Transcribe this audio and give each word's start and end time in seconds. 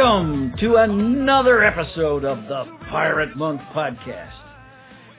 to 0.00 0.76
another 0.76 1.62
episode 1.62 2.24
of 2.24 2.38
the 2.44 2.64
Pirate 2.88 3.36
Monk 3.36 3.60
Podcast. 3.74 4.32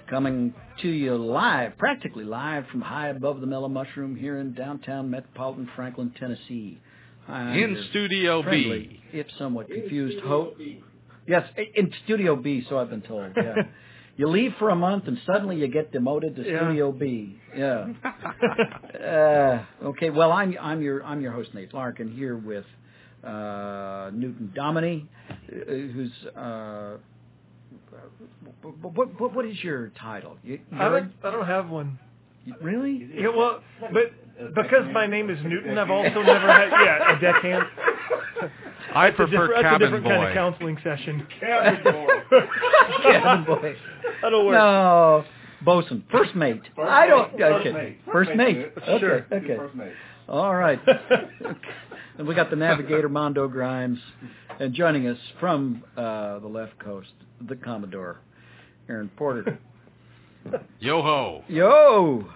Coming 0.10 0.56
to 0.82 0.88
you 0.88 1.16
live, 1.18 1.78
practically 1.78 2.24
live 2.24 2.66
from 2.72 2.82
high 2.82 3.10
above 3.10 3.42
the 3.42 3.46
Mellow 3.46 3.70
Mushroom 3.70 4.16
here 4.16 4.40
in 4.40 4.56
downtown 4.56 5.12
metropolitan 5.12 5.70
Franklin, 5.76 6.12
Tennessee. 6.20 6.80
I'm 7.28 7.54
In 7.60 7.86
Studio 7.92 8.42
friendly, 8.42 9.00
if 9.14 9.28
somewhat 9.38 9.68
confused 9.68 10.20
host. 10.26 10.60
Yes, 11.28 11.48
in 11.76 11.94
Studio 12.06 12.36
B, 12.36 12.66
so 12.68 12.80
I've 12.80 12.90
been 12.90 13.04
told. 13.04 13.34
Yeah. 13.38 13.54
you 14.18 14.28
leave 14.30 14.54
for 14.58 14.72
a 14.72 14.76
month 14.76 15.04
and 15.06 15.20
suddenly 15.28 15.58
you 15.58 15.68
get 15.68 15.92
demoted 15.92 16.38
to 16.38 16.42
Yeah. 16.42 16.58
Studio 16.58 16.92
B. 16.92 17.38
Yeah. 17.56 17.86
Uh, 19.02 19.64
okay, 19.84 20.12
well, 20.12 20.32
I'm 20.32 20.56
I'm 20.62 20.80
your 20.82 21.04
I'm 21.04 21.22
your 21.22 21.32
host 21.32 21.56
Nate 21.56 21.74
Larkin 21.74 22.12
here 22.12 22.38
with 22.38 22.66
Newton 23.24 24.52
Dominy, 24.56 25.08
uh, 25.30 25.36
who's 25.66 26.12
uh, 26.36 26.98
what, 28.82 29.20
what 29.20 29.36
what 29.36 29.46
is 29.46 29.64
your 29.64 29.92
title? 30.00 30.38
You, 30.44 30.60
I 30.74 30.90
don't, 30.90 31.14
I 31.24 31.32
don't 31.32 31.46
have 31.46 31.70
one. 31.70 32.00
really? 32.62 33.10
Yeah, 33.16 33.30
well, 33.30 33.62
but 33.94 34.14
because 34.56 34.92
my 34.94 35.08
name 35.08 35.30
is 35.30 35.40
Newton, 35.44 35.78
I've 35.78 35.92
also 35.92 36.22
never 36.22 36.48
had 36.52 36.70
yeah 36.72 37.18
a 37.18 37.20
deckhand. 37.20 37.64
I 38.94 39.06
That's 39.08 39.14
a 39.14 39.18
prefer 39.18 39.32
different, 39.32 39.52
that's 39.52 39.60
a 39.60 39.64
cabin 39.64 39.80
different 39.80 40.06
kind 40.06 40.28
of 40.28 40.34
counseling 40.34 40.78
session. 40.84 41.28
Cabin 41.40 41.84
boy. 41.84 42.08
Cabin 43.04 43.46
boy. 43.46 43.76
That'll 44.22 44.46
work. 44.46 44.54
No, 44.56 45.24
bosun, 45.64 46.04
first 46.12 46.36
mate. 46.36 46.62
First 46.76 46.90
I 46.92 47.08
don't. 47.08 47.32
mate. 47.34 47.40
First 47.40 47.60
okay. 47.62 47.72
mate. 47.72 48.00
First 48.12 48.32
mate. 48.36 48.72
Okay. 48.78 49.00
Sure. 49.00 49.26
Okay. 49.32 49.58
First 49.58 49.76
mate. 49.76 49.94
All 50.28 50.56
right. 50.56 50.80
and 52.22 52.28
we 52.28 52.36
got 52.36 52.52
the 52.52 52.56
navigator 52.56 53.10
Mondo 53.10 53.48
Grimes, 53.48 53.98
and 54.60 54.76
joining 54.76 55.08
us 55.08 55.18
from 55.40 55.84
uh, 55.98 56.38
the 56.38 56.48
left 56.48 56.78
coast, 56.78 57.10
the 57.50 57.56
Commodore, 57.56 58.20
Aaron 58.88 59.10
Porter. 59.18 59.58
Yo 60.80 61.02
ho. 61.02 61.44
Yo. 61.48 62.28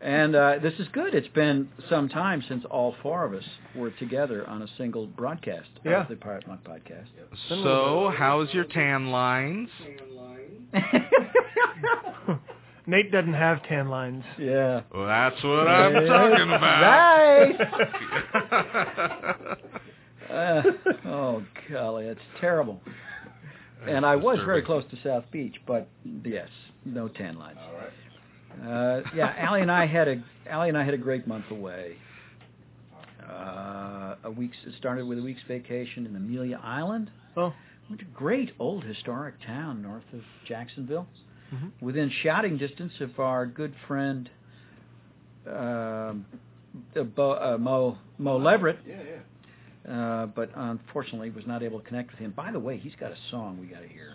And 0.00 0.34
uh, 0.34 0.54
this 0.60 0.72
is 0.80 0.88
good. 0.92 1.14
It's 1.14 1.28
been 1.28 1.68
some 1.88 2.08
time 2.08 2.42
since 2.48 2.64
all 2.68 2.96
four 3.00 3.24
of 3.24 3.32
us 3.32 3.44
were 3.76 3.92
together 3.92 4.44
on 4.48 4.62
a 4.62 4.66
single 4.76 5.06
broadcast 5.06 5.68
Yeah. 5.84 6.02
of 6.02 6.08
the 6.08 6.16
Pirate 6.16 6.48
Monk 6.48 6.64
podcast. 6.64 7.06
So, 7.48 8.12
how's 8.18 8.52
your 8.52 8.64
tan 8.64 9.12
lines? 9.12 9.68
Nate 12.86 13.10
doesn't 13.10 13.32
have 13.34 13.62
tan 13.64 13.88
lines. 13.88 14.22
yeah. 14.38 14.82
Well, 14.94 15.06
that's 15.06 15.42
what 15.42 15.66
I'm 15.68 16.06
talking 16.06 16.52
about. 16.52 16.82
Right. 16.82 17.58
Uh, 20.30 20.62
oh 21.04 21.44
golly, 21.70 22.06
it's 22.06 22.18
terrible. 22.40 22.80
And 23.86 24.06
I 24.06 24.16
was 24.16 24.38
very 24.44 24.62
close 24.62 24.82
to 24.90 24.96
South 25.06 25.24
Beach, 25.30 25.54
but 25.66 25.86
yes, 26.24 26.48
no 26.84 27.06
tan 27.08 27.38
lines. 27.38 27.58
All 27.62 27.74
right. 27.74 27.92
Uh, 28.66 29.02
yeah, 29.14 29.34
Allie 29.38 29.60
and 29.60 29.70
I 29.70 29.86
had 29.86 30.08
a 30.08 30.24
Allie 30.48 30.70
and 30.70 30.78
I 30.78 30.82
had 30.84 30.94
a 30.94 30.98
great 30.98 31.26
month 31.28 31.44
away. 31.50 31.96
Uh, 33.28 34.14
a 34.24 34.30
week's 34.30 34.56
it 34.66 34.72
started 34.78 35.04
with 35.06 35.18
a 35.18 35.22
week's 35.22 35.42
vacation 35.46 36.06
in 36.06 36.16
Amelia 36.16 36.58
Island. 36.64 37.10
Oh. 37.36 37.52
Went 37.88 38.00
to 38.00 38.06
a 38.06 38.16
great 38.16 38.52
old 38.58 38.82
historic 38.82 39.34
town 39.46 39.82
north 39.82 40.04
of 40.14 40.20
Jacksonville, 40.48 41.06
Mhm. 41.54 41.70
within 41.80 42.10
shouting 42.22 42.56
distance 42.58 42.92
of 43.00 43.18
our 43.20 43.46
good 43.46 43.74
friend 43.86 44.28
um, 45.46 46.24
uh, 46.96 47.02
Bo, 47.02 47.32
uh, 47.32 47.56
Mo 47.58 47.98
Mo 48.18 48.36
Leverett. 48.38 48.78
Yeah, 48.86 48.96
yeah. 49.86 49.92
Uh, 49.94 50.26
but 50.26 50.50
unfortunately 50.54 51.30
was 51.30 51.46
not 51.46 51.62
able 51.62 51.78
to 51.80 51.86
connect 51.86 52.10
with 52.10 52.18
him. 52.20 52.30
By 52.30 52.50
the 52.52 52.58
way, 52.58 52.78
he's 52.78 52.94
got 52.98 53.12
a 53.12 53.16
song 53.30 53.58
we 53.60 53.66
got 53.66 53.82
to 53.82 53.88
hear. 53.88 54.14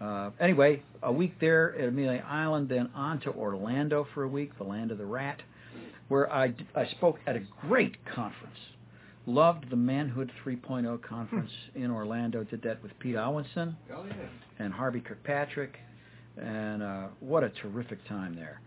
Uh, 0.00 0.30
anyway, 0.40 0.82
a 1.02 1.12
week 1.12 1.34
there 1.40 1.74
at 1.76 1.88
Amelia 1.88 2.24
Island, 2.26 2.68
then 2.70 2.88
on 2.94 3.20
to 3.20 3.30
Orlando 3.32 4.06
for 4.14 4.22
a 4.22 4.28
week, 4.28 4.56
the 4.56 4.64
land 4.64 4.90
of 4.90 4.96
the 4.98 5.04
rat, 5.04 5.42
where 6.08 6.32
I, 6.32 6.48
d- 6.48 6.66
I 6.74 6.86
spoke 6.86 7.18
at 7.26 7.36
a 7.36 7.40
great 7.68 7.96
conference. 8.06 8.56
Loved 9.26 9.68
the 9.68 9.76
Manhood 9.76 10.30
3.0 10.46 11.02
conference 11.02 11.50
in 11.74 11.90
Orlando. 11.90 12.44
Did 12.44 12.62
that 12.62 12.82
with 12.82 12.98
Pete 13.00 13.16
Alwinson 13.16 13.76
Oh, 13.94 14.04
yeah. 14.06 14.14
and 14.58 14.72
Harvey 14.72 15.00
Kirkpatrick, 15.00 15.76
and 16.40 16.82
uh, 16.82 17.06
what 17.20 17.42
a 17.44 17.50
terrific 17.50 18.06
time 18.08 18.34
there. 18.34 18.60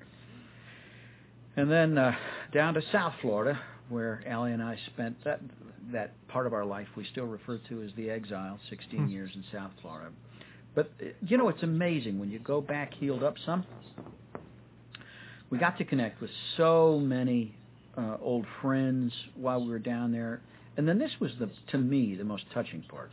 And 1.55 1.69
then 1.69 1.97
uh, 1.97 2.13
down 2.53 2.73
to 2.75 2.81
South 2.91 3.13
Florida, 3.21 3.59
where 3.89 4.23
Allie 4.27 4.53
and 4.53 4.63
I 4.63 4.77
spent 4.93 5.21
that 5.23 5.41
that 5.91 6.13
part 6.29 6.45
of 6.47 6.53
our 6.53 6.63
life 6.63 6.87
we 6.95 7.03
still 7.11 7.25
refer 7.25 7.57
to 7.67 7.81
as 7.81 7.89
the 7.97 8.09
exile, 8.09 8.59
16 8.69 8.99
Hmm. 8.99 9.09
years 9.09 9.31
in 9.35 9.43
South 9.51 9.71
Florida. 9.81 10.11
But 10.75 10.91
uh, 11.01 11.07
you 11.27 11.37
know, 11.37 11.49
it's 11.49 11.63
amazing 11.63 12.19
when 12.19 12.29
you 12.29 12.39
go 12.39 12.61
back 12.61 12.93
healed 12.93 13.23
up 13.23 13.35
some. 13.45 13.65
We 15.49 15.57
got 15.57 15.77
to 15.79 15.83
connect 15.85 16.21
with 16.21 16.29
so 16.55 16.97
many 16.99 17.55
uh, 17.97 18.15
old 18.21 18.45
friends 18.61 19.11
while 19.35 19.61
we 19.61 19.69
were 19.69 19.79
down 19.79 20.13
there, 20.13 20.39
and 20.77 20.87
then 20.87 20.97
this 20.97 21.11
was 21.19 21.31
the 21.39 21.49
to 21.71 21.77
me 21.77 22.15
the 22.15 22.23
most 22.23 22.45
touching 22.53 22.83
part. 22.83 23.11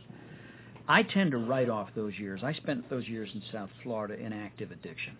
I 0.89 1.03
tend 1.03 1.31
to 1.31 1.37
write 1.37 1.69
off 1.69 1.89
those 1.95 2.17
years. 2.17 2.41
I 2.43 2.53
spent 2.53 2.89
those 2.89 3.07
years 3.07 3.29
in 3.35 3.43
South 3.53 3.69
Florida 3.83 4.15
in 4.19 4.33
active 4.33 4.71
addiction. 4.71 5.15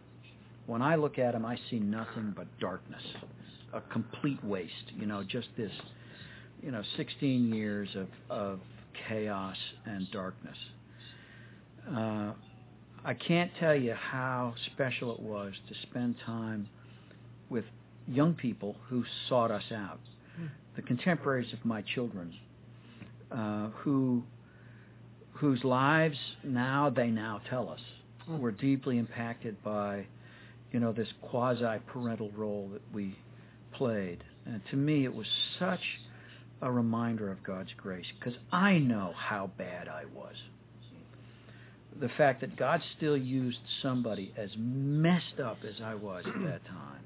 When 0.66 0.82
I 0.82 0.96
look 0.96 1.20
at 1.20 1.34
them, 1.34 1.46
I 1.46 1.58
see 1.70 1.78
nothing 1.78 2.34
but 2.36 2.48
darkness, 2.60 3.04
a 3.72 3.82
complete 3.82 4.44
waste. 4.44 4.74
You 4.98 5.06
know, 5.06 5.24
just 5.24 5.48
this, 5.56 5.72
you 6.64 6.72
know, 6.72 6.82
16 6.98 7.54
years 7.54 7.88
of 7.96 8.08
of 8.32 8.60
chaos 9.08 9.58
and 9.86 10.10
darkness. 10.12 10.58
Uh, 11.88 12.32
I 13.06 13.14
can't 13.14 13.52
tell 13.60 13.76
you 13.76 13.94
how 13.94 14.56
special 14.74 15.14
it 15.14 15.20
was 15.20 15.54
to 15.70 15.76
spend 15.84 16.16
time 16.26 16.68
with 17.50 17.66
young 18.08 18.34
people 18.34 18.76
who 18.90 19.04
sought 19.28 19.52
us 19.52 19.72
out, 19.72 20.00
the 20.76 20.82
contemporaries 20.82 21.54
of 21.54 21.64
my 21.64 21.84
children, 21.84 22.34
uh, 23.32 23.68
who 23.84 24.24
whose 25.40 25.64
lives 25.64 26.18
now 26.44 26.90
they 26.90 27.08
now 27.08 27.42
tell 27.50 27.70
us 27.70 27.80
were 28.38 28.52
deeply 28.52 28.98
impacted 28.98 29.62
by, 29.64 30.06
you 30.72 30.80
know, 30.80 30.92
this 30.92 31.08
quasi 31.22 31.80
parental 31.88 32.30
role 32.32 32.70
that 32.74 32.82
we 32.94 33.18
played. 33.74 34.24
And 34.46 34.62
to 34.72 34.76
me, 34.76 35.06
it 35.06 35.14
was 35.14 35.28
such 35.58 35.80
a 36.62 36.72
reminder 36.72 37.32
of 37.32 37.42
God's 37.44 37.72
grace 37.78 38.06
because 38.20 38.38
I 38.52 38.78
know 38.78 39.14
how 39.16 39.50
bad 39.58 39.88
I 39.88 40.04
was. 40.14 40.36
The 42.00 42.10
fact 42.18 42.42
that 42.42 42.56
God 42.56 42.82
still 42.98 43.18
used 43.18 43.60
somebody 43.82 44.34
as 44.38 44.50
messed 44.58 45.40
up 45.44 45.58
as 45.68 45.82
I 45.84 45.96
was 45.96 46.24
at 46.28 46.44
that 46.44 46.66
time 46.68 47.02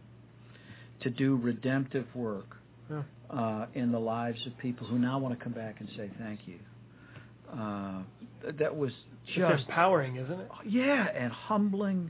to 1.02 1.10
do 1.10 1.36
redemptive 1.36 2.06
work 2.16 2.58
uh, 3.30 3.66
in 3.74 3.92
the 3.92 4.00
lives 4.00 4.46
of 4.46 4.58
people 4.58 4.88
who 4.88 5.00
now 5.00 5.20
want 5.20 5.38
to 5.38 5.44
come 5.44 5.54
back 5.54 5.80
and 5.80 5.90
say 5.96 6.10
thank 6.20 6.42
you. 6.46 6.60
Uh, 7.54 8.02
that 8.60 8.76
was 8.76 8.92
It's 9.28 9.38
just 9.38 9.66
empowering, 9.68 10.16
isn't 10.18 10.40
it? 10.40 10.50
yeah, 10.68 11.08
and 11.16 11.32
humbling, 11.32 12.10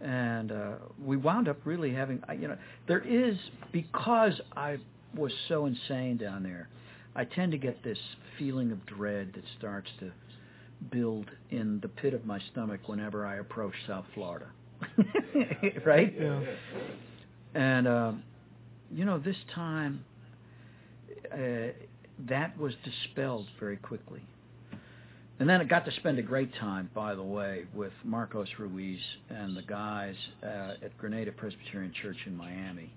and 0.00 0.50
uh, 0.52 0.72
we 1.04 1.16
wound 1.16 1.48
up 1.48 1.58
really 1.64 1.92
having 1.92 2.22
you 2.38 2.48
know 2.48 2.56
there 2.88 3.00
is 3.00 3.36
because 3.72 4.40
I 4.56 4.78
was 5.14 5.32
so 5.48 5.66
insane 5.66 6.16
down 6.16 6.42
there. 6.42 6.68
I 7.14 7.24
tend 7.24 7.52
to 7.52 7.58
get 7.58 7.82
this 7.82 7.98
feeling 8.38 8.70
of 8.72 8.84
dread 8.86 9.32
that 9.34 9.44
starts 9.58 9.88
to 10.00 10.12
build 10.90 11.30
in 11.50 11.80
the 11.80 11.88
pit 11.88 12.14
of 12.14 12.24
my 12.24 12.40
stomach 12.52 12.80
whenever 12.86 13.26
I 13.26 13.36
approach 13.36 13.74
South 13.86 14.06
Florida. 14.14 14.46
right? 15.84 16.14
Yeah. 16.18 16.40
And 17.54 17.86
um, 17.88 18.22
you 18.92 19.04
know, 19.04 19.18
this 19.18 19.36
time 19.54 20.04
uh, 21.32 21.72
that 22.28 22.56
was 22.58 22.74
dispelled 22.84 23.46
very 23.58 23.76
quickly. 23.76 24.20
And 25.40 25.48
then 25.48 25.62
I 25.62 25.64
got 25.64 25.86
to 25.86 25.92
spend 25.92 26.18
a 26.18 26.22
great 26.22 26.54
time, 26.56 26.90
by 26.94 27.14
the 27.14 27.22
way, 27.22 27.64
with 27.74 27.94
Marcos 28.04 28.48
Ruiz 28.58 29.00
and 29.30 29.56
the 29.56 29.62
guys 29.62 30.14
uh, 30.42 30.84
at 30.84 30.96
Granada 30.98 31.32
Presbyterian 31.32 31.94
Church 32.02 32.18
in 32.26 32.36
Miami. 32.36 32.92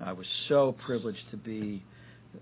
I 0.00 0.12
was 0.12 0.26
so 0.48 0.76
privileged 0.86 1.28
to 1.32 1.36
be 1.36 1.82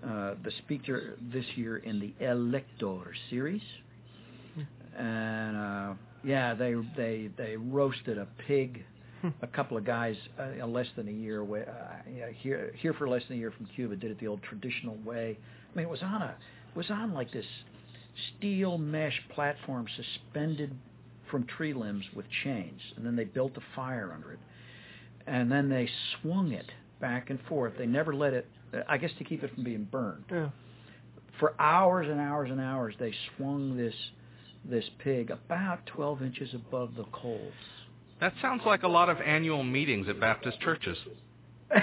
uh, 0.05 0.35
the 0.43 0.51
speaker 0.59 1.15
this 1.33 1.45
year 1.55 1.77
in 1.77 1.99
the 1.99 2.13
Elector 2.23 2.99
series, 3.31 3.63
and 4.99 5.57
uh, 5.57 5.93
yeah, 6.23 6.53
they 6.53 6.75
they 6.95 7.29
they 7.35 7.57
roasted 7.57 8.19
a 8.19 8.27
pig. 8.47 8.85
A 9.41 9.47
couple 9.47 9.77
of 9.77 9.85
guys, 9.85 10.17
uh, 10.37 10.67
less 10.67 10.87
than 10.97 11.07
a 11.07 11.11
year 11.11 11.39
away, 11.39 11.63
uh, 11.65 12.27
here 12.41 12.73
here 12.77 12.93
for 12.93 13.07
less 13.07 13.23
than 13.29 13.37
a 13.37 13.39
year 13.39 13.51
from 13.51 13.65
Cuba, 13.67 13.95
did 13.95 14.11
it 14.11 14.19
the 14.19 14.27
old 14.27 14.43
traditional 14.43 14.97
way. 15.05 15.39
I 15.71 15.77
mean, 15.77 15.87
it 15.87 15.89
was 15.89 16.03
on 16.03 16.21
a 16.21 16.35
it 16.69 16.77
was 16.77 16.91
on 16.91 17.13
like 17.13 17.31
this 17.31 17.45
steel 18.37 18.77
mesh 18.77 19.19
platform 19.33 19.85
suspended 19.95 20.73
from 21.31 21.45
tree 21.45 21.73
limbs 21.73 22.05
with 22.15 22.25
chains, 22.43 22.79
and 22.95 23.05
then 23.05 23.15
they 23.15 23.23
built 23.23 23.53
a 23.57 23.61
fire 23.75 24.11
under 24.13 24.31
it, 24.33 24.39
and 25.25 25.51
then 25.51 25.69
they 25.69 25.89
swung 26.21 26.51
it 26.51 26.71
back 27.01 27.29
and 27.29 27.39
forth. 27.49 27.73
They 27.77 27.85
never 27.87 28.13
let 28.13 28.33
it, 28.33 28.47
I 28.87 28.97
guess, 28.97 29.11
to 29.17 29.23
keep 29.23 29.43
it 29.43 29.53
from 29.53 29.63
being 29.63 29.85
burned 29.91 30.25
Yeah. 30.31 30.49
for 31.39 31.53
hours 31.59 32.07
and 32.09 32.19
hours 32.19 32.49
and 32.51 32.59
hours 32.61 32.95
they 32.99 33.13
swung 33.37 33.75
this 33.77 33.95
this 34.65 34.85
pig 34.99 35.29
about 35.29 35.85
12 35.87 36.21
inches 36.21 36.53
above 36.53 36.95
the 36.95 37.03
coals. 37.05 37.51
That 38.21 38.33
sounds 38.41 38.61
like 38.65 38.83
a 38.83 38.87
lot 38.87 39.09
of 39.09 39.19
annual 39.19 39.61
meetings 39.63 40.07
at 40.07 40.19
Baptist 40.21 40.59
churches. 40.61 40.97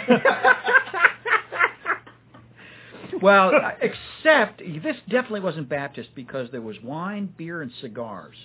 well, 3.23 3.53
except 3.81 4.59
this 4.61 4.97
definitely 5.09 5.41
wasn't 5.41 5.69
Baptist 5.69 6.11
because 6.15 6.49
there 6.53 6.61
was 6.63 6.77
wine, 6.83 7.33
beer, 7.37 7.63
and 7.63 7.71
cigars. 7.81 8.37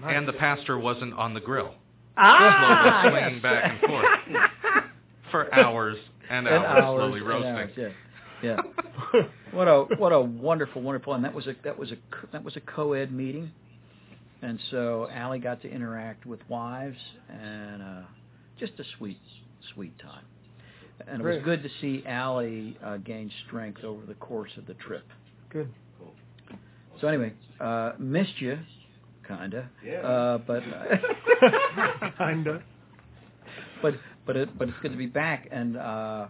Nice. 0.00 0.14
And 0.16 0.26
the 0.28 0.32
pastor 0.32 0.78
wasn't 0.78 1.14
on 1.14 1.34
the 1.34 1.40
grill. 1.40 1.74
Ah, 2.16 3.00
slowly 3.02 3.18
swinging 3.20 3.34
yes. 3.34 3.42
back 3.42 3.70
and 3.70 3.90
forth 3.90 4.42
for 5.30 5.54
hours 5.54 5.96
and 6.30 6.46
And 6.46 6.64
hours, 6.64 6.82
hours 6.84 6.98
slowly 7.00 7.18
and 7.20 7.28
roasting. 7.28 7.50
hours, 7.50 7.70
yeah. 7.76 7.88
Yeah. 8.42 8.56
What 9.52 9.68
a 9.68 9.84
what 9.98 10.12
a 10.12 10.20
wonderful 10.20 10.82
wonderful 10.82 11.14
and 11.14 11.24
that 11.24 11.32
was 11.34 11.46
a 11.46 11.54
that 11.64 11.78
was 11.78 11.92
a 11.92 11.96
that 12.32 12.42
was 12.42 12.56
a 12.56 12.60
co-ed 12.60 13.12
meeting, 13.12 13.52
and 14.42 14.58
so 14.70 15.08
Allie 15.12 15.38
got 15.38 15.62
to 15.62 15.70
interact 15.70 16.26
with 16.26 16.40
wives 16.48 16.98
and 17.28 17.82
uh, 17.82 18.00
just 18.58 18.72
a 18.80 18.84
sweet 18.98 19.20
sweet 19.74 19.96
time, 20.00 20.24
and 21.08 21.20
it 21.20 21.24
was 21.24 21.38
good 21.44 21.62
to 21.62 21.68
see 21.80 22.04
Allie 22.06 22.76
uh, 22.84 22.96
gain 22.98 23.30
strength 23.46 23.84
over 23.84 24.04
the 24.06 24.14
course 24.14 24.50
of 24.56 24.66
the 24.66 24.74
trip. 24.74 25.04
Good. 25.50 25.68
So 27.00 27.08
anyway, 27.08 27.32
uh, 27.60 27.92
missed 27.98 28.40
you, 28.40 28.58
kinda, 29.26 29.68
Yeah. 29.84 29.98
uh, 30.00 30.38
but 30.38 30.62
Kinda. 32.18 32.62
but 33.82 33.94
but 34.26 34.36
it, 34.36 34.56
but 34.58 34.68
it's 34.68 34.78
good 34.82 34.92
to 34.92 34.98
be 34.98 35.06
back 35.06 35.48
and 35.50 35.76
uh, 35.76 36.26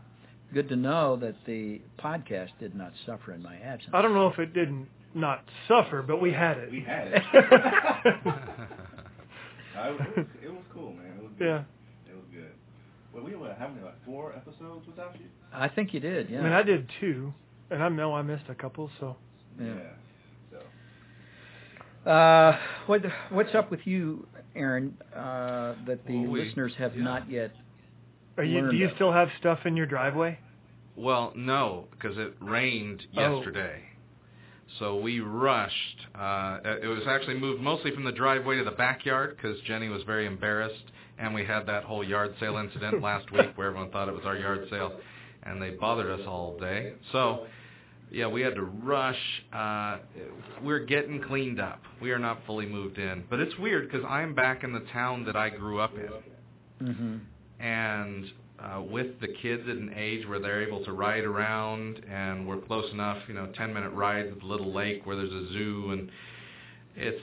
good 0.54 0.68
to 0.70 0.76
know 0.76 1.16
that 1.16 1.34
the 1.46 1.80
podcast 2.02 2.50
did 2.58 2.74
not 2.74 2.92
suffer 3.04 3.32
in 3.32 3.42
my 3.42 3.56
absence. 3.56 3.90
I 3.92 4.00
don't 4.02 4.14
know 4.14 4.28
if 4.28 4.38
it 4.38 4.54
didn't 4.54 4.88
not 5.14 5.44
suffer, 5.68 6.02
but 6.02 6.22
we 6.22 6.32
had 6.32 6.56
it. 6.58 6.70
We 6.70 6.80
had 6.80 7.08
it. 7.12 7.22
No, 9.74 9.88
it, 9.94 9.98
was, 10.16 10.26
it 10.44 10.50
was 10.50 10.62
cool, 10.72 10.92
man. 10.92 11.16
It 11.18 11.22
was 11.22 11.32
good. 11.38 11.46
Yeah. 11.46 11.62
It 13.22 13.24
was 13.24 13.32
good. 13.32 13.40
Well, 13.40 13.42
we 13.42 13.48
were 13.48 13.54
having 13.58 13.82
like 13.82 14.04
four 14.04 14.34
episodes 14.34 14.86
without 14.86 15.14
you. 15.18 15.26
I 15.52 15.68
think 15.68 15.94
you 15.94 16.00
did. 16.00 16.28
Yeah. 16.30 16.40
I 16.40 16.42
mean, 16.42 16.52
I 16.52 16.62
did 16.62 16.90
two, 17.00 17.32
and 17.70 17.82
I 17.82 17.88
know 17.88 18.14
I 18.14 18.22
missed 18.22 18.44
a 18.48 18.54
couple, 18.54 18.90
so. 19.00 19.16
Yeah. 19.60 19.74
So 22.04 22.10
Uh, 22.10 22.58
what 22.86 23.02
what's 23.30 23.54
up 23.54 23.70
with 23.70 23.86
you, 23.86 24.26
Aaron? 24.56 24.96
Uh, 25.14 25.74
that 25.86 26.04
the 26.06 26.18
Well, 26.22 26.30
we- 26.30 26.44
listeners 26.44 26.74
have 26.78 26.96
yeah. 26.96 27.04
not 27.04 27.30
yet. 27.30 27.52
Are 28.38 28.44
you? 28.44 28.70
Do 28.70 28.76
you 28.76 28.86
it. 28.88 28.94
still 28.96 29.12
have 29.12 29.28
stuff 29.38 29.66
in 29.66 29.76
your 29.76 29.86
driveway? 29.86 30.38
Well, 30.96 31.32
no, 31.36 31.86
because 31.92 32.18
it 32.18 32.34
rained 32.40 33.06
Oh. 33.16 33.36
yesterday. 33.36 33.82
So 34.78 34.96
we 34.96 35.20
rushed. 35.20 36.06
Uh, 36.14 36.60
it 36.82 36.86
was 36.86 37.06
actually 37.06 37.38
moved 37.38 37.62
mostly 37.62 37.90
from 37.90 38.04
the 38.04 38.12
driveway 38.12 38.56
to 38.58 38.64
the 38.64 38.70
backyard 38.70 39.36
because 39.36 39.60
Jenny 39.62 39.88
was 39.90 40.02
very 40.04 40.24
embarrassed, 40.26 40.90
and 41.18 41.34
we 41.34 41.44
had 41.44 41.66
that 41.66 41.84
whole 41.84 42.04
yard 42.04 42.34
sale 42.40 42.56
incident 42.56 43.02
last 43.02 43.30
week 43.32 43.48
where 43.56 43.68
everyone 43.68 43.90
thought 43.90 44.08
it 44.08 44.14
was 44.14 44.24
our 44.24 44.36
yard 44.36 44.66
sale, 44.70 44.92
and 45.44 45.60
they 45.60 45.70
bothered 45.70 46.10
us 46.20 46.26
all 46.26 46.58
day. 46.58 46.92
So, 47.12 47.46
yeah, 48.10 48.26
we 48.26 48.42
had 48.42 48.54
to 48.56 48.62
rush. 48.62 49.18
Uh, 49.52 49.98
we're 50.62 50.84
getting 50.84 51.22
cleaned 51.22 51.60
up. 51.60 51.80
We 52.00 52.10
are 52.10 52.18
not 52.18 52.40
fully 52.46 52.66
moved 52.66 52.98
in, 52.98 53.24
but 53.30 53.40
it's 53.40 53.56
weird 53.58 53.90
because 53.90 54.04
I'm 54.08 54.34
back 54.34 54.64
in 54.64 54.72
the 54.72 54.84
town 54.92 55.24
that 55.26 55.36
I 55.36 55.48
grew 55.50 55.80
up 55.80 55.94
in 55.94 56.10
Mm-hmm. 56.86 57.16
and 57.64 58.24
uh, 58.58 58.82
with 58.82 59.20
the 59.20 59.28
kids 59.28 59.62
at 59.68 59.76
an 59.76 59.92
age 59.96 60.26
where 60.26 60.38
they're 60.40 60.62
able 60.66 60.84
to 60.84 60.92
ride 60.92 61.24
around 61.24 62.00
and 62.10 62.46
we're 62.46 62.58
close 62.60 62.90
enough, 62.92 63.18
you 63.28 63.34
know, 63.34 63.46
10 63.56 63.72
minute 63.72 63.90
rides 63.92 64.28
at 64.32 64.40
the 64.40 64.46
little 64.46 64.72
lake 64.72 65.04
where 65.06 65.16
there's 65.16 65.32
a 65.32 65.52
zoo 65.52 65.90
and 65.92 66.10
it's 66.96 67.20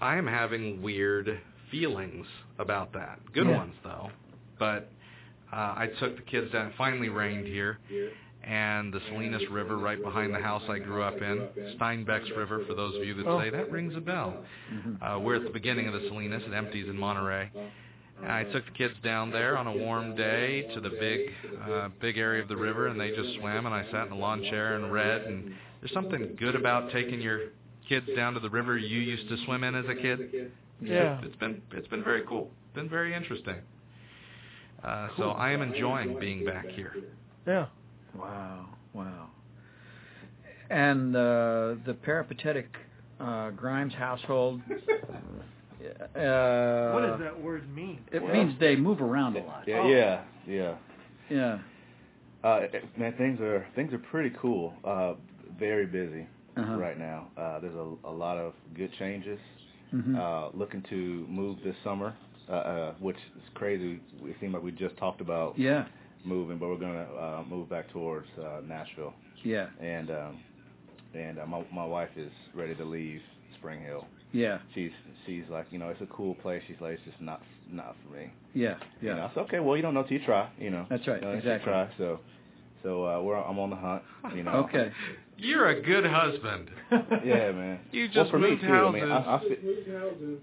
I 0.00 0.16
am 0.16 0.26
having 0.26 0.82
weird 0.82 1.40
feelings 1.70 2.26
about 2.58 2.92
that. 2.94 3.18
Good 3.32 3.46
Yeah. 3.46 3.56
ones 3.56 3.74
though. 3.82 4.10
But 4.58 4.90
uh, 5.52 5.56
I 5.76 5.88
took 6.00 6.16
the 6.16 6.22
kids 6.22 6.50
down. 6.52 6.68
It 6.68 6.72
finally 6.76 7.08
rained 7.08 7.46
here. 7.46 7.78
And 8.44 8.92
the 8.92 9.00
Salinas 9.08 9.42
River 9.50 9.76
right 9.76 10.00
behind 10.00 10.32
the 10.32 10.38
house 10.38 10.62
I 10.68 10.78
grew 10.78 11.02
up 11.02 11.20
in, 11.20 11.48
Steinbeck's 11.80 12.30
River, 12.36 12.64
for 12.68 12.74
those 12.74 12.94
of 12.96 13.04
you 13.04 13.14
that 13.14 13.26
Oh. 13.26 13.40
say, 13.40 13.50
that 13.50 13.72
rings 13.72 13.96
a 13.96 14.00
bell. 14.00 14.44
Mm-hmm. 14.72 15.02
Uh, 15.02 15.18
we're 15.18 15.34
at 15.34 15.42
the 15.42 15.50
beginning 15.50 15.88
of 15.88 15.94
the 15.94 16.06
Salinas. 16.08 16.44
It 16.46 16.52
empties 16.54 16.86
in 16.88 16.96
Monterey. 16.96 17.50
And 18.22 18.30
I 18.32 18.44
took 18.44 18.64
the 18.64 18.70
kids 18.72 18.94
down 19.02 19.30
there 19.32 19.58
on 19.58 19.66
a 19.66 19.72
warm 19.76 20.14
day 20.14 20.62
to 20.74 20.80
the 20.80 20.90
big, 20.90 21.30
uh, 21.68 21.88
big 22.00 22.18
area 22.18 22.40
of 22.40 22.48
the 22.48 22.56
river, 22.56 22.86
and 22.86 22.98
they 23.00 23.10
just 23.10 23.34
swam. 23.40 23.66
And 23.66 23.74
I 23.74 23.84
sat 23.90 24.06
in 24.06 24.12
a 24.12 24.16
lawn 24.16 24.42
chair 24.44 24.76
and 24.76 24.92
read. 24.92 25.22
And 25.22 25.52
there's 25.80 25.92
something 25.92 26.36
good 26.38 26.54
about 26.54 26.92
taking 26.92 27.20
your 27.20 27.40
kids 27.88 28.06
down 28.16 28.34
to 28.34 28.40
the 28.40 28.50
river 28.50 28.78
you 28.78 29.00
used 29.00 29.28
to 29.28 29.36
swim 29.44 29.64
in 29.64 29.74
as 29.74 29.86
a 29.88 29.94
kid. 29.94 30.52
Yeah. 30.80 31.20
It's 31.22 31.36
been 31.36 31.62
it's 31.72 31.88
been 31.88 32.04
very 32.04 32.22
cool. 32.28 32.50
Been 32.74 32.88
very 32.88 33.14
interesting. 33.14 33.56
Uh, 34.84 35.08
so 35.16 35.30
I 35.30 35.50
am 35.52 35.62
enjoying 35.62 36.18
being 36.20 36.44
back 36.44 36.66
here. 36.68 36.94
Yeah. 37.46 37.66
Wow. 38.14 38.66
Wow. 38.92 39.28
And 40.70 41.14
uh, 41.16 41.76
the 41.86 41.96
peripatetic 42.02 42.68
uh, 43.20 43.50
Grimes 43.50 43.94
household. 43.94 44.60
Uh, 46.16 46.90
what 46.92 47.02
does 47.02 47.20
that 47.20 47.40
word 47.40 47.72
mean? 47.72 48.00
It 48.10 48.20
Well- 48.22 48.32
means 48.32 48.58
they 48.58 48.74
move 48.74 49.00
around 49.00 49.36
a 49.36 49.40
lot. 49.44 49.64
yeah, 49.68 49.78
Oh. 49.80 49.88
yeah, 49.88 50.22
yeah. 50.46 50.76
Yeah. 51.30 51.58
Uh, 52.42 52.60
man, 52.96 53.12
things 53.16 53.40
are 53.40 53.64
things 53.76 53.92
are 53.92 53.98
pretty 53.98 54.34
cool. 54.40 54.72
Uh, 54.84 55.14
very 55.60 55.86
busy 55.86 56.26
Uh-huh. 56.56 56.76
right 56.76 56.98
now. 56.98 57.28
Uh, 57.36 57.60
there's 57.60 57.74
a, 57.76 58.08
a 58.08 58.10
lot 58.10 58.36
of 58.36 58.54
good 58.74 58.90
changes. 58.98 59.38
Mhm. 59.94 60.16
Uh, 60.16 60.50
looking 60.56 60.82
to 60.90 61.26
move 61.28 61.58
this 61.64 61.76
summer, 61.84 62.14
uh, 62.48 62.52
uh, 62.52 62.94
which 62.98 63.16
is 63.16 63.42
crazy. 63.54 64.00
It 64.24 64.36
seemed 64.40 64.54
like 64.54 64.62
we 64.62 64.72
just 64.72 64.96
talked 64.96 65.20
about 65.20 65.58
yeah. 65.58 65.86
moving, 66.24 66.58
but 66.58 66.68
we're 66.68 66.76
gonna 66.78 67.06
uh, 67.14 67.44
move 67.48 67.68
back 67.68 67.88
towards 67.90 68.26
uh, 68.38 68.60
Nashville. 68.66 69.14
Yeah. 69.44 69.68
And 69.80 70.10
um, 70.10 70.38
and 71.14 71.38
uh, 71.38 71.46
my 71.46 71.64
my 71.72 71.84
wife 71.84 72.10
is 72.16 72.32
ready 72.54 72.74
to 72.74 72.84
leave 72.84 73.20
Spring 73.58 73.80
Hill. 73.82 74.06
Yeah. 74.32 74.58
She's 74.74 74.90
she's 75.24 75.44
like, 75.48 75.66
you 75.70 75.78
know, 75.78 75.88
it's 75.90 76.02
a 76.02 76.06
cool 76.06 76.34
place. 76.34 76.62
She's 76.66 76.80
like, 76.80 76.94
it's 76.94 77.04
just 77.04 77.20
not 77.20 77.42
not 77.70 77.96
for 78.04 78.16
me. 78.16 78.30
Yeah. 78.54 78.74
You 79.00 79.10
know, 79.10 79.16
Yeah. 79.16 79.26
I 79.26 79.28
said, 79.34 79.40
okay, 79.44 79.60
well, 79.60 79.76
you 79.76 79.82
don't 79.82 79.94
know 79.94 80.02
till 80.02 80.18
you 80.18 80.24
try. 80.24 80.50
You 80.58 80.70
know. 80.70 80.86
That's 80.90 81.06
right, 81.06 81.20
You 81.22 81.28
know, 81.28 81.34
exactly. 81.34 81.70
Try. 81.70 81.88
So 81.96 82.20
so 82.82 83.06
uh, 83.06 83.20
we're 83.22 83.36
I'm 83.36 83.58
on 83.58 83.70
the 83.70 83.76
hunt. 83.76 84.02
You 84.34 84.42
know. 84.42 84.52
Okay. 84.68 84.90
You're 85.38 85.68
a 85.68 85.82
good 85.82 86.06
husband. 86.06 86.70
Yeah, 87.24 87.50
man. 87.52 87.80
You 87.92 88.04
well, 88.04 88.12
just 88.14 88.30
for 88.30 88.38
me 88.38 88.50
moved 88.50 88.62
too. 88.62 88.72
I 88.72 88.90
mean, 88.92 89.10
I, 89.10 89.18
I 89.18 89.22
houses. 89.22 89.50
feel, 89.60 90.36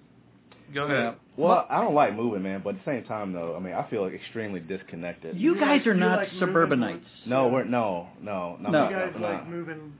Go 0.73 0.83
ahead. 0.85 1.15
well, 1.37 1.65
I 1.69 1.81
don't 1.81 1.93
like 1.93 2.15
moving, 2.15 2.43
man. 2.43 2.61
But 2.63 2.75
at 2.75 2.85
the 2.85 2.91
same 2.91 3.03
time, 3.05 3.31
though, 3.33 3.55
I 3.55 3.59
mean, 3.59 3.73
I 3.73 3.87
feel 3.89 4.03
like 4.03 4.13
extremely 4.13 4.59
disconnected. 4.59 5.37
You 5.37 5.53
You 5.55 5.59
guys 5.59 5.85
are 5.87 5.93
you 5.93 5.99
not 5.99 6.17
like 6.19 6.29
suburbanites. 6.39 7.05
no, 7.25 7.47
we're 7.47 7.63
no, 7.63 8.07
no, 8.21 8.57
no. 8.59 8.69
No. 8.69 8.89
You 8.89 8.95
guys 8.95 9.13
no. 9.15 9.21
like 9.27 9.47
moving 9.47 9.93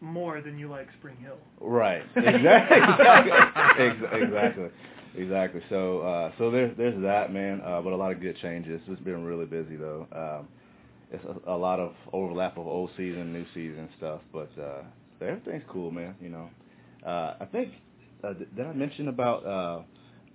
more 0.00 0.40
than 0.40 0.58
you 0.58 0.68
like 0.68 0.88
Spring 0.98 1.16
Hill. 1.20 1.38
Right. 1.60 2.02
Exactly. 2.16 2.78
Ex- 3.84 4.22
exactly. 4.22 4.68
Exactly. 5.16 5.60
So 5.70 6.00
uh 6.00 6.32
so 6.38 6.50
there's 6.50 6.76
there's 6.76 7.00
that 7.02 7.32
man, 7.32 7.60
uh 7.64 7.80
but 7.82 7.92
a 7.92 7.96
lot 7.96 8.12
of 8.12 8.20
good 8.20 8.36
changes. 8.40 8.80
It's 8.86 9.00
been 9.00 9.24
really 9.24 9.46
busy 9.46 9.76
though. 9.76 10.06
Um 10.12 10.48
it's 11.10 11.24
a, 11.46 11.50
a 11.52 11.56
lot 11.56 11.80
of 11.80 11.92
overlap 12.12 12.58
of 12.58 12.66
old 12.66 12.90
season, 12.96 13.32
new 13.32 13.44
season 13.54 13.88
stuff, 13.96 14.20
but 14.32 14.50
uh 14.60 14.82
everything's 15.20 15.64
cool, 15.68 15.90
man, 15.90 16.14
you 16.20 16.28
know. 16.28 16.48
Uh 17.04 17.34
I 17.40 17.44
think 17.50 17.72
uh, 18.24 18.32
did 18.34 18.54
did 18.56 18.66
I 18.66 18.72
mention 18.72 19.08
about 19.08 19.46
uh 19.46 19.82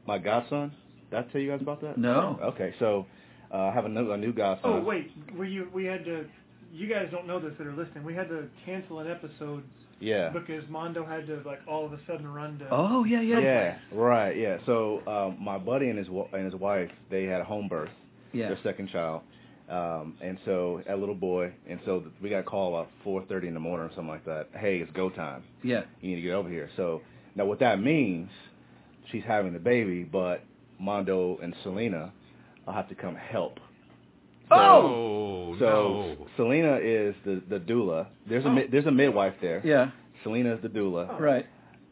my 0.08 0.18
godson? 0.18 0.72
Did 1.12 1.20
I 1.20 1.24
tell 1.32 1.42
you 1.42 1.51
guys 1.51 1.62
about 1.62 1.82
that? 1.82 1.98
No. 1.98 2.39
Okay. 2.42 2.74
So 2.80 3.06
uh 3.53 3.58
I 3.58 3.74
have 3.74 3.86
a 3.86 3.89
new 3.89 4.12
a 4.12 4.18
new 4.18 4.34
godson. 4.34 4.70
Oh 4.72 4.82
wait, 4.82 5.12
were 5.38 5.46
you? 5.46 5.68
We 5.74 5.86
had 5.86 6.06
to. 6.06 6.25
You 6.72 6.88
guys 6.88 7.08
don't 7.12 7.27
know 7.27 7.39
this 7.39 7.53
that 7.60 7.68
are 7.68 7.75
listening. 7.75 8.03
We 8.03 8.15
had 8.15 8.30
to 8.30 8.48
cancel 8.65 8.98
an 8.98 9.08
episode 9.12 9.63
Yeah. 10.00 10.30
because 10.30 10.63
Mondo 10.70 11.06
had 11.06 11.27
to 11.27 11.39
like 11.46 11.60
all 11.68 11.86
of 11.86 11.94
a 11.94 12.00
sudden 12.08 12.27
run 12.27 12.58
to. 12.60 12.68
Oh 12.72 13.03
yeah, 13.03 13.22
yeah. 13.22 13.39
Yeah, 13.39 13.77
right. 13.92 14.36
Yeah. 14.36 14.58
So 14.65 15.01
um, 15.06 15.38
my 15.39 15.60
buddy 15.60 15.89
and 15.89 16.00
his 16.00 16.10
wa- 16.10 16.30
and 16.34 16.46
his 16.46 16.56
wife, 16.60 16.89
they 17.12 17.25
had 17.25 17.42
a 17.42 17.44
home 17.44 17.68
birth, 17.68 17.92
Yeah. 18.32 18.48
their 18.48 18.58
second 18.63 18.89
child, 18.89 19.22
um, 19.74 20.15
and 20.22 20.38
so 20.46 20.82
a 20.88 20.96
little 20.96 21.15
boy, 21.15 21.51
and 21.68 21.80
so 21.86 22.03
we 22.22 22.30
got 22.30 22.39
a 22.39 22.44
call 22.44 22.75
about 22.75 22.89
4:30 23.06 23.48
in 23.48 23.53
the 23.53 23.60
morning 23.60 23.86
or 23.88 23.89
something 23.96 24.08
like 24.08 24.25
that. 24.25 24.48
Hey, 24.56 24.77
it's 24.77 24.92
go 24.92 25.10
time. 25.10 25.44
Yeah. 25.63 25.84
You 26.01 26.10
need 26.10 26.15
to 26.15 26.22
get 26.22 26.34
over 26.34 26.50
here. 26.50 26.70
So 26.77 27.01
now 27.36 27.46
what 27.46 27.60
that 27.60 27.82
means, 27.82 28.30
she's 29.12 29.24
having 29.25 29.53
the 29.53 29.60
baby, 29.60 30.03
but 30.03 30.44
Mondo 30.80 31.38
and 31.42 31.56
Selena 31.63 32.12
will 32.65 32.74
have 32.74 32.89
to 32.89 32.96
come 32.96 33.15
help. 33.15 33.60
Oh, 34.51 35.56
So 35.60 35.65
no. 36.20 36.27
Selena 36.38 36.77
is 36.82 37.15
the 37.25 37.42
the 37.50 37.60
doula. 37.60 38.08
There's 38.27 38.46
a 38.46 38.50
mi- 38.51 38.68
there's 38.72 38.86
a 38.86 38.92
midwife 38.92 39.36
there. 39.42 39.62
Yeah. 39.63 39.92
Selena 40.24 40.53
is 40.56 40.62
the 40.62 40.70
doula. 40.70 41.20
Right. 41.20 41.46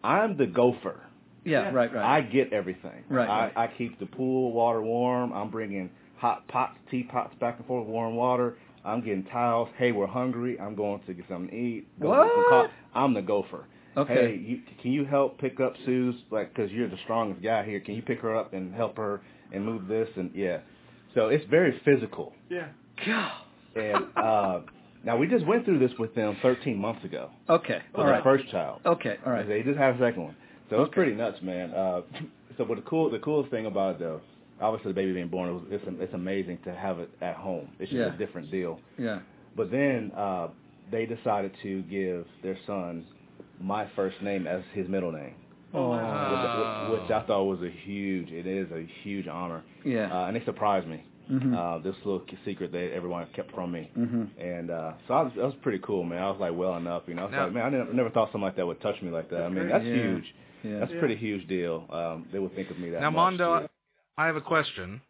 I'm 0.04 0.38
the 0.38 0.48
gopher. 0.48 1.00
Yeah. 1.44 1.64
Yeah. 1.64 1.72
Right. 1.72 1.94
Right. 1.94 2.06
I 2.06 2.22
get 2.22 2.54
everything. 2.54 3.04
Right, 3.10 3.28
I, 3.28 3.40
right. 3.46 3.54
I 3.58 3.68
keep 3.78 4.00
the 4.00 4.06
pool 4.06 4.52
water 4.52 4.82
warm. 4.82 5.32
I'm 5.34 5.50
bringing 5.50 5.90
hot 6.22 6.48
pots, 6.48 6.78
teapots 6.92 7.34
back 7.40 7.58
and 7.58 7.66
forth, 7.66 7.88
warm 7.88 8.16
water. 8.16 8.56
I'm 8.86 9.02
getting 9.04 9.26
towels. 9.26 9.70
Hey, 9.78 9.92
we're 9.92 10.06
hungry. 10.08 10.60
I'm 10.60 10.76
going 10.76 11.02
to 11.08 11.14
get 11.16 11.26
something 11.28 11.50
to 11.50 11.56
eat. 11.56 11.88
Go 12.00 12.10
What? 12.10 12.24
Get 12.28 12.32
some 12.36 12.46
co- 12.50 12.68
I'm 12.94 13.14
the 13.16 13.22
gopher. 13.24 13.66
Okay. 13.98 14.14
Hey, 14.14 14.36
you, 14.44 14.60
can 14.82 14.92
you 14.92 15.04
help 15.06 15.40
pick 15.40 15.60
up 15.60 15.74
Sue's? 15.86 16.16
Like, 16.30 16.54
because 16.54 16.72
you're 16.72 16.88
the 16.90 16.98
strongest 17.04 17.42
guy 17.44 17.66
here. 17.66 17.80
Can 17.80 17.96
you 17.96 18.02
pick 18.04 18.20
her 18.22 18.36
up 18.36 18.54
and 18.54 18.74
help 18.74 18.98
her 18.98 19.22
and 19.52 19.66
move 19.66 19.88
this? 19.88 20.08
And 20.16 20.32
yeah, 20.36 20.60
so 21.16 21.28
it's 21.30 21.44
very 21.50 21.82
physical. 21.84 22.34
Yeah. 22.50 22.68
God. 23.06 23.32
And 23.76 24.06
uh, 24.16 24.60
now 25.04 25.18
we 25.18 25.28
just 25.28 25.46
went 25.48 25.66
through 25.66 25.80
this 25.80 25.92
with 25.98 26.14
them 26.16 26.38
13 26.42 26.78
months 26.78 27.04
ago 27.04 27.30
Okay. 27.50 27.82
For 27.94 28.00
All 28.02 28.06
their 28.06 28.14
right. 28.16 28.24
first 28.24 28.48
child. 28.50 28.82
Okay. 28.86 29.18
All 29.26 29.32
right. 29.34 29.48
They 29.48 29.64
just 29.64 29.78
had 29.78 29.96
a 29.96 30.00
second 30.00 30.24
one. 30.24 30.36
So 30.70 30.82
it's 30.84 30.94
pretty 30.94 31.14
nuts, 31.14 31.40
man. 31.42 31.72
Uh, 31.72 32.02
so, 32.58 32.66
but 32.66 32.76
the 32.76 32.82
cool, 32.84 33.10
the 33.10 33.20
coolest 33.20 33.50
thing 33.52 33.66
about 33.66 33.96
it, 33.96 34.00
though, 34.00 34.22
obviously 34.62 34.92
the 34.92 34.96
baby 34.96 35.14
being 35.14 35.28
born, 35.28 35.50
it 35.50 35.54
was, 35.54 35.64
it's 35.72 35.84
it's 36.00 36.14
amazing 36.14 36.60
to 36.66 36.74
have 36.74 37.00
it 37.00 37.10
at 37.22 37.36
home. 37.36 37.68
It's 37.80 37.92
just 37.92 38.00
Yeah. 38.00 38.14
a 38.14 38.18
different 38.18 38.52
deal. 38.52 38.80
Yeah. 38.98 39.20
But 39.56 39.72
then 39.72 40.12
uh, 40.16 40.48
they 40.92 41.06
decided 41.06 41.52
to 41.64 41.82
give 41.84 42.26
their 42.44 42.58
son 42.68 43.06
my 43.60 43.88
first 43.96 44.22
name 44.22 44.48
as 44.48 44.62
his 44.74 44.88
middle 44.88 45.12
name, 45.12 45.36
Oh, 45.74 45.90
wow. 45.90 45.98
wow. 45.98 46.92
which, 46.92 47.02
which 47.02 47.12
I 47.12 47.22
thought 47.28 47.44
was 47.44 47.62
a 47.62 47.70
huge. 47.70 48.30
It 48.32 48.48
is 48.48 48.72
a 48.72 48.86
huge 49.04 49.28
honor, 49.28 49.64
Yeah. 49.86 50.12
uh, 50.12 50.28
and 50.28 50.38
it 50.38 50.44
surprised 50.46 50.88
me. 50.88 51.04
Mhm. 51.32 51.56
Uh, 51.56 51.78
this 51.82 51.96
little 52.04 52.24
secret 52.44 52.72
that 52.74 52.92
everyone 52.94 53.26
kept 53.34 53.52
from 53.54 53.72
me. 53.72 53.90
Mhm. 53.98 54.28
And 54.38 54.70
uh, 54.72 54.94
so 55.08 55.14
I 55.14 55.22
was, 55.22 55.32
that 55.38 55.46
was 55.46 55.54
pretty 55.62 55.80
cool, 55.80 56.04
man. 56.04 56.22
I 56.22 56.30
was 56.30 56.40
like 56.42 56.54
well 56.54 56.76
enough, 56.76 57.04
you 57.08 57.14
know. 57.14 57.22
I 57.22 57.26
was 57.26 57.32
Now- 57.32 57.44
like, 57.46 57.54
man, 57.54 57.66
I 57.66 57.70
never, 57.70 57.94
never 57.94 58.10
thought 58.10 58.28
something 58.34 58.42
like 58.42 58.56
that 58.58 58.68
would 58.68 58.82
touch 58.82 59.02
me 59.02 59.12
like 59.12 59.30
that. 59.30 59.44
I 59.44 59.50
mean, 59.50 59.70
that's 59.70 59.86
Yeah. 59.86 59.94
huge. 59.94 60.36
Yeah. 60.64 60.80
That's 60.80 60.92
a 60.92 60.96
Yeah. 60.96 61.00
pretty 61.00 61.16
huge 61.16 61.48
deal. 61.48 61.86
Um, 61.90 62.26
they 62.34 62.40
would 62.40 62.54
think 62.54 62.70
of 62.70 62.80
me 62.80 62.90
that 62.90 63.00
Now, 63.02 63.10
much. 63.12 63.16
Mondo, 63.40 63.60
yeah. 63.62 63.68
I 64.22 64.28
have 64.28 64.36
a 64.36 64.42
question. 64.42 65.02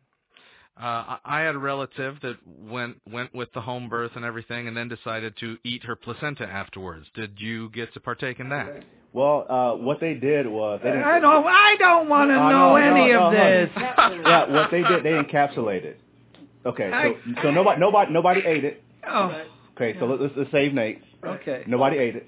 Uh, 0.81 0.83
I 0.85 1.17
I 1.25 1.39
had 1.41 1.55
a 1.55 1.59
relative 1.59 2.15
that 2.21 2.37
went 2.75 2.95
went 3.11 3.35
with 3.35 3.49
the 3.53 3.61
home 3.61 3.89
birth 3.89 4.11
and 4.15 4.23
everything, 4.23 4.67
and 4.67 4.75
then 4.77 4.87
decided 4.87 5.35
to 5.41 5.57
eat 5.65 5.83
her 5.83 5.95
placenta 5.97 6.45
afterwards. 6.47 7.07
Did 7.13 7.31
you 7.39 7.69
get 7.71 7.93
to 7.93 7.99
partake 7.99 8.39
in 8.39 8.49
that? 8.49 8.83
Well, 9.13 9.45
uh, 9.49 9.75
what 9.75 9.99
they 9.99 10.13
did 10.13 10.47
was 10.47 10.79
they 10.81 10.91
didn't. 10.91 11.03
I 11.03 11.19
don't. 11.19 11.45
I 11.45 11.75
don't 11.77 12.07
want 12.07 12.29
to 12.31 12.35
Oh, 12.35 12.49
know 12.49 12.69
no, 12.69 12.75
any 12.77 13.11
no, 13.11 13.27
of 13.27 13.33
no, 13.33 13.39
this. 13.39 13.69
yeah, 13.75 14.49
what 14.49 14.71
they 14.71 14.81
did, 14.83 15.03
they 15.03 15.11
encapsulated. 15.11 15.95
Okay, 16.65 16.89
so 16.89 16.95
I- 16.95 17.41
so 17.43 17.51
nobody 17.51 17.79
nobody 17.81 18.13
nobody 18.13 18.41
ate 18.45 18.63
it. 18.63 18.81
Oh. 19.05 19.43
Okay, 19.75 19.99
so 19.99 20.05
let's, 20.05 20.33
let's 20.37 20.51
save 20.51 20.73
Nate. 20.73 21.01
Okay. 21.25 21.63
Nobody 21.67 21.97
ate 21.97 22.15
it. 22.15 22.27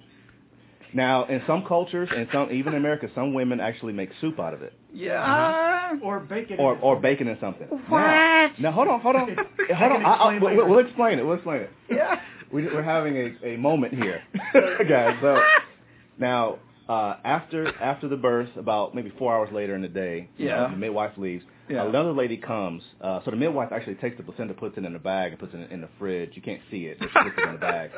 Now, 0.93 1.25
in 1.25 1.41
some 1.47 1.65
cultures, 1.65 2.09
and 2.15 2.27
some 2.31 2.51
even 2.51 2.73
in 2.73 2.79
America, 2.79 3.09
some 3.15 3.33
women 3.33 3.59
actually 3.59 3.93
make 3.93 4.09
soup 4.21 4.39
out 4.39 4.53
of 4.53 4.61
it, 4.61 4.73
Yeah. 4.93 5.97
Or 6.03 6.19
bacon. 6.19 6.57
or 6.59 6.77
or 6.77 6.99
bacon 6.99 7.27
in 7.27 7.37
something. 7.39 7.67
What? 7.67 7.99
Now, 7.99 8.51
now 8.59 8.71
hold 8.71 8.87
on, 8.87 8.99
hold 9.01 9.15
on, 9.15 9.27
hold 9.35 9.39
on. 9.39 9.47
can 9.67 10.05
I, 10.05 10.13
I, 10.13 10.37
we'll, 10.39 10.69
we'll 10.69 10.79
explain 10.85 11.19
it. 11.19 11.25
We'll 11.25 11.35
explain 11.35 11.61
it. 11.61 11.69
Yeah. 11.89 12.19
We, 12.51 12.65
we're 12.67 12.83
having 12.83 13.17
a, 13.17 13.53
a 13.53 13.57
moment 13.57 13.95
here, 13.95 14.21
guys. 14.87 15.17
So 15.21 15.41
now, 16.19 16.59
uh, 16.87 17.15
after 17.23 17.67
after 17.81 18.07
the 18.07 18.17
birth, 18.17 18.49
about 18.55 18.93
maybe 18.93 19.11
four 19.17 19.33
hours 19.35 19.49
later 19.51 19.75
in 19.75 19.81
the 19.81 19.87
day, 19.87 20.29
you 20.37 20.49
know, 20.49 20.63
Yeah. 20.65 20.69
the 20.69 20.77
midwife 20.77 21.17
leaves. 21.17 21.43
Yeah. 21.69 21.87
Another 21.87 22.11
lady 22.11 22.37
comes. 22.37 22.83
Uh, 23.01 23.21
so 23.23 23.31
the 23.31 23.37
midwife 23.37 23.71
actually 23.71 23.95
takes 23.95 24.17
the 24.17 24.23
placenta, 24.23 24.53
puts 24.53 24.77
it 24.77 24.83
in 24.85 24.95
a 24.95 24.99
bag, 24.99 25.31
and 25.31 25.39
puts 25.39 25.53
it 25.53 25.57
in, 25.61 25.63
in 25.71 25.81
the 25.81 25.89
fridge. 25.97 26.31
You 26.35 26.41
can't 26.41 26.61
see 26.69 26.85
it. 26.85 26.99
But 26.99 27.07
she 27.07 27.19
puts 27.29 27.35
it 27.37 27.47
in 27.47 27.53
the 27.53 27.59
bag. 27.59 27.91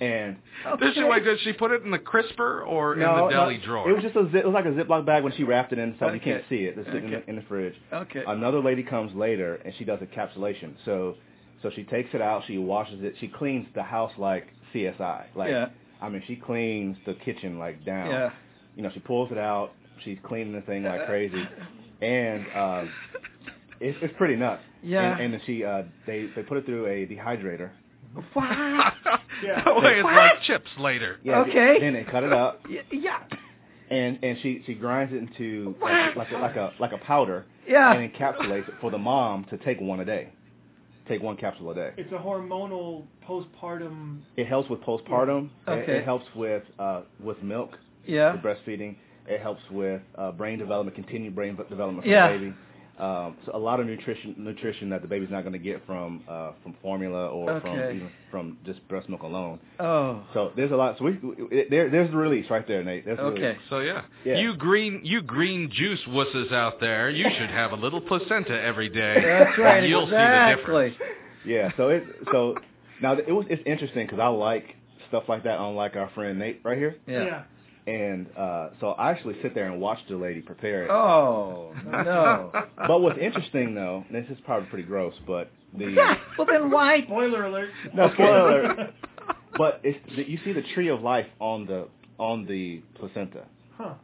And 0.00 0.36
Did 0.78 0.94
she 0.94 1.02
like? 1.02 1.24
Did 1.24 1.40
she 1.40 1.52
put 1.52 1.70
it 1.70 1.82
in 1.82 1.90
the 1.90 1.98
crisper 1.98 2.62
or 2.62 2.94
in 2.94 3.00
the 3.00 3.28
deli 3.30 3.58
no, 3.58 3.64
drawer? 3.64 3.90
It 3.90 3.94
was 3.94 4.02
just 4.02 4.16
a 4.16 4.24
zip, 4.30 4.44
it 4.44 4.46
was 4.46 4.52
like 4.52 4.66
a 4.66 4.70
Ziploc 4.70 5.06
bag 5.06 5.24
when 5.24 5.32
she 5.34 5.44
wrapped 5.44 5.72
it 5.72 5.78
in, 5.78 5.96
so 5.98 6.12
you 6.12 6.20
can't 6.20 6.44
see 6.48 6.64
it. 6.64 6.76
It's 6.76 6.86
sitting 6.88 7.04
in, 7.04 7.10
the, 7.12 7.30
in 7.30 7.36
the 7.36 7.42
fridge. 7.42 7.74
Okay. 7.92 8.22
Another 8.26 8.60
lady 8.60 8.82
comes 8.82 9.14
later 9.14 9.54
and 9.64 9.72
she 9.78 9.84
does 9.84 10.00
encapsulation. 10.00 10.74
So 10.84 11.14
so 11.62 11.70
she 11.74 11.84
takes 11.84 12.10
it 12.12 12.20
out, 12.20 12.42
she 12.46 12.58
washes 12.58 13.02
it, 13.02 13.14
she 13.20 13.28
cleans 13.28 13.66
the 13.74 13.82
house 13.82 14.12
like 14.18 14.48
CSI. 14.74 15.24
Like 15.34 15.50
Yeah. 15.50 15.68
I 16.00 16.10
mean, 16.10 16.22
she 16.26 16.36
cleans 16.36 16.96
the 17.06 17.14
kitchen 17.14 17.58
like 17.58 17.84
down. 17.84 18.10
Yeah. 18.10 18.30
You 18.76 18.82
know, 18.82 18.90
she 18.92 19.00
pulls 19.00 19.32
it 19.32 19.38
out, 19.38 19.72
she's 20.04 20.18
cleaning 20.22 20.52
the 20.52 20.60
thing 20.60 20.84
like 20.84 21.06
crazy, 21.06 21.42
and 22.02 22.46
uh, 22.54 22.84
it's 23.80 23.96
it's 24.02 24.14
pretty 24.18 24.36
nuts. 24.36 24.62
Yeah. 24.82 25.12
And, 25.12 25.20
and 25.22 25.34
then 25.34 25.40
she 25.46 25.64
uh, 25.64 25.82
they 26.06 26.28
they 26.36 26.42
put 26.42 26.58
it 26.58 26.66
through 26.66 26.86
a 26.86 27.06
dehydrator. 27.06 27.70
What? 28.32 28.92
Yeah. 29.44 29.62
That 29.64 29.76
way 29.76 29.96
it's 29.96 30.04
What? 30.04 30.14
like 30.14 30.42
chips 30.44 30.70
later. 30.78 31.18
Yeah. 31.22 31.40
Okay. 31.40 31.76
Then 31.78 31.92
they 31.92 32.04
cut 32.04 32.22
it 32.24 32.32
up, 32.32 32.62
yeah. 32.90 33.18
and 33.90 34.18
and 34.22 34.38
she 34.42 34.62
she 34.64 34.72
grinds 34.74 35.12
it 35.12 35.18
into 35.18 35.74
like, 35.80 36.16
like 36.16 36.30
a 36.32 36.36
like 36.38 36.56
a 36.56 36.72
like 36.80 36.92
a 36.92 36.98
powder, 36.98 37.44
Yeah. 37.68 37.92
and 37.92 38.10
encapsulates 38.10 38.66
it 38.68 38.74
for 38.80 38.90
the 38.90 38.96
mom 38.96 39.44
to 39.50 39.58
take 39.58 39.78
one 39.78 40.00
a 40.00 40.06
day, 40.06 40.30
take 41.06 41.22
one 41.22 41.36
capsule 41.36 41.70
a 41.70 41.74
day. 41.74 41.90
It's 41.98 42.10
a 42.12 42.16
hormonal 42.16 43.04
postpartum. 43.28 44.20
It 44.38 44.46
helps 44.46 44.70
with 44.70 44.80
postpartum. 44.80 45.50
It- 45.66 45.70
Okay. 45.70 45.98
It, 45.98 46.04
helps 46.04 46.24
with 46.34 46.62
uh, 46.78 47.02
with 47.22 47.42
milk, 47.42 47.76
Yeah. 48.06 48.32
with 48.32 48.42
breastfeeding. 48.42 48.96
It 49.28 49.40
helps 49.42 49.60
with 49.70 50.00
uh, 50.16 50.32
brain 50.32 50.58
development, 50.58 50.94
continued 50.94 51.34
brain 51.34 51.56
development 51.68 52.04
for 52.04 52.08
Yeah. 52.10 52.32
the 52.32 52.38
baby. 52.38 52.54
Um, 52.98 53.36
so 53.44 53.54
a 53.54 53.58
lot 53.58 53.78
of 53.78 53.86
nutrition 53.86 54.34
nutrition 54.38 54.88
that 54.90 55.02
the 55.02 55.08
baby's 55.08 55.28
not 55.30 55.42
going 55.42 55.52
to 55.52 55.58
get 55.58 55.84
from 55.86 56.22
uh, 56.26 56.52
from 56.62 56.74
formula 56.80 57.28
or 57.28 57.60
from 57.60 57.74
even 57.78 58.10
from 58.30 58.56
just 58.64 58.86
breast 58.88 59.08
milk 59.10 59.22
alone. 59.22 59.58
Oh. 59.78 60.22
So 60.32 60.52
there's 60.56 60.72
a 60.72 60.76
lot. 60.76 60.96
So 60.98 61.04
we 61.04 61.18
it, 61.50 61.68
there 61.68 61.90
there's 61.90 62.10
the 62.10 62.16
release 62.16 62.48
right 62.48 62.66
there, 62.66 62.82
Nate. 62.82 63.04
There's 63.04 63.18
the 63.18 63.24
Okay. 63.24 63.42
release. 63.42 63.58
So 63.68 63.80
yeah. 63.80 64.02
Yeah. 64.24 64.38
you 64.38 64.56
green 64.56 65.02
you 65.04 65.20
green 65.20 65.70
juice 65.70 66.00
wusses 66.08 66.52
out 66.52 66.80
there, 66.80 67.10
you 67.10 67.26
should 67.38 67.50
have 67.50 67.72
a 67.72 67.76
little 67.76 68.00
placenta 68.00 68.58
every 68.58 68.88
day. 68.88 69.14
That's 69.22 69.58
right. 69.58 69.78
and 69.80 69.88
You'll 69.88 70.04
exactly. 70.04 70.90
see 70.90 70.96
the 70.96 70.96
difference. 70.96 70.96
Yeah. 71.44 71.70
So 71.76 71.88
it 71.90 72.02
so 72.32 72.54
now 73.02 73.12
it 73.12 73.30
was 73.30 73.44
it's 73.50 73.62
interesting 73.66 74.06
because 74.06 74.20
I 74.20 74.28
like 74.28 74.74
stuff 75.08 75.24
like 75.28 75.44
that. 75.44 75.60
Unlike 75.60 75.96
our 75.96 76.08
friend 76.14 76.38
Nate 76.38 76.60
right 76.64 76.78
here. 76.78 76.96
Yeah. 77.06 77.42
And 77.86 78.26
uh, 78.36 78.70
so 78.80 78.88
I 78.90 79.10
actually 79.12 79.36
sit 79.42 79.54
there 79.54 79.70
and 79.70 79.80
watch 79.80 79.98
the 80.08 80.16
lady 80.16 80.40
prepare 80.40 80.84
it. 80.84 80.90
Oh 80.90 81.72
no. 81.86 82.50
But 82.88 83.00
what's 83.00 83.18
interesting 83.18 83.74
though, 83.74 84.04
and 84.08 84.24
this 84.24 84.30
is 84.30 84.38
probably 84.44 84.68
pretty 84.68 84.84
gross, 84.84 85.14
but 85.26 85.50
the 85.76 85.94
well 86.38 86.46
then 86.50 86.70
why? 86.70 87.02
Spoiler 87.02 87.44
alert. 87.46 87.70
no 87.94 88.12
spoiler 88.14 88.62
alert, 88.64 88.94
but 89.58 89.80
it's 89.84 89.98
the, 90.16 90.28
you 90.28 90.38
see 90.44 90.52
the 90.52 90.62
tree 90.74 90.88
of 90.88 91.00
life 91.00 91.26
on 91.40 91.66
the 91.66 91.86
on 92.18 92.44
the 92.46 92.82
placenta. 92.98 93.44
Huh. 93.76 93.94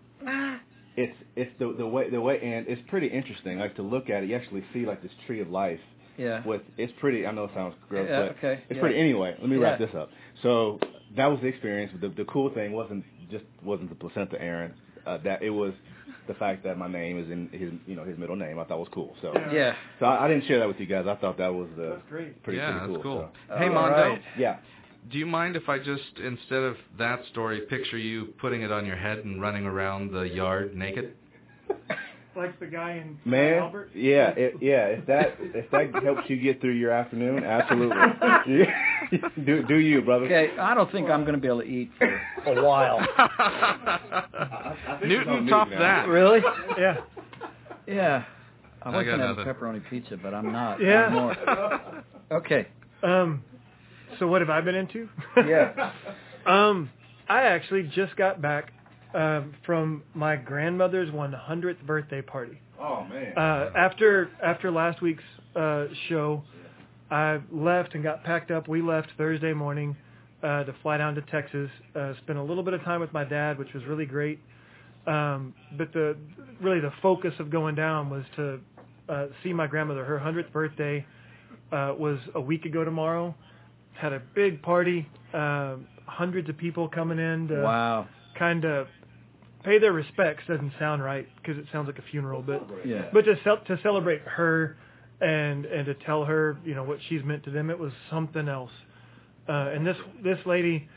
It's 0.97 1.17
it's 1.37 1.51
the 1.59 1.75
the 1.77 1.87
way 1.87 2.09
the 2.11 2.21
way 2.21 2.39
and 2.41 2.69
it's 2.69 2.83
pretty 2.89 3.09
interesting. 3.09 3.59
Like 3.59 3.75
to 3.77 3.83
look 3.83 4.11
at 4.11 4.23
it, 4.23 4.29
you 4.29 4.37
actually 4.37 4.63
see 4.73 4.85
like 4.87 5.03
this 5.03 5.13
tree 5.27 5.41
of 5.41 5.49
life 5.49 5.81
Yeah. 6.19 6.47
with 6.47 6.61
it's 6.77 6.93
pretty. 7.01 7.27
I 7.27 7.33
know 7.33 7.45
it 7.45 7.51
sounds 7.55 7.75
gross, 7.89 8.07
Yeah, 8.09 8.21
but 8.29 8.37
okay, 8.39 8.63
it's 8.69 8.77
yeah. 8.77 8.81
pretty. 8.81 8.99
Anyway, 9.01 9.35
let 9.41 9.49
me 9.49 9.57
wrap 9.57 9.79
this 9.79 9.95
up. 9.97 10.11
So 10.43 10.79
that 11.17 11.27
was 11.27 11.41
the 11.41 11.47
experience. 11.49 11.93
The 12.01 12.09
the 12.11 12.25
cool 12.27 12.53
thing 12.53 12.73
wasn't 12.73 13.05
just 13.33 13.45
wasn't 13.65 13.89
the 13.89 13.97
placenta, 13.97 14.41
Aaron. 14.41 14.73
Uh, 15.05 15.19
that 15.25 15.43
it 15.43 15.51
was 15.51 15.73
the 16.29 16.35
fact 16.35 16.63
that 16.63 16.79
my 16.79 16.87
name 16.87 17.19
is 17.19 17.29
in 17.29 17.49
his 17.49 17.73
you 17.87 17.97
know 17.97 18.05
his 18.05 18.17
middle 18.17 18.37
name. 18.37 18.61
I 18.61 18.65
thought 18.65 18.79
was 18.79 18.89
cool. 18.93 19.17
So 19.21 19.33
Yeah. 19.35 19.53
Yeah. 19.53 19.75
so 19.99 20.07
I, 20.07 20.25
I 20.25 20.29
didn't 20.29 20.47
share 20.47 20.61
that 20.61 20.69
with 20.69 20.79
you 20.79 20.87
guys. 20.87 21.07
I 21.09 21.17
thought 21.17 21.37
that 21.39 21.53
was 21.53 21.69
uh, 21.77 21.91
That's 21.97 22.03
great. 22.09 22.41
pretty 22.45 22.59
yeah, 22.59 22.79
pretty 22.79 22.93
that's 22.93 23.03
cool. 23.05 23.13
cool. 23.21 23.31
so. 23.49 23.59
Hey 23.59 23.67
All 23.67 23.75
Mondo, 23.75 24.11
right. 24.11 24.23
Yeah. 24.39 24.59
do 25.11 25.19
you 25.19 25.27
mind 25.27 25.57
if 25.57 25.69
I 25.69 25.79
just 25.79 26.19
instead 26.25 26.63
of 26.63 26.77
that 26.99 27.25
story 27.33 27.63
picture 27.63 27.99
you 27.99 28.27
putting 28.41 28.63
it 28.63 28.71
on 28.71 28.87
your 28.87 28.95
head 28.97 29.19
and 29.25 29.41
running 29.43 29.65
around 29.67 30.13
the 30.13 30.23
yard 30.23 30.77
naked? 30.77 31.15
Like 32.35 32.59
the 32.59 32.67
guy 32.67 32.93
in 32.93 33.19
Man, 33.27 33.59
Albert. 33.59 33.91
yeah, 33.95 34.31
it, 34.31 34.55
yeah. 34.63 34.87
If 34.87 35.05
that 35.07 35.37
if 35.39 35.71
that 35.71 36.03
helps 36.03 36.31
you 36.31 36.39
get 36.39 36.63
through 36.63 36.73
your 36.73 36.91
afternoon, 36.91 37.45
absolutely. 37.45 38.67
Do 39.45 39.63
do 39.67 39.77
you, 39.77 40.01
brother? 40.01 40.25
Okay. 40.25 40.57
I 40.59 40.73
don't 40.75 40.91
think 40.91 41.11
I'm 41.11 41.23
going 41.25 41.35
to 41.35 41.41
be 41.41 41.49
able 41.49 41.61
to 41.61 41.67
eat 41.67 41.91
for 41.99 42.21
a 42.47 42.63
while. 42.65 43.01
Newton 45.03 45.09
Newton 45.09 45.47
topped 45.49 45.71
now. 45.73 45.79
that. 45.79 46.09
really? 46.09 46.41
Yeah. 46.79 46.99
Yeah. 47.87 48.25
I 48.83 48.89
I 48.91 48.97
was 48.97 49.07
got 49.07 49.19
going 49.19 49.21
to 49.21 49.27
have 49.27 49.39
a 49.39 49.45
pepperoni 49.45 49.83
pizza, 49.91 50.17
but 50.17 50.35
I'm 50.35 50.53
not 50.53 50.81
Yeah. 50.81 51.07
anymore. 51.07 52.05
Okay. 52.31 52.69
Um. 53.03 53.43
So 54.19 54.27
what 54.27 54.41
have 54.41 54.51
I 54.51 54.61
been 54.61 54.75
into? 54.75 55.09
Yeah. 55.37 55.93
um. 56.47 56.91
I 57.29 57.43
actually 57.43 57.85
just 57.95 58.17
got 58.17 58.43
back 58.43 58.73
um, 59.15 59.55
from 59.67 60.03
my 60.15 60.37
grandmother's 60.37 61.11
100th 61.11 61.83
birthday 61.87 62.23
party. 62.23 62.59
Oh 62.81 63.05
man. 63.05 63.37
Uh, 63.37 63.71
after 63.77 64.31
after 64.43 64.71
last 64.71 65.01
week's 65.03 65.23
uh, 65.55 65.87
show, 66.09 66.43
I 67.11 67.41
left 67.53 67.95
and 67.95 68.03
got 68.03 68.25
packed 68.25 68.51
up. 68.51 68.69
We 68.69 68.83
left 68.83 69.09
Thursday 69.17 69.53
morning 69.53 69.97
uh, 70.43 70.65
to 70.65 70.75
fly 70.83 70.97
down 70.99 71.15
to 71.15 71.23
Texas. 71.23 71.71
Uh, 71.95 72.15
spent 72.23 72.39
a 72.39 72.43
little 72.43 72.63
bit 72.65 72.75
of 72.75 72.83
time 72.83 73.01
with 73.01 73.13
my 73.13 73.25
dad, 73.25 73.59
which 73.59 73.73
was 73.75 73.85
really 73.85 74.07
great. 74.07 74.39
Um, 75.07 75.53
but 75.77 75.93
the 75.93 76.17
really 76.61 76.81
the 76.81 76.93
focus 77.03 77.35
of 77.39 77.51
going 77.51 77.75
down 77.75 78.09
was 78.11 78.25
to 78.37 78.61
uh, 79.09 79.27
see 79.43 79.53
my 79.53 79.67
grandmother. 79.67 80.05
Her 80.05 80.19
100th 80.19 80.53
birthday 80.53 81.05
uh, 81.73 81.95
was 81.99 82.19
a 82.35 82.41
week 82.41 82.65
ago 82.65 82.85
tomorrow. 82.85 83.35
Had 83.95 84.13
a 84.13 84.23
big 84.35 84.63
party. 84.63 85.07
Uh, 85.35 85.77
hundreds 86.07 86.49
of 86.49 86.57
people 86.57 86.89
coming 86.89 87.19
in 87.19 87.49
to 87.49 87.63
Wow. 87.63 88.07
kind 88.39 88.65
of 88.65 88.87
pay 89.65 89.79
their 89.79 89.93
respects. 89.93 90.45
Doesn't 90.49 90.73
sound 90.79 91.03
right 91.03 91.27
because 91.37 91.59
it 91.59 91.67
sounds 91.73 91.87
like 91.87 91.99
a 91.99 92.03
funeral, 92.11 92.43
but 92.43 92.67
Yeah. 92.85 93.09
but 93.13 93.23
to 93.25 93.37
cel- 93.45 93.65
to 93.65 93.79
celebrate 93.83 94.23
her 94.23 94.77
and 95.21 95.65
and 95.67 95.87
to 95.87 95.95
tell 95.95 96.25
her 96.25 96.57
you 96.65 96.75
know 96.75 96.83
what 96.85 96.99
she's 97.09 97.23
meant 97.23 97.45
to 97.45 97.51
them 97.51 97.71
it 97.71 97.79
was 97.79 97.93
something 98.11 98.49
else 98.49 98.73
uh 99.49 99.71
and 99.73 99.87
this 99.87 99.97
this 100.25 100.39
lady 100.47 100.89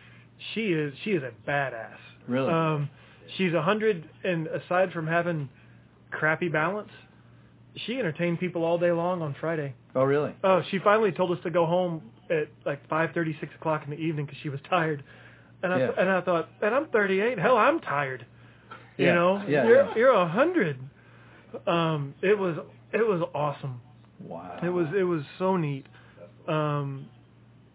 she 0.55 0.71
is 0.73 0.93
she 1.03 1.11
is 1.11 1.21
a 1.21 1.29
badass 1.47 1.97
Really? 2.27 2.51
um 2.51 2.89
she's 3.37 3.53
a 3.53 3.61
hundred 3.61 4.09
and 4.23 4.47
aside 4.47 4.91
from 4.93 5.05
having 5.05 5.47
crappy 6.09 6.49
balance 6.49 6.89
she 7.85 7.99
entertained 7.99 8.39
people 8.39 8.63
all 8.63 8.79
day 8.79 8.91
long 8.91 9.21
on 9.21 9.35
friday 9.39 9.75
oh, 9.95 10.03
really? 10.03 10.33
oh 10.43 10.63
she 10.71 10.79
finally 10.79 11.11
told 11.11 11.29
us 11.31 11.37
to 11.43 11.51
go 11.51 11.67
home 11.67 12.01
at 12.31 12.47
like 12.65 12.87
five 12.89 13.11
thirty 13.13 13.37
six 13.39 13.53
o'clock 13.53 13.83
in 13.85 13.91
the 13.91 13.97
evening 13.97 14.25
because 14.25 14.39
she 14.41 14.49
was 14.49 14.59
tired 14.67 15.03
and 15.61 15.71
i 15.71 15.77
Yeah. 15.77 15.91
and 15.99 16.09
i 16.09 16.21
thought 16.21 16.49
and 16.63 16.73
i'm 16.73 16.87
thirty 16.87 17.21
eight 17.21 17.37
hell 17.37 17.57
i'm 17.57 17.79
tired 17.79 18.25
you 18.97 19.05
Yeah, 19.07 19.13
know 19.15 19.43
yeah, 19.47 19.65
you're 19.65 19.85
yeah. 19.85 19.95
you're 19.95 20.11
a 20.13 20.27
hundred 20.27 20.77
um 21.67 22.13
it 22.21 22.37
was 22.37 22.57
it 22.93 23.05
was 23.07 23.21
awesome 23.33 23.81
Wow. 24.19 24.59
it 24.63 24.69
was 24.69 24.87
it 24.97 25.03
was 25.03 25.21
so 25.37 25.57
neat. 25.57 25.85
Um, 26.47 27.07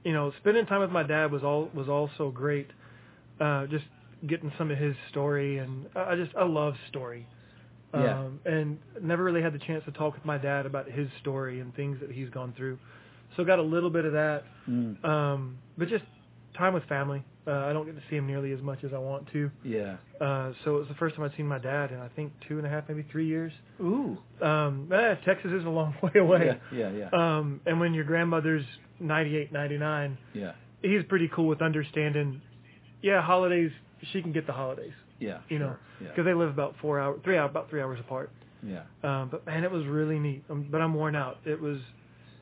you 0.05 0.13
know, 0.13 0.33
spending 0.41 0.65
time 0.67 0.81
with 0.81 0.91
my 0.91 1.03
dad 1.03 1.31
was 1.31 1.43
all 1.43 1.69
was 1.75 1.89
also 1.89 2.31
great. 2.31 2.69
Uh, 3.39 3.67
just 3.67 3.85
getting 4.27 4.51
some 4.57 4.71
of 4.71 4.79
his 4.79 4.95
story, 5.11 5.59
and 5.59 5.87
I 5.95 6.13
I 6.13 6.17
just 6.17 6.35
I 6.37 6.45
love 6.45 6.75
story. 6.89 7.27
Yeah. 7.93 8.21
Um, 8.21 8.41
and 8.47 8.79
never 9.03 9.23
really 9.23 9.43
had 9.43 9.53
the 9.53 9.59
chance 9.59 9.85
to 9.85 9.93
talk 9.93 10.15
with 10.15 10.25
my 10.25 10.39
dad 10.39 10.65
about 10.65 10.91
his 10.91 11.09
story 11.21 11.61
and 11.61 11.75
things 11.75 11.99
that 12.01 12.11
he's 12.11 12.31
gone 12.31 12.55
through. 12.57 12.79
So 13.37 13.45
got 13.45 13.59
a 13.59 13.63
little 13.63 13.91
bit 13.91 14.05
of 14.07 14.13
that, 14.15 14.45
Mm. 14.69 15.05
um, 15.05 15.59
but 15.77 15.89
just 15.89 16.05
time 16.57 16.75
with 16.75 16.85
family. 16.85 17.25
Uh, 17.47 17.53
I 17.53 17.73
don't 17.73 17.87
get 17.87 17.97
to 17.97 18.03
see 18.11 18.17
him 18.17 18.27
nearly 18.27 18.53
as 18.53 18.61
much 18.61 18.85
as 18.85 18.93
I 18.93 18.99
want 18.99 19.27
to. 19.33 19.51
Yeah. 19.65 19.97
Uh, 20.21 20.53
so 20.65 20.77
it 20.77 20.81
was 20.81 20.89
the 20.89 20.95
first 20.95 21.17
time 21.17 21.25
I'd 21.25 21.37
seen 21.37 21.47
my 21.47 21.59
dad 21.59 21.91
in 21.91 21.99
I 21.99 22.09
think 22.09 22.33
two 22.49 22.59
and 22.59 22.67
a 22.67 22.71
half, 22.71 22.85
maybe 22.89 23.05
three 23.11 23.27
years. 23.27 23.53
Ooh. 23.81 24.19
Um, 24.43 24.89
eh, 24.93 25.15
Texas 25.25 25.51
is 25.53 25.65
a 25.65 25.69
long 25.71 25.95
way 26.03 26.13
away. 26.21 26.59
Yeah. 26.73 26.91
Yeah. 26.91 27.09
Yeah. 27.13 27.39
Um, 27.39 27.61
and 27.67 27.81
when 27.81 27.95
your 27.95 28.05
grandmother's 28.05 28.65
98, 29.01 29.53
99, 29.53 30.19
yeah. 30.35 30.53
he's 30.83 31.03
pretty 31.09 31.29
cool 31.35 31.47
with 31.49 31.63
understanding. 31.63 32.43
Yeah, 33.03 33.23
holidays. 33.23 33.71
She 34.13 34.23
can 34.23 34.33
get 34.33 34.47
the 34.47 34.53
holidays, 34.53 34.93
Yeah. 35.19 35.39
you 35.49 35.59
know, 35.59 35.77
sure. 35.99 36.09
because 36.09 36.25
they 36.25 36.35
live 36.35 36.51
about 36.51 36.75
four 36.81 37.01
hours, 37.01 37.21
three 37.25 37.37
hours, 37.39 37.51
about 37.51 37.71
three 37.71 37.81
hours 37.81 37.99
apart. 38.01 38.31
Yeah. 38.63 38.83
Um, 39.03 39.29
but 39.31 39.45
man, 39.47 39.65
it 39.65 39.71
was 39.71 39.87
really 39.87 40.19
neat. 40.19 40.45
Um, 40.51 40.69
but 40.71 40.81
I'm 40.83 40.95
worn 40.95 41.17
out. 41.17 41.39
It 41.47 41.61
was, 41.61 41.79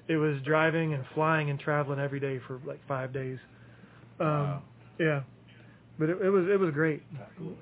it 0.09 0.17
was 0.17 0.41
driving 0.45 0.95
and 0.95 1.05
flying 1.15 1.51
and 1.51 1.59
traveling 1.61 2.01
every 2.01 2.19
day 2.21 2.41
for 2.47 2.61
like 2.67 2.81
five 2.89 3.13
days. 3.13 3.39
Um, 4.21 4.27
Wow. 4.27 4.63
Yeah, 4.99 5.21
but 5.99 6.09
it, 6.11 6.19
it 6.23 6.31
was 6.31 6.47
it 6.49 6.59
was 6.59 6.73
great. 6.73 7.03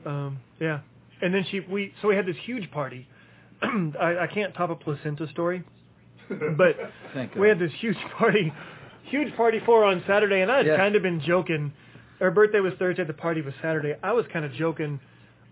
Um, 0.06 0.38
yeah, 0.58 0.80
and 1.20 1.34
then 1.34 1.44
she 1.50 1.60
we 1.60 1.92
so 2.00 2.08
we 2.08 2.16
had 2.16 2.25
this 2.26 2.36
huge 2.44 2.70
party. 2.70 3.06
I, 3.62 4.18
I 4.22 4.26
can't 4.32 4.54
top 4.54 4.70
a 4.70 4.75
placenta 4.75 5.28
story, 5.28 5.62
but 6.56 6.76
we 7.38 7.48
had 7.48 7.58
this 7.58 7.72
huge 7.78 7.96
party, 8.18 8.52
huge 9.04 9.34
party 9.36 9.60
for 9.66 9.80
her 9.80 9.86
on 9.86 10.02
Saturday, 10.06 10.40
and 10.40 10.50
I 10.50 10.58
had 10.58 10.66
Yeah. 10.66 10.76
kind 10.76 10.96
of 10.96 11.02
been 11.02 11.20
joking. 11.20 11.72
Her 12.20 12.30
birthday 12.30 12.60
was 12.60 12.72
Thursday, 12.78 13.04
the 13.04 13.12
party 13.12 13.42
was 13.42 13.52
Saturday. 13.60 13.94
I 14.02 14.12
was 14.12 14.25
kind 14.32 14.44
of 14.46 14.52
joking. 14.54 14.98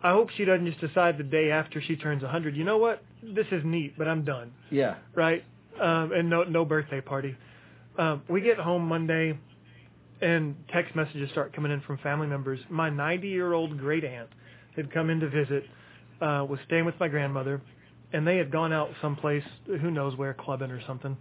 I 0.02 0.12
hope 0.12 0.30
she 0.30 0.44
doesn't 0.46 0.66
just 0.66 0.80
decide 0.80 1.18
the 1.18 1.24
day 1.24 1.50
after 1.50 1.80
she 1.82 1.96
turns 1.96 2.22
100. 2.22 2.56
You 2.56 2.64
know 2.64 2.78
what? 2.78 3.02
This 3.22 3.46
is 3.52 3.62
neat, 3.64 3.96
but 3.98 4.06
I'm 4.08 4.24
done, 4.24 4.52
Yeah. 4.70 4.96
right? 5.14 5.44
Um, 5.80 6.12
and 6.12 6.30
no 6.30 6.44
no 6.44 6.64
birthday 6.64 7.00
party. 7.02 7.36
Um, 7.98 8.22
we 8.28 8.40
get 8.40 8.58
home 8.58 8.86
Monday, 8.86 9.38
and 10.20 10.54
text 10.72 10.94
messages 10.94 11.30
start 11.30 11.54
coming 11.54 11.72
in 11.72 11.80
from 11.82 11.98
family 11.98 12.26
members. 12.26 12.60
My 12.68 12.90
90 12.90 13.28
year 13.28 13.52
old 13.52 13.78
great 13.78 14.04
aunt 14.04 14.28
had 14.76 14.92
come 14.92 15.10
in 15.10 15.20
to 15.20 15.28
visit, 15.28 15.64
uh, 16.20 16.46
was 16.48 16.58
staying 16.66 16.84
with 16.84 16.98
my 16.98 17.08
grandmother, 17.08 17.60
and 18.12 18.26
they 18.26 18.36
had 18.36 18.50
gone 18.50 18.72
out 18.72 18.90
someplace, 19.02 19.44
who 19.66 19.90
knows 19.90 20.16
where, 20.16 20.34
clubbing 20.34 20.70
or 20.70 20.80
something. 20.86 21.16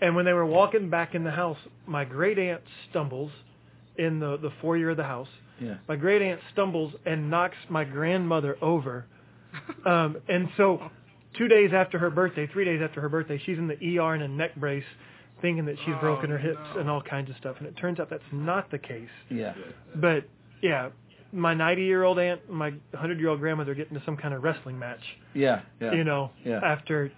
And 0.00 0.14
when 0.14 0.24
they 0.24 0.32
were 0.32 0.46
walking 0.46 0.90
back 0.90 1.14
in 1.14 1.24
the 1.24 1.30
house, 1.30 1.58
my 1.86 2.04
great 2.04 2.38
aunt 2.38 2.60
stumbles 2.90 3.32
in 3.96 4.20
the, 4.20 4.36
the 4.36 4.50
foyer 4.60 4.90
of 4.90 4.96
the 4.96 5.04
house. 5.04 5.28
Yeah. 5.60 5.76
My 5.88 5.96
great 5.96 6.20
aunt 6.20 6.40
stumbles 6.52 6.92
and 7.06 7.30
knocks 7.30 7.56
my 7.68 7.84
grandmother 7.84 8.56
over. 8.62 9.06
Um, 9.86 10.18
and 10.28 10.50
so, 10.58 10.90
two 11.38 11.48
days 11.48 11.70
after 11.72 11.98
her 11.98 12.10
birthday, 12.10 12.46
three 12.46 12.66
days 12.66 12.80
after 12.82 13.00
her 13.00 13.08
birthday, 13.08 13.40
she's 13.46 13.56
in 13.56 13.68
the 13.68 13.98
ER 13.98 14.14
in 14.14 14.20
a 14.20 14.28
neck 14.28 14.54
brace, 14.56 14.84
thinking 15.46 15.64
that 15.66 15.76
she's 15.84 15.94
broken 16.00 16.28
her 16.28 16.38
hips 16.38 16.58
and 16.76 16.90
all 16.90 17.00
kinds 17.00 17.30
of 17.30 17.36
stuff. 17.36 17.54
And 17.58 17.68
it 17.68 17.76
turns 17.76 18.00
out 18.00 18.10
that's 18.10 18.22
not 18.32 18.68
the 18.72 18.78
case. 18.78 19.08
Yeah. 19.30 19.54
But 19.94 20.24
yeah, 20.60 20.88
my 21.32 21.54
90 21.54 21.82
year 21.84 22.02
old 22.02 22.18
aunt, 22.18 22.40
and 22.48 22.56
my 22.56 22.70
100 22.90 23.20
year 23.20 23.28
old 23.28 23.38
grandmother 23.38 23.72
get 23.74 23.88
into 23.90 24.02
some 24.04 24.16
kind 24.16 24.34
of 24.34 24.42
wrestling 24.42 24.76
match. 24.76 25.00
Yeah. 25.34 25.60
Yeah. 25.80 25.92
You 25.92 26.02
know, 26.04 26.30
Yeah. 26.44 26.60
after. 26.64 27.12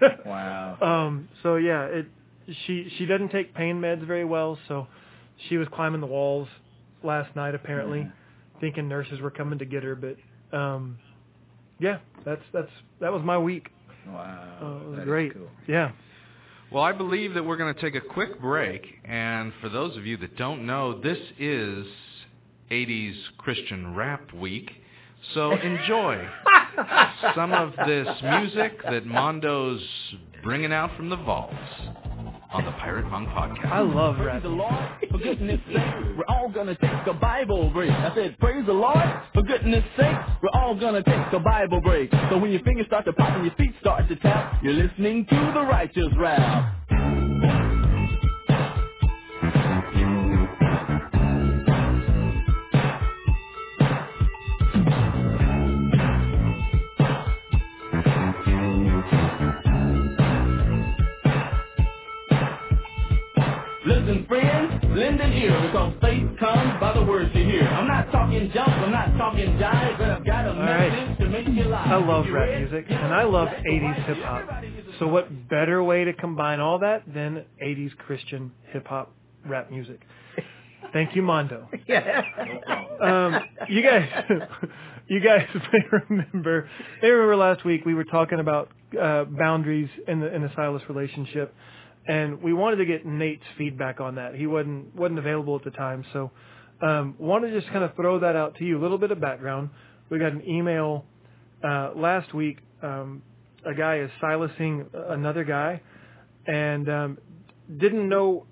Wow. 0.26 0.76
um. 0.82 1.28
So 1.42 1.56
yeah, 1.56 1.84
it. 1.84 2.06
She 2.66 2.88
she 2.98 3.06
doesn't 3.06 3.30
take 3.30 3.54
pain 3.54 3.80
meds 3.80 4.06
very 4.06 4.24
well, 4.24 4.58
so 4.68 4.86
she 5.48 5.56
was 5.56 5.66
climbing 5.72 6.00
the 6.02 6.06
walls 6.06 6.46
last 7.02 7.34
night 7.34 7.54
apparently, 7.54 8.00
Yeah. 8.00 8.60
thinking 8.60 8.86
nurses 8.88 9.20
were 9.20 9.30
coming 9.30 9.58
to 9.60 9.64
get 9.64 9.82
her. 9.82 9.94
But 9.94 10.16
um, 10.56 10.98
yeah, 11.78 11.98
that's 12.24 12.42
that's 12.52 12.70
that 13.00 13.12
was 13.12 13.22
my 13.24 13.38
week. 13.38 13.68
Wow. 14.06 14.58
Oh, 14.60 14.76
it 14.92 14.96
was 14.96 15.04
great. 15.04 15.32
cool. 15.32 15.48
Yeah. 15.66 15.92
Well, 16.70 16.82
I 16.82 16.92
believe 16.92 17.34
that 17.34 17.44
we're 17.44 17.56
going 17.56 17.74
to 17.74 17.80
take 17.80 17.94
a 17.94 18.00
quick 18.00 18.40
break, 18.40 18.84
and 19.04 19.52
for 19.60 19.68
those 19.68 19.96
of 19.96 20.06
you 20.06 20.16
that 20.16 20.36
don't 20.36 20.66
know, 20.66 21.00
this 21.00 21.18
is 21.38 21.86
80s 22.70 23.14
Christian 23.38 23.94
Rap 23.94 24.32
Week, 24.32 24.70
so 25.34 25.52
enjoy 25.52 26.26
some 27.34 27.52
of 27.52 27.74
this 27.86 28.08
music 28.22 28.82
that 28.82 29.06
Mondo's 29.06 29.82
bringing 30.42 30.72
out 30.72 30.96
from 30.96 31.10
the 31.10 31.16
vaults 31.16 31.54
on 32.54 32.64
the 32.64 32.70
Pirate 32.72 33.04
Monk 33.10 33.28
Podcast. 33.30 33.66
I 33.66 33.80
love 33.80 34.14
Praise 34.16 34.40
the 34.42 34.48
Lord, 34.48 34.72
for 35.10 35.18
goodness 35.18 35.60
sake, 35.66 36.16
we're 36.16 36.24
all 36.28 36.48
gonna 36.48 36.76
take 36.76 37.06
a 37.08 37.12
Bible 37.12 37.68
break. 37.70 37.90
I 37.90 38.14
said, 38.14 38.38
praise 38.38 38.64
the 38.64 38.72
Lord, 38.72 39.04
for 39.34 39.42
goodness 39.42 39.82
sake, 39.98 40.16
we're 40.40 40.60
all 40.60 40.76
gonna 40.78 41.02
take 41.02 41.32
a 41.32 41.40
Bible 41.40 41.80
break. 41.80 42.12
So 42.30 42.38
when 42.38 42.52
your 42.52 42.62
fingers 42.62 42.86
start 42.86 43.06
to 43.06 43.12
pop 43.12 43.34
and 43.34 43.44
your 43.44 43.54
feet 43.56 43.74
start 43.80 44.06
to 44.08 44.14
tap, 44.16 44.62
you're 44.62 44.72
listening 44.72 45.26
to 45.26 45.52
the 45.52 45.62
righteous 45.62 46.12
rap. 46.16 46.83
An 65.74 65.90
because 65.90 66.00
faith 66.00 66.38
comes 66.38 66.80
by 66.80 66.92
the 66.94 67.04
words 67.04 67.30
you 67.34 67.44
hear. 67.44 67.62
I'm 67.62 67.86
not 67.86 68.10
talking 68.12 68.50
junk, 68.52 68.68
I'm 68.68 68.90
not 68.90 69.16
talking 69.18 69.46
jive, 69.58 69.98
but 69.98 70.10
I've 70.10 70.26
got 70.26 70.46
a 70.46 70.58
right. 70.58 70.88
message 70.88 71.18
to 71.18 71.28
make 71.28 71.48
you 71.48 71.64
live. 71.64 71.86
I 71.86 71.96
love 71.96 72.26
rap 72.30 72.48
read, 72.48 72.60
music, 72.60 72.86
and 72.88 73.14
I 73.14 73.24
love 73.24 73.48
80s 73.48 74.06
hip 74.06 74.16
hop. 74.18 74.42
Everybody 74.42 74.68
is 74.68 74.94
a 74.94 74.98
So 74.98 75.08
what 75.08 75.48
better 75.48 75.82
way 75.82 76.04
to 76.04 76.12
combine 76.12 76.60
all 76.60 76.78
that 76.80 77.02
than 77.12 77.44
80s 77.62 77.96
Christian 77.98 78.52
hip 78.72 78.86
hop 78.86 79.12
rap 79.46 79.70
music? 79.70 80.00
Thank 80.92 81.16
you, 81.16 81.22
Mondo. 81.22 81.68
Yeah. 81.88 82.22
Um, 83.02 83.34
you 83.68 83.82
guys, 83.82 84.08
you 85.08 85.20
guys 85.20 85.46
may 85.72 85.98
remember. 86.08 86.68
May 87.02 87.10
remember 87.10 87.36
last 87.36 87.64
week 87.64 87.84
we 87.84 87.94
were 87.94 88.04
talking 88.04 88.38
about 88.38 88.70
uh, 89.00 89.24
boundaries 89.24 89.90
in 90.06 90.20
the 90.20 90.32
in 90.32 90.42
the 90.42 90.50
Silas 90.54 90.82
relationship, 90.88 91.52
and 92.06 92.42
we 92.42 92.52
wanted 92.52 92.76
to 92.76 92.84
get 92.86 93.06
Nate's 93.06 93.44
feedback 93.56 94.00
on 94.00 94.16
that. 94.16 94.34
He 94.34 94.46
wasn't 94.46 94.94
wasn't 94.94 95.18
available 95.18 95.56
at 95.56 95.64
the 95.64 95.70
time, 95.70 96.04
so 96.12 96.30
um, 96.82 97.14
wanted 97.18 97.50
to 97.50 97.60
just 97.60 97.72
kind 97.72 97.84
of 97.84 97.94
throw 97.96 98.18
that 98.20 98.36
out 98.36 98.56
to 98.56 98.64
you. 98.64 98.78
A 98.78 98.82
little 98.82 98.98
bit 98.98 99.10
of 99.10 99.20
background. 99.20 99.70
We 100.10 100.18
got 100.18 100.32
an 100.32 100.42
email 100.48 101.04
uh, 101.62 101.92
last 101.96 102.34
week. 102.34 102.58
Um, 102.82 103.22
a 103.66 103.74
guy 103.74 103.98
is 104.00 104.10
silencing 104.20 104.86
another 104.92 105.44
guy, 105.44 105.80
and 106.46 106.88
um, 106.90 107.18
didn't 107.78 108.08
know. 108.08 108.46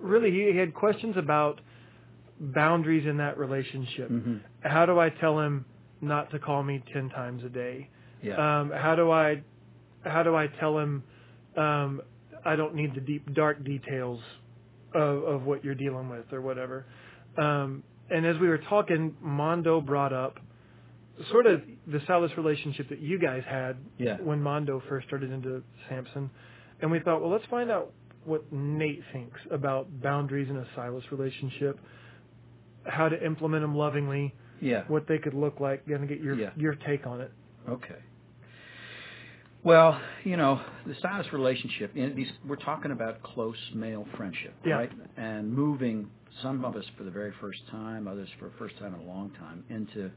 Really, 0.00 0.30
he 0.30 0.56
had 0.56 0.74
questions 0.74 1.16
about 1.16 1.60
boundaries 2.40 3.06
in 3.06 3.18
that 3.18 3.38
relationship. 3.38 4.08
hmm 4.08 4.36
How 4.62 4.86
do 4.86 4.98
I 4.98 5.10
tell 5.10 5.38
him 5.38 5.64
not 6.00 6.30
to 6.32 6.38
call 6.38 6.62
me 6.62 6.82
ten 6.92 7.10
times 7.10 7.44
a 7.44 7.48
day? 7.48 7.88
Yeah. 8.22 8.34
Um, 8.60 8.72
how 8.74 8.96
do 8.96 9.10
I 9.10 9.42
how 10.04 10.22
do 10.22 10.34
I 10.34 10.46
tell 10.58 10.78
him 10.78 11.02
um, 11.56 12.00
I 12.44 12.56
don't 12.56 12.74
need 12.74 12.94
the 12.94 13.00
deep 13.00 13.34
dark 13.34 13.64
details 13.64 14.20
of, 14.94 15.22
of 15.24 15.42
what 15.44 15.64
you're 15.64 15.74
dealing 15.74 16.08
with 16.08 16.32
or 16.32 16.40
whatever. 16.40 16.86
Um, 17.38 17.82
and 18.10 18.26
as 18.26 18.36
we 18.38 18.48
were 18.48 18.58
talking, 18.58 19.14
Mondo 19.20 19.80
brought 19.80 20.12
up 20.12 20.38
sort 21.30 21.46
of 21.46 21.60
the 21.86 22.00
Silas 22.06 22.32
relationship 22.36 22.88
that 22.88 23.00
you 23.00 23.18
guys 23.18 23.42
had 23.46 23.76
Yeah. 23.98 24.16
when 24.16 24.42
Mondo 24.42 24.82
first 24.88 25.06
started 25.06 25.30
into 25.30 25.62
Samson, 25.88 26.30
and 26.80 26.90
we 26.90 26.98
thought, 27.00 27.20
well, 27.20 27.30
let's 27.30 27.44
find 27.46 27.70
out 27.70 27.92
what 28.24 28.50
Nate 28.52 29.02
thinks 29.12 29.38
about 29.50 30.02
boundaries 30.02 30.48
in 30.48 30.56
a 30.56 30.66
Silas 30.74 31.04
relationship, 31.12 31.78
how 32.84 33.08
to 33.08 33.24
implement 33.24 33.62
them 33.62 33.74
lovingly, 33.76 34.34
yeah. 34.60 34.84
what 34.88 35.06
they 35.06 35.18
could 35.18 35.34
look 35.34 35.60
like. 35.60 35.86
Gonna 35.86 36.06
get 36.06 36.20
your 36.20 36.34
Yeah. 36.36 36.50
your 36.56 36.74
take 36.74 37.06
on 37.06 37.20
it. 37.20 37.30
Okay. 37.68 37.96
Well, 39.62 40.00
you 40.24 40.36
know, 40.38 40.60
the 40.86 40.94
Silas 41.02 41.26
relationship, 41.32 41.94
know, 42.08 42.14
these, 42.14 42.30
we're 42.46 42.56
talking 42.56 42.92
about 42.92 43.22
close 43.22 43.58
male 43.74 44.06
friendship, 44.16 44.54
Yeah. 44.64 44.74
right? 44.76 44.92
And 45.18 45.52
moving 45.52 46.10
some 46.42 46.64
of 46.64 46.76
us 46.76 46.84
for 46.96 47.04
the 47.04 47.10
very 47.10 47.32
first 47.40 47.66
time, 47.70 48.08
others 48.08 48.28
for 48.38 48.46
the 48.46 48.54
first 48.56 48.78
time 48.78 48.94
in 48.94 49.00
a 49.00 49.04
long 49.04 49.30
time, 49.38 49.64
into 49.68 50.10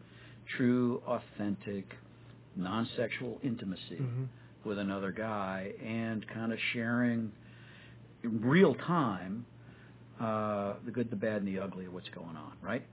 true, 0.56 1.02
authentic, 1.08 1.94
non-sexual 2.56 3.40
intimacy 3.44 3.98
Mhm. 4.00 4.28
with 4.64 4.80
another 4.80 5.12
guy 5.12 5.74
and 5.84 6.26
kind 6.30 6.54
of 6.54 6.60
sharing 6.72 7.32
in 8.24 8.42
real 8.42 8.76
time 8.76 9.46
uh, 10.20 10.76
the 10.86 10.92
good, 10.92 11.10
the 11.10 11.16
bad, 11.16 11.38
and 11.42 11.48
the 11.48 11.60
ugly 11.60 11.86
of 11.86 11.94
what's 11.94 12.08
going 12.10 12.38
on, 12.38 12.54
right? 12.62 12.84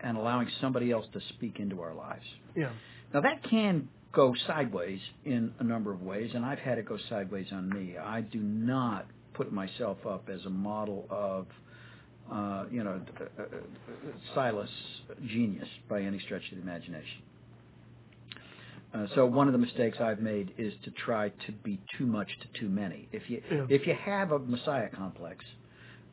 And 0.00 0.16
allowing 0.18 0.48
somebody 0.60 0.92
else 0.92 1.06
to 1.08 1.20
speak 1.22 1.58
into 1.58 1.80
our 1.80 1.94
lives. 1.94 2.26
Yeah. 2.54 2.70
Now 3.12 3.22
that 3.22 3.42
can 3.42 3.88
go 4.12 4.34
sideways 4.46 5.00
in 5.24 5.52
a 5.58 5.64
number 5.64 5.92
of 5.92 6.02
ways, 6.02 6.30
and 6.34 6.44
I've 6.44 6.58
had 6.58 6.78
it 6.78 6.86
go 6.86 6.98
sideways 7.08 7.46
on 7.52 7.68
me. 7.68 7.96
I 7.98 8.22
do 8.22 8.40
not 8.40 9.06
put 9.34 9.52
myself 9.52 9.98
up 10.06 10.28
as 10.32 10.44
a 10.46 10.50
model 10.50 11.06
of, 11.10 11.46
uh, 12.32 12.64
you 12.70 12.82
know, 12.84 13.00
uh, 13.20 13.42
uh, 13.42 13.46
Silas 14.34 14.70
genius 15.26 15.68
by 15.88 16.02
any 16.02 16.18
stretch 16.20 16.42
of 16.50 16.56
the 16.58 16.62
imagination. 16.62 17.22
Uh, 18.94 19.06
so 19.14 19.26
one 19.26 19.48
of 19.48 19.52
the 19.52 19.58
mistakes 19.58 19.98
I've 20.00 20.20
made 20.20 20.54
is 20.56 20.72
to 20.84 20.90
try 20.92 21.28
to 21.28 21.52
be 21.62 21.78
too 21.98 22.06
much 22.06 22.28
to 22.40 22.60
too 22.60 22.68
many. 22.70 23.08
If 23.12 23.28
you 23.28 23.42
Yeah. 23.50 23.66
if 23.68 23.86
you 23.86 23.94
have 23.94 24.32
a 24.32 24.38
messiah 24.38 24.88
complex, 24.88 25.44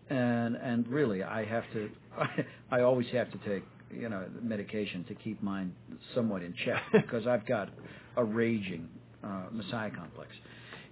and 0.10 0.56
and 0.58 0.88
really 0.88 1.24
I 1.24 1.46
have 1.46 1.64
to, 1.74 1.90
I, 2.18 2.46
I 2.72 2.82
always 2.82 3.08
have 3.12 3.32
to 3.32 3.38
take 3.40 3.64
you 3.92 4.10
know 4.10 4.26
medication 4.42 5.04
to 5.06 5.16
keep 5.16 5.42
mine 5.44 5.74
somewhat 6.14 6.42
in 6.44 6.54
check 6.66 6.82
because 6.94 7.28
I've 7.28 7.46
got 7.46 7.70
a 8.18 8.24
raging 8.24 8.90
uh, 9.24 9.46
messiah 9.52 9.92
complex. 9.92 10.32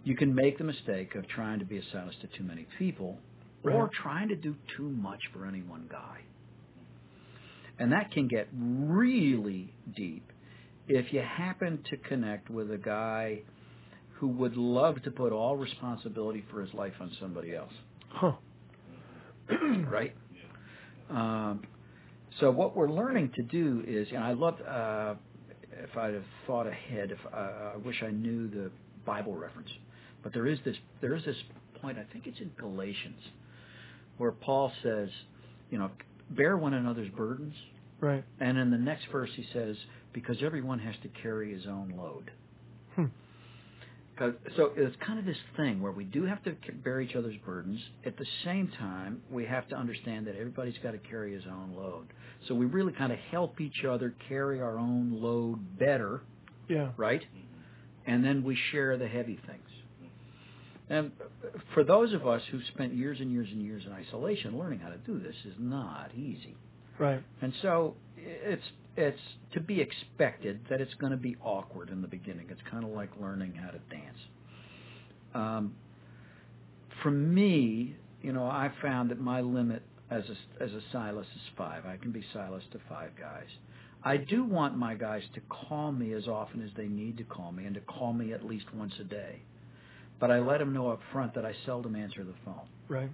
You 0.03 0.15
can 0.15 0.35
make 0.35 0.57
the 0.57 0.65
mistake 0.65 1.15
of 1.15 1.27
trying 1.29 1.59
to 1.59 1.65
be 1.65 1.77
a 1.77 1.81
Silas 1.91 2.15
to 2.21 2.27
too 2.37 2.43
many 2.43 2.67
people, 2.77 3.17
or 3.63 3.89
trying 4.01 4.27
to 4.29 4.35
do 4.35 4.55
too 4.75 4.89
much 4.89 5.19
for 5.33 5.45
any 5.45 5.61
one 5.61 5.87
guy, 5.89 6.19
and 7.79 7.91
that 7.93 8.11
can 8.11 8.27
get 8.27 8.47
really 8.53 9.73
deep 9.95 10.29
if 10.87 11.13
you 11.13 11.21
happen 11.21 11.81
to 11.89 11.97
connect 11.97 12.49
with 12.49 12.69
a 12.71 12.77
guy 12.77 13.39
who 14.19 14.27
would 14.27 14.55
love 14.57 15.01
to 15.03 15.11
put 15.11 15.31
all 15.31 15.55
responsibility 15.55 16.43
for 16.51 16.61
his 16.61 16.73
life 16.73 16.93
on 16.99 17.11
somebody 17.19 17.55
else 17.55 17.71
Huh. 18.09 18.33
right? 19.89 20.13
Um, 21.09 21.63
so 22.39 22.51
what 22.51 22.75
we're 22.75 22.89
learning 22.89 23.31
to 23.35 23.43
do 23.43 23.83
is, 23.87 24.07
and 24.09 24.23
I 24.23 24.33
love, 24.33 24.55
uh, 24.61 25.15
if 25.83 25.95
I'd 25.97 26.13
have 26.13 26.23
thought 26.47 26.67
ahead, 26.67 27.11
if 27.11 27.19
uh, 27.33 27.73
I 27.73 27.77
wish 27.83 28.01
I 28.03 28.11
knew 28.11 28.47
the 28.49 28.71
Bible 29.05 29.35
reference, 29.35 29.69
but 30.23 30.33
there 30.33 30.47
is 30.47 30.59
this, 30.65 30.75
there 31.01 31.15
is 31.15 31.23
this 31.25 31.35
point. 31.81 31.97
I 31.97 32.05
think 32.11 32.27
it's 32.27 32.39
in 32.39 32.51
Galatians, 32.57 33.19
where 34.17 34.31
Paul 34.31 34.71
says, 34.81 35.09
you 35.69 35.77
know, 35.77 35.91
bear 36.29 36.57
one 36.57 36.73
another's 36.73 37.09
burdens, 37.09 37.55
Right. 37.99 38.23
and 38.39 38.57
in 38.57 38.69
the 38.71 38.77
next 38.77 39.05
verse 39.11 39.29
he 39.35 39.45
says, 39.53 39.75
because 40.13 40.37
everyone 40.43 40.79
has 40.79 40.95
to 41.03 41.09
carry 41.21 41.53
his 41.53 41.65
own 41.67 41.93
load. 41.97 42.31
'Cause- 44.15 44.35
so 44.55 44.71
it's 44.75 44.95
kind 44.97 45.17
of 45.17 45.25
this 45.25 45.39
thing 45.57 45.81
where 45.81 45.91
we 45.91 46.03
do 46.03 46.23
have 46.25 46.43
to 46.43 46.55
bear 46.83 47.01
each 47.01 47.15
other's 47.15 47.37
burdens. 47.37 47.79
At 48.05 48.17
the 48.17 48.25
same 48.43 48.67
time, 48.67 49.21
we 49.31 49.45
have 49.45 49.67
to 49.69 49.75
understand 49.75 50.27
that 50.27 50.35
everybody's 50.35 50.77
got 50.79 50.91
to 50.91 50.99
carry 50.99 51.33
his 51.33 51.47
own 51.47 51.73
load. 51.75 52.07
So 52.47 52.53
we 52.53 52.65
really 52.67 52.93
kind 52.93 53.11
of 53.11 53.17
help 53.31 53.59
each 53.59 53.83
other 53.85 54.13
carry 54.29 54.61
our 54.61 54.77
own 54.77 55.11
load 55.21 55.79
better, 55.79 56.21
Yeah. 56.67 56.91
right? 56.97 57.25
And 58.05 58.23
then 58.23 58.43
we 58.43 58.55
share 58.55 58.97
the 58.97 59.07
heavy 59.07 59.37
things. 59.47 59.69
And 60.89 61.11
for 61.73 61.83
those 61.83 62.13
of 62.13 62.27
us 62.27 62.45
who've 62.51 62.63
spent 62.65 62.93
years 62.93 63.19
and 63.19 63.31
years 63.31 63.49
and 63.51 63.61
years 63.61 63.85
in 63.85 63.93
isolation, 63.93 64.57
learning 64.59 64.79
how 64.79 64.89
to 64.89 64.97
do 64.97 65.17
this 65.17 65.35
is 65.45 65.57
not 65.57 66.11
easy. 66.13 66.55
Right. 66.99 67.23
And 67.41 67.53
so 67.61 67.95
it's 68.17 68.71
it's 68.95 69.19
to 69.53 69.59
be 69.59 69.81
expected 69.81 70.59
that 70.69 70.81
it's 70.81 70.93
going 70.95 71.11
to 71.11 71.17
be 71.17 71.35
awkward 71.43 71.89
in 71.89 72.01
the 72.01 72.07
beginning. 72.07 72.47
It's 72.49 72.61
kind 72.69 72.83
of 72.83 72.91
like 72.91 73.09
learning 73.19 73.53
how 73.55 73.71
to 73.71 73.79
dance. 73.89 74.17
Um, 75.33 75.75
for 77.01 77.11
me, 77.11 77.95
you 78.21 78.31
know, 78.33 78.45
I 78.45 78.71
found 78.81 79.11
that 79.11 79.19
my 79.19 79.41
limit 79.41 79.81
as 80.11 80.23
a 80.29 80.63
as 80.63 80.71
a 80.71 80.81
Silas 80.91 81.27
is 81.35 81.41
five. 81.57 81.85
I 81.85 81.97
can 81.97 82.11
be 82.11 82.23
Silas 82.33 82.63
to 82.71 82.79
five 82.87 83.11
guys. 83.19 83.47
I 84.03 84.17
do 84.17 84.43
want 84.43 84.77
my 84.77 84.95
guys 84.95 85.23
to 85.33 85.41
call 85.41 85.91
me 85.91 86.13
as 86.13 86.27
often 86.27 86.61
as 86.61 86.69
they 86.75 86.87
need 86.87 87.17
to 87.17 87.23
call 87.23 87.51
me, 87.51 87.65
and 87.65 87.73
to 87.75 87.81
call 87.81 88.13
me 88.13 88.33
at 88.33 88.45
least 88.45 88.65
once 88.75 88.93
a 88.99 89.03
day. 89.03 89.41
But 90.19 90.29
I 90.29 90.39
let 90.39 90.59
them 90.59 90.73
know 90.73 90.89
up 90.89 90.99
front 91.11 91.33
that 91.35 91.45
I 91.45 91.53
seldom 91.65 91.95
answer 91.95 92.23
the 92.23 92.33
phone 92.45 92.67
Right. 92.87 93.09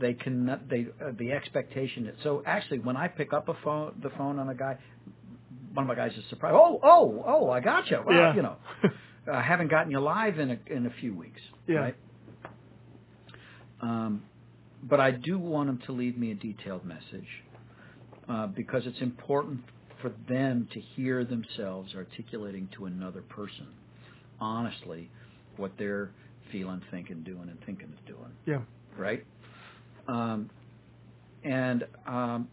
They 0.00 0.14
can 0.14 0.46
they 0.70 0.86
uh, 1.04 1.10
the 1.18 1.32
expectation 1.32 2.06
is 2.06 2.16
so 2.22 2.42
actually 2.46 2.78
when 2.78 2.96
I 2.96 3.08
pick 3.08 3.32
up 3.32 3.48
a 3.48 3.54
phone 3.64 3.94
the 4.02 4.10
phone 4.10 4.38
on 4.38 4.48
a 4.48 4.54
guy 4.54 4.78
one 5.74 5.84
of 5.84 5.88
my 5.88 5.94
guys 5.94 6.12
is 6.16 6.24
surprised 6.30 6.54
oh 6.56 6.78
oh 6.82 7.24
oh 7.26 7.50
I 7.50 7.60
got 7.60 7.90
you 7.90 8.00
well, 8.06 8.16
Yeah. 8.16 8.34
you 8.36 8.42
know 8.42 8.56
I 9.32 9.42
haven't 9.42 9.68
gotten 9.68 9.90
you 9.90 10.00
live 10.00 10.38
in 10.38 10.50
a 10.50 10.58
in 10.70 10.86
a 10.86 10.90
few 11.00 11.14
weeks 11.14 11.40
Yeah. 11.66 11.76
right 11.78 11.96
um 13.80 14.22
but 14.82 15.00
I 15.00 15.10
do 15.10 15.38
want 15.38 15.66
them 15.68 15.80
to 15.86 15.92
leave 15.92 16.16
me 16.16 16.30
a 16.30 16.34
detailed 16.36 16.84
message 16.84 17.26
uh, 18.28 18.46
because 18.46 18.82
it's 18.86 19.00
important 19.00 19.60
for 20.00 20.12
them 20.28 20.68
to 20.72 20.80
hear 20.80 21.24
themselves 21.24 21.94
articulating 21.96 22.68
to 22.76 22.84
another 22.86 23.22
person 23.22 23.66
honestly 24.40 25.10
what 25.56 25.72
they're 25.78 26.10
feeling 26.52 26.80
thinking 26.90 27.22
doing 27.24 27.48
and 27.48 27.58
thinking 27.66 27.88
is 27.92 27.98
doing 28.06 28.30
Yeah. 28.46 28.60
right? 28.96 29.24
Um, 30.08 30.50
and 31.44 31.84
um, 32.06 32.48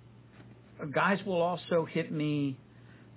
guys 0.93 1.19
will 1.25 1.41
also 1.41 1.85
hit 1.89 2.11
me. 2.11 2.57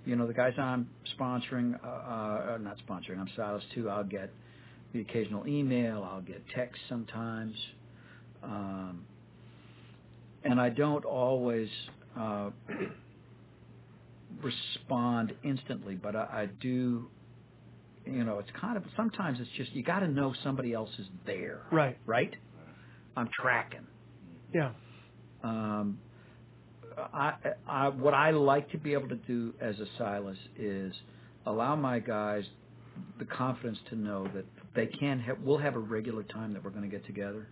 You 0.05 0.15
know, 0.15 0.25
the 0.25 0.33
guys 0.33 0.53
I'm 0.57 0.89
sponsoring, 1.19 1.77
uh, 1.83 1.87
uh, 1.87 2.57
not 2.61 2.77
sponsoring, 2.89 3.19
I'm 3.19 3.29
Silas 3.35 3.63
too. 3.75 3.89
I'll 3.89 4.03
get 4.03 4.31
the 4.93 5.01
occasional 5.01 5.45
email. 5.47 6.03
I'll 6.03 6.21
get 6.21 6.41
text 6.55 6.81
sometimes, 6.89 7.53
um, 8.41 9.05
and 10.43 10.59
I 10.59 10.69
don't 10.69 11.05
always 11.05 11.69
uh, 12.17 12.49
respond 14.41 15.33
instantly, 15.43 15.95
but 15.95 16.15
I, 16.15 16.19
I 16.19 16.47
do. 16.61 17.07
You 18.05 18.23
know, 18.23 18.39
it's 18.39 18.49
kind 18.59 18.77
of 18.77 18.83
sometimes 18.95 19.39
it's 19.39 19.49
just 19.57 19.71
you 19.73 19.83
got 19.83 19.99
to 19.99 20.07
know 20.07 20.33
somebody 20.43 20.73
else 20.73 20.89
is 20.97 21.05
there 21.27 21.61
Right. 21.71 21.97
right? 22.07 22.33
I'm 23.15 23.29
tracking. 23.39 23.85
Yeah. 24.53 24.71
Um, 25.43 25.99
I, 26.97 27.33
I, 27.67 27.89
what 27.89 28.13
I 28.13 28.31
like 28.31 28.71
to 28.71 28.77
be 28.77 28.93
able 28.93 29.09
to 29.09 29.15
do 29.15 29.53
as 29.61 29.79
a 29.79 29.85
Silas 29.97 30.37
is 30.57 30.93
allow 31.45 31.75
my 31.75 31.99
guys 31.99 32.43
the 33.17 33.25
confidence 33.25 33.77
to 33.89 33.95
know 33.95 34.27
that 34.33 34.45
they 34.75 34.87
can 34.87 35.19
have, 35.19 35.37
we'll 35.41 35.57
have 35.57 35.75
a 35.75 35.79
regular 35.79 36.23
time 36.23 36.53
that 36.53 36.63
we're 36.63 36.69
going 36.69 36.83
to 36.83 36.89
get 36.89 37.05
together. 37.05 37.47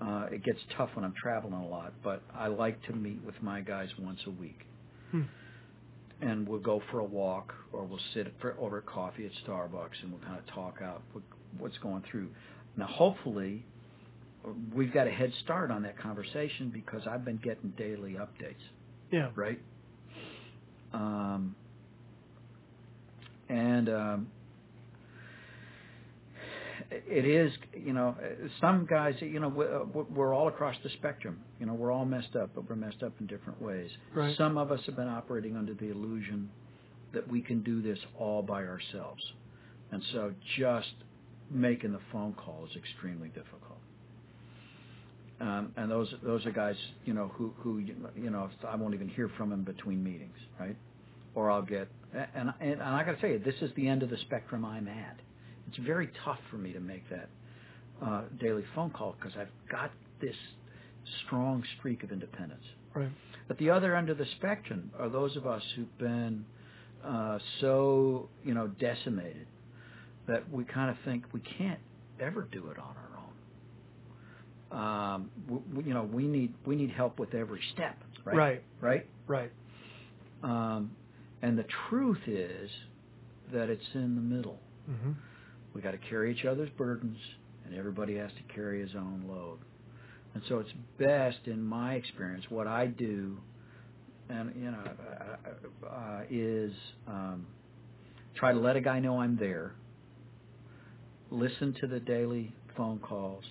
Uh, 0.00 0.26
it 0.32 0.42
gets 0.42 0.58
tough 0.76 0.90
when 0.94 1.04
I'm 1.04 1.14
traveling 1.14 1.52
a 1.54 1.66
lot, 1.66 1.92
but 2.02 2.22
I 2.34 2.48
like 2.48 2.82
to 2.86 2.92
meet 2.92 3.24
with 3.24 3.40
my 3.42 3.60
guys 3.60 3.88
once 3.98 4.20
a 4.26 4.30
week. 4.30 4.66
Hmm. 5.10 5.22
And 6.20 6.48
we'll 6.48 6.60
go 6.60 6.82
for 6.90 7.00
a 7.00 7.04
walk, 7.04 7.54
or 7.72 7.84
we'll 7.84 8.00
sit 8.12 8.32
for, 8.40 8.56
over 8.58 8.80
coffee 8.80 9.26
at 9.26 9.32
Starbucks, 9.46 10.02
and 10.02 10.12
we'll 10.12 10.22
kind 10.22 10.38
of 10.38 10.46
talk 10.54 10.78
out 10.82 11.02
what, 11.12 11.24
what's 11.58 11.78
going 11.78 12.02
through. 12.10 12.28
Now, 12.76 12.86
hopefully, 12.86 13.64
we've 14.74 14.92
got 14.92 15.06
a 15.06 15.10
head 15.10 15.32
start 15.42 15.70
on 15.70 15.82
that 15.82 15.98
conversation 15.98 16.70
because 16.72 17.02
I've 17.08 17.24
been 17.24 17.38
getting 17.38 17.70
daily 17.76 18.12
updates, 18.14 18.62
Yeah. 19.10 19.30
right? 19.34 19.58
Um, 20.92 21.54
and 23.48 23.88
um, 23.88 24.26
it 26.90 27.24
is, 27.24 27.52
you 27.76 27.92
know, 27.92 28.14
some 28.60 28.86
guys, 28.88 29.14
you 29.20 29.40
know, 29.40 29.48
we're 29.48 29.84
we're 29.84 30.34
all 30.34 30.48
across 30.48 30.76
the 30.82 30.90
spectrum. 30.90 31.40
You 31.58 31.66
know, 31.66 31.74
we're 31.74 31.90
all 31.90 32.04
messed 32.04 32.36
up, 32.36 32.50
but 32.54 32.68
we're 32.68 32.76
messed 32.76 33.02
up 33.02 33.12
in 33.20 33.26
different 33.26 33.60
ways. 33.60 33.90
Right. 34.14 34.36
Some 34.36 34.56
of 34.58 34.70
us 34.70 34.80
have 34.86 34.96
been 34.96 35.08
operating 35.08 35.56
under 35.56 35.74
the 35.74 35.90
illusion 35.90 36.50
that 37.12 37.26
we 37.28 37.40
can 37.42 37.62
do 37.62 37.82
this 37.82 37.98
all 38.18 38.42
by 38.42 38.64
ourselves, 38.64 39.22
and 39.90 40.02
so 40.12 40.32
just 40.58 40.92
making 41.50 41.92
the 41.92 42.00
phone 42.12 42.32
call 42.34 42.66
is 42.70 42.76
extremely 42.76 43.28
difficult. 43.28 43.78
Um, 45.40 45.72
and 45.76 45.90
those 45.90 46.12
those 46.22 46.46
are 46.46 46.52
guys, 46.52 46.76
you 47.04 47.12
know, 47.12 47.28
who 47.34 47.52
who 47.58 47.78
you 47.78 48.30
know, 48.30 48.50
I 48.68 48.76
won't 48.76 48.94
even 48.94 49.08
hear 49.08 49.30
from 49.36 49.50
them 49.50 49.64
between 49.64 50.02
meetings, 50.02 50.36
right? 50.60 50.76
Or 51.34 51.50
I'll 51.50 51.62
get, 51.62 51.88
and 52.12 52.52
and, 52.60 52.72
and 52.72 52.82
I 52.82 53.04
got 53.04 53.12
to 53.12 53.20
tell 53.20 53.30
you, 53.30 53.40
this 53.40 53.56
is 53.60 53.70
the 53.76 53.88
end 53.88 54.02
of 54.02 54.10
the 54.10 54.18
spectrum 54.18 54.64
I'm 54.64 54.86
at. 54.86 55.18
It's 55.68 55.78
very 55.78 56.10
tough 56.24 56.38
for 56.50 56.56
me 56.56 56.72
to 56.72 56.80
make 56.80 57.08
that 57.10 57.28
uh, 58.04 58.22
daily 58.40 58.64
phone 58.74 58.90
call 58.90 59.16
because 59.18 59.36
I've 59.38 59.48
got 59.70 59.90
this 60.20 60.36
strong 61.26 61.64
streak 61.78 62.02
of 62.04 62.12
independence. 62.12 62.64
Right. 62.94 63.10
At 63.50 63.58
the 63.58 63.70
other 63.70 63.96
end 63.96 64.10
of 64.10 64.18
the 64.18 64.26
spectrum 64.38 64.90
are 64.98 65.08
those 65.08 65.36
of 65.36 65.46
us 65.46 65.62
who've 65.74 65.98
been 65.98 66.44
uh, 67.04 67.38
so, 67.60 68.28
you 68.44 68.54
know, 68.54 68.68
decimated 68.68 69.46
that 70.26 70.50
we 70.50 70.64
kind 70.64 70.90
of 70.90 70.96
think 71.04 71.24
we 71.32 71.40
can't 71.58 71.80
ever 72.20 72.48
do 72.50 72.68
it 72.70 72.78
on 72.78 72.84
our 72.96 73.03
own. 73.03 73.03
Um, 74.74 75.30
we, 75.74 75.84
you 75.84 75.94
know, 75.94 76.02
we 76.04 76.24
need 76.24 76.54
we 76.66 76.76
need 76.76 76.90
help 76.90 77.18
with 77.20 77.34
every 77.34 77.60
step, 77.74 77.96
right? 78.24 78.36
Right. 78.36 78.64
Right. 78.80 79.06
Right. 79.28 79.52
Um, 80.42 80.96
and 81.42 81.58
the 81.58 81.66
truth 81.88 82.20
is 82.26 82.70
that 83.52 83.70
it's 83.70 83.84
in 83.94 84.14
the 84.16 84.22
middle. 84.22 84.58
hmm 84.86 85.12
We 85.74 85.80
got 85.82 85.92
to 85.92 85.98
carry 86.10 86.32
each 86.36 86.44
other's 86.44 86.70
burdens, 86.76 87.18
and 87.64 87.74
everybody 87.74 88.16
has 88.16 88.30
to 88.32 88.54
carry 88.54 88.80
his 88.82 88.94
own 88.96 89.24
load. 89.28 89.60
And 90.34 90.42
so 90.48 90.58
it's 90.58 90.70
best, 90.98 91.46
in 91.46 91.62
my 91.62 91.94
experience, 91.94 92.44
what 92.50 92.66
I 92.66 92.86
do, 92.88 93.38
and 94.28 94.52
you 94.56 94.70
know, 94.72 94.84
uh, 95.84 95.86
uh, 95.86 96.22
is 96.30 96.72
um, 97.06 97.46
try 98.36 98.52
to 98.52 98.58
let 98.58 98.76
a 98.76 98.80
guy 98.80 98.98
know 99.00 99.20
I'm 99.20 99.36
there. 99.36 99.74
Listen 101.30 101.74
to 101.80 101.86
the 101.86 102.00
daily 102.00 102.54
phone 102.76 102.98
calls. 102.98 103.44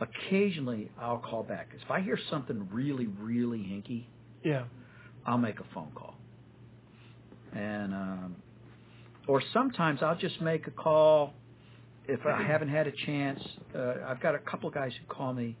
Occasionally, 0.00 0.90
I'll 0.98 1.18
call 1.18 1.42
back. 1.42 1.68
If 1.80 1.90
I 1.90 2.00
hear 2.00 2.18
something 2.30 2.68
really, 2.72 3.06
really 3.06 3.58
hinky, 3.58 4.04
Yeah. 4.42 4.64
I'll 5.26 5.38
make 5.38 5.60
a 5.60 5.64
phone 5.74 5.92
call. 5.94 6.14
And 7.52 7.92
um, 7.92 8.36
or 9.28 9.42
sometimes 9.52 10.02
I'll 10.02 10.16
just 10.16 10.40
make 10.40 10.66
a 10.66 10.70
call 10.70 11.34
if 12.08 12.24
I 12.24 12.42
haven't 12.42 12.68
had 12.70 12.86
a 12.86 12.92
chance. 12.92 13.40
Uh, 13.74 13.94
I've 14.06 14.20
got 14.20 14.34
a 14.34 14.38
couple 14.38 14.68
of 14.68 14.74
guys 14.74 14.92
who 14.98 15.06
call 15.14 15.34
me 15.34 15.56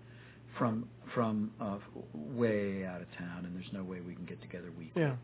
from 0.56 0.88
from 1.14 1.50
uh, 1.60 1.78
way 2.14 2.84
out 2.86 3.02
of 3.02 3.08
town, 3.18 3.44
and 3.44 3.54
there's 3.54 3.72
no 3.72 3.82
way 3.84 4.00
we 4.00 4.14
can 4.14 4.24
get 4.24 4.40
together 4.40 4.70
weekly. 4.78 5.02
Yeah. 5.02 5.16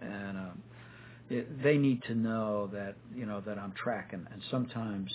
And 0.00 0.38
um, 0.38 0.62
it, 1.30 1.62
they 1.62 1.78
need 1.78 2.02
to 2.04 2.14
know 2.14 2.68
that 2.72 2.94
you 3.14 3.26
know 3.26 3.40
that 3.40 3.58
I'm 3.58 3.72
tracking, 3.72 4.26
and 4.32 4.42
sometimes. 4.50 5.10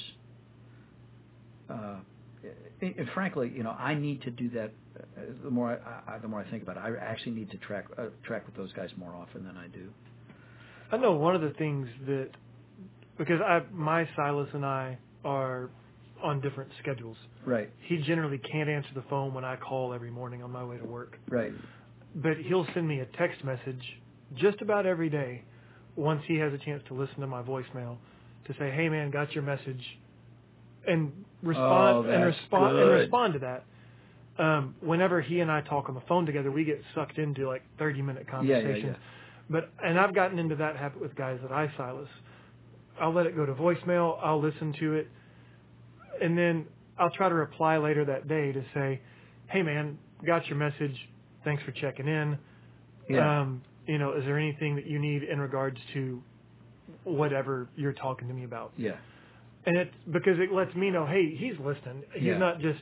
Uh, 1.70 1.96
and 2.82 3.08
frankly, 3.14 3.52
you 3.56 3.64
know, 3.64 3.72
I 3.72 3.94
need 3.94 4.22
to 4.24 4.32
do 4.32 4.50
that. 4.52 4.72
Uh, 5.18 5.22
the 5.44 5.50
more 5.50 5.80
I, 6.08 6.16
I, 6.16 6.18
the 6.20 6.28
more 6.28 6.42
I 6.42 6.50
think 6.50 6.64
about 6.64 6.78
it, 6.78 6.82
I 6.82 6.96
actually 7.04 7.34
need 7.34 7.52
to 7.52 7.58
track 7.58 7.86
uh, 7.98 8.08
track 8.26 8.46
with 8.46 8.56
those 8.56 8.72
guys 8.74 8.90
more 8.98 9.14
often 9.14 9.46
than 9.46 9.58
I 9.58 9.68
do. 9.68 9.90
I 10.92 10.98
know 10.98 11.14
one 11.14 11.36
of 11.36 11.42
the 11.42 11.52
things 11.58 11.88
that 12.06 12.30
because 13.18 13.42
I 13.42 13.62
my 13.72 14.08
Silas 14.16 14.50
and 14.54 14.66
I 14.66 14.98
are 15.24 15.70
on 16.24 16.42
different 16.42 16.72
schedules. 16.82 17.18
Right, 17.46 17.70
He 17.88 17.98
generally 17.98 18.38
can't 18.38 18.70
answer 18.70 18.90
the 18.96 19.04
phone 19.10 19.34
when 19.34 19.44
I 19.44 19.58
call 19.58 19.94
every 19.94 20.12
morning 20.12 20.42
on 20.42 20.52
my 20.52 20.64
way 20.64 20.78
to 20.78 20.86
work. 20.86 21.18
right, 21.30 21.52
But 22.16 22.38
he'll 22.48 22.66
send 22.74 22.88
me 22.88 23.02
a 23.02 23.06
text 23.18 23.44
message 23.44 23.82
just 24.38 24.62
about 24.62 24.86
every 24.86 25.10
day 25.10 25.44
once 25.98 26.22
he 26.28 26.36
has 26.38 26.54
a 26.54 26.58
chance 26.60 26.82
to 26.88 26.94
listen 26.94 27.20
to 27.20 27.28
my 27.28 27.42
voicemail 27.42 27.98
to 28.46 28.54
say, 28.58 28.72
"Hey 28.72 28.90
man, 28.90 29.12
got 29.12 29.34
your 29.34 29.44
message." 29.44 29.84
And 30.88 31.26
respond 31.44 32.08
Oh, 32.08 32.12
and 32.12 32.26
respond 32.26 32.78
and 32.78 32.90
respond 32.92 33.34
to 33.34 33.40
that. 33.40 33.66
Um, 34.40 34.76
whenever 34.82 35.22
he 35.22 35.42
and 35.42 35.52
I 35.52 35.62
talk 35.62 35.90
on 35.90 35.96
the 35.96 36.02
phone 36.08 36.26
together, 36.26 36.52
we 36.52 36.64
get 36.66 36.82
sucked 36.96 37.20
into 37.20 37.48
like 37.48 37.62
30 37.78 38.02
minute 38.02 38.26
yeah, 38.28 38.42
yeah, 38.42 38.62
conversations. 38.62 38.96
yeah. 38.98 39.04
But 39.50 39.72
and 39.84 40.00
I've 40.00 40.16
gotten 40.16 40.40
into 40.40 40.56
that 40.56 40.76
habit 40.78 41.02
with 41.02 41.16
guys 41.16 41.40
that 41.44 41.52
I 41.52 41.72
Silas. 41.78 42.10
I'll 43.00 43.14
let 43.14 43.26
it 43.26 43.36
go 43.36 43.46
to 43.46 43.54
voicemail. 43.54 44.18
I'll 44.24 44.42
listen 44.42 44.74
to 44.80 44.94
it, 44.96 45.08
and 46.22 46.38
then 46.38 46.66
I'll 46.98 47.12
try 47.12 47.30
to 47.30 47.36
reply 47.36 47.78
later 47.78 48.06
that 48.06 48.28
day 48.28 48.52
to 48.52 48.64
say, 48.74 49.02
"Hey 49.50 49.62
man, 49.64 49.98
got 50.26 50.48
your 50.48 50.58
message. 50.58 50.96
Thanks 51.44 51.62
for 51.64 51.72
checking 51.74 52.08
in. 52.08 52.38
Yeah. 53.10 53.42
Um, 53.42 53.62
you 53.88 53.98
know, 53.98 54.14
is 54.14 54.24
there 54.26 54.38
anything 54.38 54.76
that 54.78 54.88
you 54.88 55.00
need 55.00 55.24
in 55.24 55.40
regards 55.40 55.78
to 55.94 56.22
whatever 57.04 57.68
you're 57.76 57.94
talking 57.94 58.28
to 58.28 58.34
me 58.34 58.44
about?" 58.46 58.72
yeah, 58.78 58.98
And 59.66 59.78
it's 59.78 59.94
because 60.12 60.40
it 60.40 60.52
lets 60.54 60.74
me 60.76 60.90
know, 60.92 61.06
hey, 61.06 61.36
he's 61.36 61.58
listening. 61.60 62.04
He's 62.14 62.24
Yeah. 62.24 62.38
not 62.38 62.60
just 62.60 62.80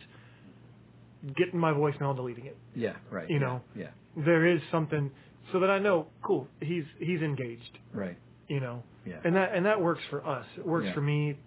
getting 1.37 1.59
my 1.59 1.71
voicemail 1.71 2.09
and 2.09 2.15
deleting 2.17 2.45
it. 2.45 2.57
yeah, 2.75 2.93
right. 3.11 3.29
You 3.29 3.35
yeah, 3.35 3.41
know. 3.45 3.61
yeah, 3.75 3.87
There 4.17 4.45
is 4.47 4.59
something 4.71 5.11
so 5.51 5.59
that 5.59 5.69
I 5.69 5.79
know, 5.79 6.07
cool, 6.23 6.47
he's 6.61 6.85
he's 6.99 7.21
engaged. 7.21 7.77
right, 7.93 8.17
You 8.47 8.59
know, 8.59 8.83
yeah. 9.05 9.19
and 9.23 9.35
that 9.35 9.53
and 9.53 9.65
that 9.65 9.79
works 9.81 10.01
for 10.09 10.25
us. 10.25 10.45
It 10.57 10.65
works 10.65 10.87
Yeah. 10.87 10.93
for 10.93 11.01
me. 11.01 11.37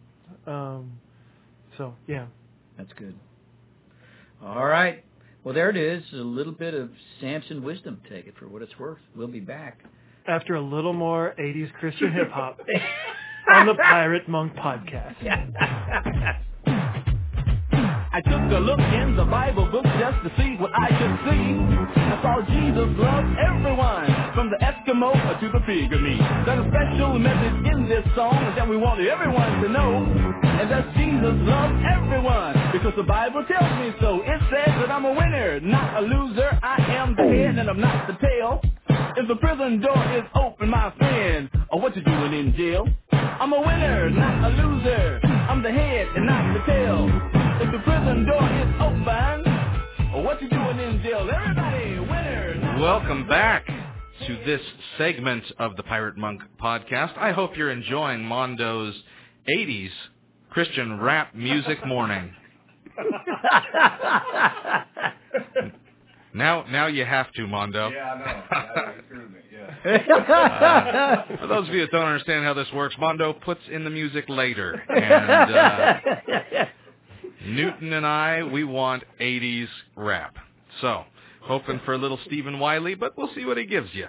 Um, 0.46 0.92
so 1.78 1.94
yeah, 2.06 2.26
That's 2.76 2.92
good. 2.94 3.14
All 4.42 4.64
right. 4.66 5.04
Well, 5.42 5.54
there 5.54 5.70
it 5.70 5.76
is. 5.76 6.02
A 6.12 6.16
little 6.16 6.52
bit 6.52 6.74
of 6.74 6.90
Samson 7.20 7.62
wisdom. 7.62 8.00
Take 8.10 8.26
it 8.26 8.34
for 8.38 8.46
what 8.48 8.62
it's 8.62 8.78
worth. 8.78 8.98
We'll 9.16 9.28
be 9.28 9.40
back. 9.40 9.84
after 10.26 10.54
a 10.54 10.60
little 10.60 10.92
more 10.92 11.34
'80s 11.38 11.72
Christian 11.74 12.12
hip 12.12 12.30
hop 12.30 12.60
on 13.52 13.66
the 13.66 13.74
Pirate 13.74 14.28
Monk 14.28 14.54
podcast. 14.54 15.16
I 18.14 18.20
took 18.20 18.46
a 18.52 18.60
look 18.62 18.78
in 18.78 19.16
the 19.16 19.24
Bible 19.24 19.66
book 19.66 19.84
just 19.98 20.22
to 20.22 20.30
see 20.38 20.54
what 20.56 20.70
I 20.72 20.86
could 20.86 21.18
see. 21.26 21.58
I 21.98 22.22
saw 22.22 22.40
Jesus 22.46 22.88
loved 22.94 23.34
everyone, 23.42 24.06
from 24.34 24.50
the 24.50 24.56
Eskimo 24.62 25.10
to 25.40 25.48
the 25.50 25.58
pygmy. 25.66 26.18
There's 26.46 26.64
a 26.64 26.68
special 26.70 27.18
message 27.18 27.58
in 27.74 27.88
this 27.88 28.04
song 28.14 28.54
that 28.56 28.68
we 28.68 28.76
want 28.76 29.00
everyone 29.00 29.62
to 29.62 29.68
know. 29.68 30.06
And 30.44 30.70
that 30.70 30.94
Jesus 30.94 31.34
loves 31.42 31.74
everyone, 31.90 32.54
because 32.72 32.94
the 32.96 33.02
Bible 33.02 33.44
tells 33.50 33.72
me 33.82 33.92
so. 34.00 34.22
It 34.22 34.40
says 34.48 34.72
that 34.78 34.90
I'm 34.92 35.04
a 35.04 35.12
winner, 35.12 35.58
not 35.60 36.02
a 36.02 36.06
loser. 36.06 36.56
I 36.62 36.76
am 36.94 37.16
the 37.16 37.24
head 37.24 37.58
and 37.58 37.68
I'm 37.68 37.80
not 37.80 38.06
the 38.06 38.14
tail. 38.24 38.60
If 39.16 39.26
the 39.26 39.36
prison 39.36 39.80
door 39.80 40.16
is 40.16 40.22
open, 40.36 40.70
my 40.70 40.92
friend, 40.98 41.50
or 41.70 41.80
what 41.80 41.96
you 41.96 42.02
doing 42.02 42.32
in 42.32 42.54
jail? 42.56 42.86
I'm 43.40 43.52
a 43.52 43.60
winner, 43.60 44.10
not 44.10 44.50
a 44.52 44.54
loser. 44.56 45.20
I'm 45.24 45.62
the 45.62 45.70
head 45.70 46.06
and 46.16 46.26
not 46.26 46.54
the 46.54 46.60
tail. 46.72 47.08
If 47.62 47.72
the 47.72 47.78
prison 47.78 48.26
door 48.26 48.42
is 48.42 48.74
open, 48.80 50.14
or 50.14 50.22
what 50.22 50.40
you 50.42 50.48
doing 50.48 50.78
in 50.78 51.02
jail? 51.02 51.28
Everybody, 51.30 51.98
winner. 52.00 52.54
not- 52.60 52.80
Welcome 52.80 53.26
back 53.28 53.66
to 53.66 54.36
this 54.46 54.60
segment 54.98 55.44
of 55.58 55.76
the 55.76 55.82
Pirate 55.82 56.16
Monk 56.16 56.42
podcast. 56.60 57.16
I 57.18 57.32
hope 57.32 57.56
you're 57.56 57.70
enjoying 57.70 58.22
Mondo's 58.24 58.94
80s 59.48 59.90
Christian 60.50 61.00
rap 61.00 61.34
music 61.34 61.84
morning. 61.86 62.32
Now, 66.36 66.64
now 66.68 66.88
you 66.88 67.04
have 67.04 67.30
to, 67.36 67.46
Mondo. 67.46 67.90
I 67.92 68.18
know. 68.18 68.94
Yeah. 69.84 71.24
Uh, 71.34 71.36
for 71.38 71.46
those 71.46 71.68
of 71.68 71.74
you 71.74 71.80
that 71.82 71.90
don't 71.90 72.06
understand 72.06 72.44
how 72.44 72.54
this 72.54 72.66
works, 72.74 72.94
Mondo 72.98 73.32
puts 73.32 73.60
in 73.70 73.84
the 73.84 73.90
music 73.90 74.24
later, 74.28 74.74
and 74.88 75.54
uh, 75.54 76.64
Newton 77.46 77.92
and 77.92 78.06
I, 78.06 78.42
we 78.42 78.64
want 78.64 79.04
80s 79.20 79.68
rap. 79.96 80.36
So, 80.80 81.04
hoping 81.42 81.80
for 81.84 81.94
a 81.94 81.98
little 81.98 82.18
Stephen 82.26 82.58
Wiley, 82.58 82.94
but 82.94 83.16
we'll 83.16 83.30
see 83.34 83.44
what 83.44 83.58
he 83.58 83.66
gives 83.66 83.90
you. 83.92 84.06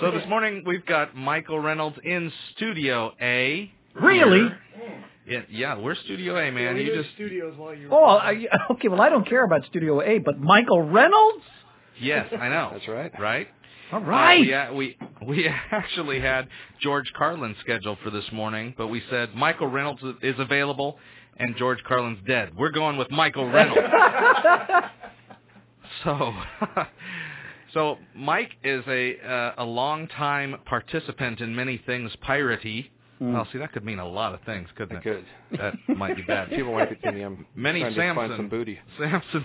So 0.00 0.10
this 0.10 0.26
morning 0.28 0.62
we've 0.66 0.86
got 0.86 1.14
Michael 1.16 1.58
Reynolds 1.60 1.98
in 2.04 2.32
Studio 2.54 3.12
A. 3.20 3.70
Really? 4.00 4.48
Yeah, 5.26 5.42
yeah, 5.50 5.78
we're 5.78 5.94
Studio 5.96 6.36
A, 6.38 6.50
man. 6.52 6.76
we 6.76 6.84
You 6.84 6.94
just 7.02 7.14
studios 7.14 7.54
while 7.56 7.74
you. 7.74 7.88
oh, 7.90 8.04
I, 8.04 8.46
okay. 8.72 8.88
Well, 8.88 9.00
I 9.00 9.08
don't 9.10 9.28
care 9.28 9.44
about 9.44 9.64
Studio 9.66 10.00
A, 10.00 10.18
but 10.18 10.38
Michael 10.40 10.82
Reynolds. 10.82 11.44
yes, 12.00 12.32
I 12.32 12.48
know. 12.48 12.70
That's 12.72 12.88
right. 12.88 13.12
Right? 13.20 13.48
All 13.92 14.00
Uh, 14.00 14.38
we, 14.40 14.54
uh, 14.54 14.72
we 14.74 14.96
we 15.26 15.48
actually 15.70 16.20
had 16.20 16.48
George 16.80 17.10
Carlin 17.16 17.54
scheduled 17.60 17.98
for 18.02 18.10
this 18.10 18.24
morning, 18.32 18.74
but 18.76 18.88
we 18.88 19.02
said 19.10 19.34
Michael 19.34 19.68
Reynolds 19.68 20.02
is 20.22 20.34
available, 20.38 20.98
and 21.38 21.56
George 21.56 21.82
Carlin's 21.84 22.18
dead. 22.26 22.50
We're 22.56 22.70
going 22.70 22.96
with 22.98 23.10
Michael 23.10 23.48
Reynolds. 23.50 23.80
so, 26.04 26.32
so 27.74 27.98
Mike 28.14 28.52
is 28.62 28.84
a 28.88 29.16
uh, 29.26 29.52
a 29.58 29.64
longtime 29.64 30.56
participant 30.66 31.40
in 31.40 31.54
many 31.54 31.80
things 31.86 32.10
piratey. 32.26 32.90
Mm. 33.22 33.32
Well, 33.32 33.48
see, 33.52 33.58
that 33.58 33.72
could 33.72 33.84
mean 33.84 33.98
a 33.98 34.06
lot 34.06 34.32
of 34.32 34.40
things, 34.42 34.68
couldn't 34.76 34.98
I 34.98 35.00
it? 35.00 35.02
could. 35.02 35.24
That 35.58 35.74
might 35.96 36.14
be 36.14 36.22
bad. 36.22 36.50
People 36.50 36.72
might 36.72 36.88
be 36.88 36.94
thinking 37.02 37.24
I'm 37.24 37.44
Many 37.56 37.80
trying 37.80 37.94
Samson. 37.96 38.14
to 38.22 38.28
find 38.28 38.32
some 38.36 38.48
booty. 38.48 38.78
Samson. 38.96 39.44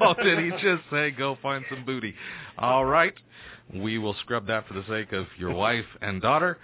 oh, 0.00 0.14
did 0.20 0.40
he 0.40 0.50
just 0.60 0.82
say 0.90 1.12
go 1.12 1.38
find 1.40 1.64
some 1.70 1.84
booty? 1.84 2.12
All 2.58 2.84
right. 2.84 3.14
We 3.74 3.98
will 3.98 4.14
scrub 4.20 4.46
that 4.46 4.66
for 4.66 4.74
the 4.74 4.84
sake 4.88 5.12
of 5.12 5.26
your 5.38 5.52
wife 5.52 5.84
and 6.00 6.20
daughter. 6.22 6.58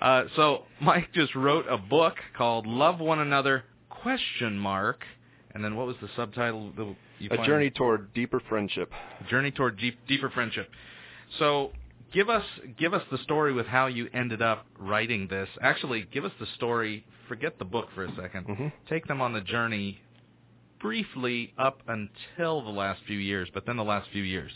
Uh, 0.00 0.24
so 0.36 0.64
Mike 0.80 1.08
just 1.12 1.34
wrote 1.34 1.64
a 1.68 1.78
book 1.78 2.14
called 2.36 2.66
Love 2.66 3.00
One 3.00 3.18
Another 3.18 3.64
question 3.88 4.58
mark 4.58 5.04
and 5.54 5.64
then 5.64 5.74
what 5.74 5.86
was 5.86 5.96
the 6.02 6.08
subtitle 6.14 6.70
A 6.78 7.28
find? 7.28 7.44
journey 7.46 7.70
toward 7.70 8.12
deeper 8.12 8.40
friendship. 8.46 8.92
journey 9.30 9.50
toward 9.50 9.78
deep, 9.78 9.98
deeper 10.06 10.28
friendship. 10.28 10.70
So, 11.38 11.72
give 12.12 12.28
us 12.28 12.44
give 12.78 12.92
us 12.92 13.02
the 13.10 13.16
story 13.18 13.54
with 13.54 13.66
how 13.66 13.86
you 13.86 14.08
ended 14.12 14.42
up 14.42 14.66
writing 14.78 15.26
this. 15.28 15.48
Actually, 15.62 16.06
give 16.12 16.26
us 16.26 16.32
the 16.38 16.46
story. 16.56 17.06
Forget 17.26 17.58
the 17.58 17.64
book 17.64 17.88
for 17.94 18.04
a 18.04 18.08
2nd 18.12 18.46
Mhm. 18.46 18.72
Take 18.86 19.06
them 19.06 19.22
on 19.22 19.32
the 19.32 19.40
journey 19.40 19.98
briefly 20.78 21.54
up 21.56 21.82
until 21.88 22.60
the 22.62 22.70
last 22.70 23.02
few 23.04 23.18
years, 23.18 23.48
but 23.54 23.64
then 23.64 23.76
the 23.76 23.84
last 23.84 24.08
few 24.10 24.22
years. 24.22 24.52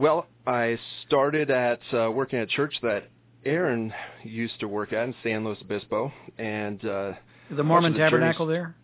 Well, 0.00 0.26
I 0.46 0.78
started 1.06 1.50
at 1.50 1.80
uh, 1.92 2.10
working 2.10 2.38
at 2.38 2.44
a 2.44 2.50
church 2.50 2.74
that 2.82 3.10
Aaron 3.44 3.92
used 4.24 4.58
to 4.60 4.66
work 4.68 4.94
at 4.94 5.04
in 5.04 5.14
San 5.22 5.44
Luis 5.44 5.58
Obispo, 5.60 6.10
and 6.38 6.82
uh, 6.82 7.12
The 7.50 7.62
Mormon 7.62 7.92
the 7.92 7.98
journeys- 7.98 8.10
Tabernacle 8.12 8.46
there? 8.46 8.74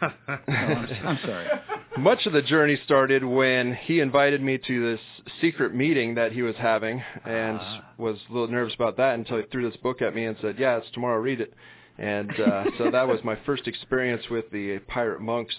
No, 0.00 0.08
I'm, 0.48 1.06
I'm 1.06 1.18
sorry. 1.22 1.46
much 1.98 2.24
of 2.24 2.32
the 2.32 2.40
journey 2.40 2.78
started 2.86 3.22
when 3.22 3.74
he 3.74 4.00
invited 4.00 4.40
me 4.42 4.56
to 4.66 4.90
this 4.92 5.00
secret 5.42 5.74
meeting 5.74 6.14
that 6.14 6.32
he 6.32 6.40
was 6.40 6.54
having, 6.56 7.02
and 7.26 7.58
Ah. 7.60 7.84
was 7.98 8.16
a 8.30 8.32
little 8.32 8.48
nervous 8.48 8.74
about 8.74 8.96
that 8.96 9.16
until 9.16 9.36
he 9.36 9.42
threw 9.52 9.68
this 9.68 9.78
book 9.82 10.00
at 10.00 10.14
me 10.14 10.24
and 10.24 10.36
said, 10.40 10.56
"Yeah, 10.58 10.78
it's 10.78 10.90
tomorrow. 10.92 11.18
Read 11.20 11.42
it." 11.42 11.52
And 11.98 12.30
uh, 12.40 12.64
so 12.78 12.90
that 12.90 13.06
was 13.06 13.20
my 13.22 13.36
first 13.44 13.66
experience 13.68 14.22
with 14.30 14.50
the 14.50 14.78
pirate 14.88 15.20
monks, 15.20 15.54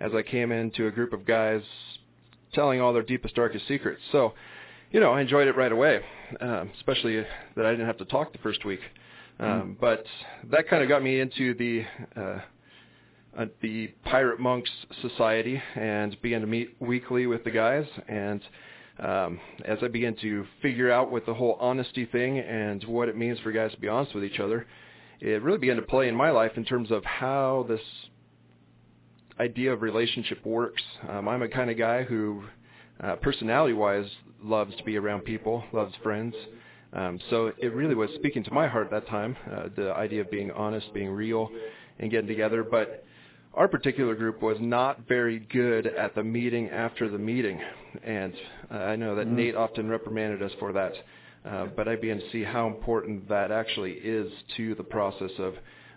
as 0.00 0.12
I 0.12 0.22
came 0.22 0.50
into 0.50 0.88
a 0.88 0.90
group 0.90 1.12
of 1.12 1.24
guys 1.24 1.62
telling 2.54 2.80
all 2.80 2.92
their 2.92 3.02
deepest, 3.02 3.34
darkest 3.34 3.66
secrets. 3.68 4.00
So, 4.12 4.34
you 4.90 5.00
know, 5.00 5.12
I 5.12 5.20
enjoyed 5.20 5.48
it 5.48 5.56
right 5.56 5.72
away, 5.72 6.00
um, 6.40 6.70
especially 6.76 7.24
that 7.56 7.66
I 7.66 7.70
didn't 7.70 7.86
have 7.86 7.98
to 7.98 8.04
talk 8.04 8.32
the 8.32 8.38
first 8.38 8.64
week. 8.64 8.80
Um, 9.40 9.76
but 9.80 10.04
that 10.50 10.68
kind 10.68 10.82
of 10.82 10.88
got 10.88 11.02
me 11.02 11.18
into 11.18 11.54
the 11.54 11.84
uh, 12.16 12.38
uh, 13.36 13.46
the 13.62 13.88
Pirate 14.04 14.38
Monks 14.38 14.70
Society 15.02 15.60
and 15.74 16.16
began 16.22 16.40
to 16.40 16.46
meet 16.46 16.76
weekly 16.78 17.26
with 17.26 17.42
the 17.42 17.50
guys. 17.50 17.84
And 18.08 18.40
um, 19.00 19.40
as 19.64 19.78
I 19.82 19.88
began 19.88 20.14
to 20.22 20.46
figure 20.62 20.90
out 20.90 21.10
what 21.10 21.26
the 21.26 21.34
whole 21.34 21.56
honesty 21.60 22.06
thing 22.06 22.38
and 22.38 22.84
what 22.84 23.08
it 23.08 23.16
means 23.16 23.40
for 23.40 23.50
guys 23.50 23.72
to 23.72 23.80
be 23.80 23.88
honest 23.88 24.14
with 24.14 24.24
each 24.24 24.38
other, 24.38 24.66
it 25.20 25.42
really 25.42 25.58
began 25.58 25.76
to 25.76 25.82
play 25.82 26.08
in 26.08 26.14
my 26.14 26.30
life 26.30 26.52
in 26.56 26.64
terms 26.64 26.90
of 26.90 27.04
how 27.04 27.66
this 27.68 27.80
idea 29.40 29.72
of 29.72 29.82
relationship 29.82 30.44
works. 30.46 30.82
Um, 31.08 31.28
I'm 31.28 31.42
a 31.42 31.48
kind 31.48 31.70
of 31.70 31.78
guy 31.78 32.02
who, 32.04 32.44
uh, 33.00 33.16
personality-wise, 33.16 34.06
loves 34.42 34.76
to 34.76 34.84
be 34.84 34.96
around 34.96 35.24
people, 35.24 35.64
loves 35.72 35.94
friends. 36.02 36.34
Um, 36.92 37.18
so 37.30 37.52
it 37.58 37.74
really 37.74 37.94
was 37.94 38.10
speaking 38.14 38.44
to 38.44 38.52
my 38.52 38.68
heart 38.68 38.86
at 38.86 38.90
that 38.92 39.08
time, 39.08 39.36
uh, 39.50 39.68
the 39.74 39.92
idea 39.94 40.20
of 40.20 40.30
being 40.30 40.50
honest, 40.52 40.92
being 40.94 41.10
real, 41.10 41.50
and 41.98 42.10
getting 42.10 42.28
together. 42.28 42.62
But 42.62 43.04
our 43.54 43.68
particular 43.68 44.14
group 44.14 44.42
was 44.42 44.58
not 44.60 45.08
very 45.08 45.40
good 45.40 45.86
at 45.86 46.14
the 46.14 46.22
meeting 46.22 46.68
after 46.70 47.08
the 47.08 47.18
meeting, 47.18 47.60
and 48.04 48.34
uh, 48.70 48.74
I 48.74 48.96
know 48.96 49.16
that 49.16 49.26
Nate 49.26 49.56
often 49.56 49.88
reprimanded 49.88 50.42
us 50.42 50.52
for 50.58 50.72
that. 50.72 50.92
Uh, 51.44 51.66
but 51.76 51.86
I 51.88 51.96
began 51.96 52.18
to 52.20 52.30
see 52.30 52.42
how 52.42 52.66
important 52.66 53.28
that 53.28 53.50
actually 53.50 53.92
is 53.92 54.32
to 54.56 54.74
the 54.76 54.82
process 54.82 55.30
of 55.38 55.54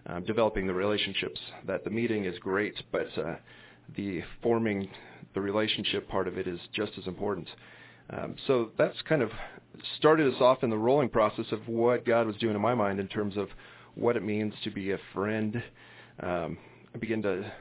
um, 0.07 0.23
developing 0.23 0.67
the 0.67 0.73
relationships. 0.73 1.39
That 1.65 1.83
the 1.83 1.89
meeting 1.89 2.25
is 2.25 2.37
great, 2.39 2.75
but 2.91 3.07
uh, 3.17 3.35
the 3.95 4.21
forming 4.41 4.89
the 5.33 5.41
relationship 5.41 6.07
part 6.07 6.27
of 6.27 6.37
it 6.37 6.47
is 6.47 6.59
just 6.73 6.93
as 6.97 7.05
important. 7.07 7.47
Um, 8.09 8.35
so 8.47 8.71
that's 8.77 8.99
kind 9.07 9.21
of 9.21 9.29
started 9.97 10.33
us 10.33 10.41
off 10.41 10.63
in 10.63 10.69
the 10.69 10.77
rolling 10.77 11.09
process 11.09 11.45
of 11.51 11.67
what 11.67 12.05
God 12.05 12.25
was 12.25 12.35
doing 12.37 12.55
in 12.55 12.61
my 12.61 12.73
mind 12.73 12.99
in 12.99 13.07
terms 13.07 13.37
of 13.37 13.49
what 13.95 14.15
it 14.15 14.23
means 14.23 14.53
to 14.63 14.71
be 14.71 14.91
a 14.91 14.97
friend. 15.13 15.61
Um, 16.21 16.57
I 16.95 16.97
began 16.97 17.21
to 17.23 17.51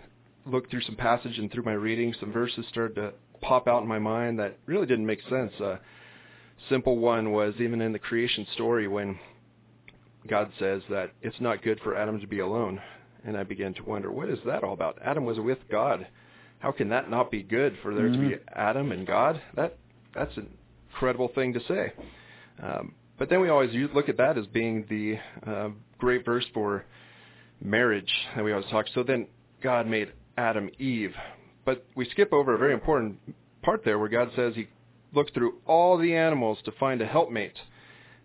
look 0.47 0.71
through 0.71 0.83
some 0.83 0.97
passage 0.97 1.39
and 1.39 1.51
through 1.51 1.65
my 1.65 1.73
reading, 1.73 2.15
some 2.21 2.33
verses 2.33 2.65
started 2.71 2.95
to 2.95 3.13
pop 3.41 3.67
out 3.67 3.83
in 3.83 3.89
my 3.89 3.99
mind 3.99 4.39
that 4.39 4.57
really 4.67 4.87
didn't 4.87 5.07
make 5.07 5.21
sense. 5.29 5.53
Uh, 5.61 5.77
simple 6.69 6.97
one 6.99 7.33
was 7.33 7.55
even 7.59 7.81
in 7.81 7.93
the 7.93 7.99
creation 7.99 8.47
story 8.55 8.89
when 8.89 9.19
God 10.27 10.51
says 10.59 10.83
that 10.91 11.13
it's 11.23 11.41
not 11.41 11.63
good 11.63 11.81
for 11.83 11.97
Adam 11.97 12.21
to 12.21 12.27
be 12.27 12.41
alone. 12.41 12.81
And 13.25 13.37
I 13.37 13.43
began 13.43 13.75
to 13.75 13.83
wonder, 13.83 14.11
what 14.13 14.29
is 14.29 14.39
that 14.47 14.63
all 14.63 14.73
about? 14.73 14.99
Adam 15.05 15.25
was 15.25 15.39
with 15.39 15.59
God. 15.71 16.07
How 16.59 16.73
can 16.73 16.89
that 16.91 17.11
not 17.11 17.31
be 17.31 17.43
good 17.43 17.77
for 17.83 17.95
there 17.95 18.11
to 18.11 18.19
be 18.19 18.37
Adam 18.55 18.93
and 18.93 19.07
God? 19.07 19.41
That 19.57 19.77
that's 20.15 20.37
an 20.37 20.49
incredible 20.89 21.31
thing 21.35 21.53
to 21.53 21.61
say. 21.69 21.93
Um, 22.63 22.95
but 23.19 23.29
then 23.29 23.41
we 23.41 23.49
always 23.49 23.73
use, 23.73 23.91
look 23.95 24.09
at 24.09 24.17
that 24.19 24.39
as 24.39 24.47
being 24.47 24.87
the 24.89 25.19
uh, 25.51 25.69
great 25.99 26.25
verse 26.25 26.45
for 26.55 26.85
marriage 27.63 28.11
that 28.35 28.45
we 28.45 28.53
always 28.53 28.69
talk. 28.71 28.87
So 28.95 29.03
then 29.03 29.27
God 29.63 29.87
made 29.87 30.13
Adam 30.37 30.71
Eve, 30.79 31.15
but 31.65 31.85
we 31.95 32.09
skip 32.11 32.33
over 32.33 32.55
a 32.55 32.59
very 32.59 32.75
important 32.75 33.19
part 33.63 33.85
there 33.85 33.99
where 33.99 34.09
God 34.09 34.31
says 34.37 34.55
He 34.55 34.69
looked 35.13 35.35
through 35.35 35.55
all 35.67 35.99
the 35.99 36.15
animals 36.15 36.59
to 36.65 36.73
find 36.73 37.01
a 37.01 37.07
helpmate. 37.07 37.57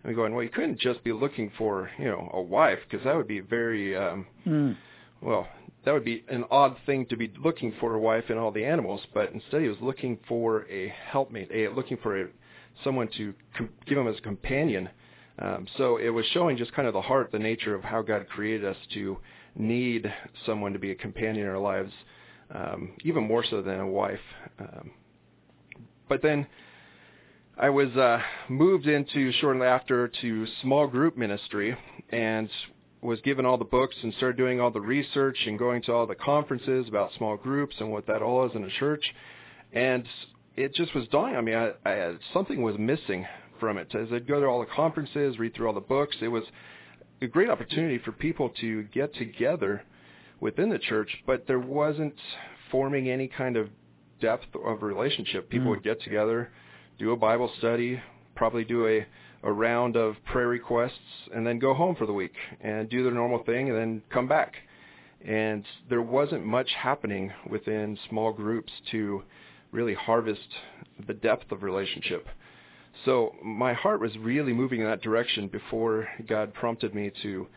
And 0.03 0.11
we're 0.11 0.15
going, 0.21 0.33
well, 0.33 0.43
you 0.43 0.49
couldn't 0.49 0.79
just 0.79 1.03
be 1.03 1.11
looking 1.11 1.51
for, 1.57 1.91
you 1.99 2.05
know, 2.05 2.29
a 2.33 2.41
wife 2.41 2.79
because 2.89 3.03
that 3.05 3.15
would 3.15 3.27
be 3.27 3.39
very, 3.39 3.95
um, 3.95 4.25
Mm. 4.45 4.75
well, 5.21 5.47
that 5.83 5.93
would 5.93 6.05
be 6.05 6.23
an 6.29 6.45
odd 6.51 6.75
thing 6.85 7.05
to 7.07 7.15
be 7.17 7.31
looking 7.43 7.71
for 7.79 7.93
a 7.95 7.99
wife 7.99 8.29
in 8.29 8.37
all 8.37 8.51
the 8.51 8.65
animals. 8.65 9.01
But 9.13 9.31
instead, 9.31 9.61
he 9.61 9.67
was 9.67 9.79
looking 9.81 10.17
for 10.27 10.65
a 10.69 10.87
helpmate, 11.09 11.49
a 11.51 11.67
looking 11.69 11.97
for 11.97 12.21
a, 12.21 12.27
someone 12.83 13.09
to 13.17 13.33
com- 13.57 13.69
give 13.85 13.97
him 13.97 14.07
as 14.07 14.17
a 14.17 14.21
companion. 14.21 14.89
Um, 15.39 15.65
so 15.77 15.97
it 15.97 16.09
was 16.09 16.25
showing 16.33 16.57
just 16.57 16.73
kind 16.73 16.87
of 16.87 16.93
the 16.93 17.01
heart, 17.01 17.31
the 17.31 17.39
nature 17.39 17.73
of 17.73 17.83
how 17.83 18.01
God 18.01 18.27
created 18.29 18.65
us 18.65 18.77
to 18.93 19.17
need 19.55 20.11
someone 20.45 20.73
to 20.73 20.79
be 20.79 20.91
a 20.91 20.95
companion 20.95 21.45
in 21.45 21.49
our 21.51 21.57
lives, 21.57 21.91
um, 22.53 22.91
even 23.03 23.23
more 23.23 23.43
so 23.43 23.61
than 23.61 23.79
a 23.79 23.87
wife. 23.87 24.19
Um, 24.59 24.91
but 26.09 26.21
then 26.21 26.45
I 27.61 27.69
was 27.69 27.95
uh, 27.95 28.19
moved 28.49 28.87
into 28.87 29.31
shortly 29.33 29.67
after 29.67 30.07
to 30.07 30.47
small 30.63 30.87
group 30.87 31.15
ministry 31.15 31.77
and 32.09 32.49
was 33.03 33.21
given 33.21 33.45
all 33.45 33.59
the 33.59 33.65
books 33.65 33.95
and 34.01 34.11
started 34.15 34.35
doing 34.35 34.59
all 34.59 34.71
the 34.71 34.81
research 34.81 35.37
and 35.45 35.59
going 35.59 35.83
to 35.83 35.93
all 35.93 36.07
the 36.07 36.15
conferences 36.15 36.87
about 36.87 37.11
small 37.19 37.37
groups 37.37 37.75
and 37.79 37.91
what 37.91 38.07
that 38.07 38.23
all 38.23 38.49
is 38.49 38.55
in 38.55 38.63
a 38.63 38.69
church. 38.79 39.03
And 39.73 40.03
it 40.55 40.73
just 40.73 40.95
was 40.95 41.07
dawning 41.09 41.35
on 41.35 41.45
me, 41.45 41.53
I, 41.53 41.73
I, 41.85 41.91
had, 41.91 42.17
something 42.33 42.63
was 42.63 42.79
missing 42.79 43.27
from 43.59 43.77
it. 43.77 43.93
As 43.93 44.07
I'd 44.11 44.27
go 44.27 44.39
to 44.39 44.47
all 44.47 44.61
the 44.61 44.65
conferences, 44.65 45.37
read 45.37 45.53
through 45.53 45.67
all 45.67 45.73
the 45.75 45.81
books, 45.81 46.15
it 46.19 46.29
was 46.29 46.43
a 47.21 47.27
great 47.27 47.51
opportunity 47.51 47.99
for 47.99 48.11
people 48.11 48.49
to 48.61 48.85
get 48.85 49.13
together 49.13 49.83
within 50.39 50.69
the 50.69 50.79
church, 50.79 51.15
but 51.27 51.45
there 51.45 51.59
wasn't 51.59 52.15
forming 52.71 53.07
any 53.07 53.27
kind 53.27 53.55
of 53.55 53.69
depth 54.19 54.47
of 54.65 54.81
relationship. 54.81 55.47
People 55.47 55.67
Mm. 55.67 55.75
would 55.75 55.83
get 55.83 56.01
together, 56.01 56.49
do 57.01 57.11
a 57.11 57.17
Bible 57.17 57.51
study, 57.57 57.99
probably 58.35 58.63
do 58.63 58.85
a, 58.87 59.05
a 59.41 59.51
round 59.51 59.95
of 59.95 60.15
prayer 60.25 60.47
requests, 60.47 60.99
and 61.33 61.45
then 61.45 61.57
go 61.57 61.73
home 61.73 61.95
for 61.95 62.05
the 62.05 62.13
week 62.13 62.35
and 62.61 62.87
do 62.89 63.03
their 63.03 63.11
normal 63.11 63.43
thing 63.43 63.69
and 63.69 63.77
then 63.77 64.01
come 64.13 64.27
back. 64.27 64.53
And 65.25 65.65
there 65.89 66.03
wasn't 66.03 66.45
much 66.45 66.69
happening 66.77 67.31
within 67.49 67.97
small 68.07 68.31
groups 68.31 68.71
to 68.91 69.23
really 69.71 69.95
harvest 69.95 70.47
the 71.07 71.15
depth 71.15 71.51
of 71.51 71.63
relationship. 71.63 72.27
So 73.03 73.33
my 73.43 73.73
heart 73.73 73.99
was 73.99 74.15
really 74.19 74.53
moving 74.53 74.81
in 74.81 74.85
that 74.85 75.01
direction 75.01 75.47
before 75.47 76.07
God 76.27 76.53
prompted 76.53 76.93
me 76.93 77.11
to 77.23 77.47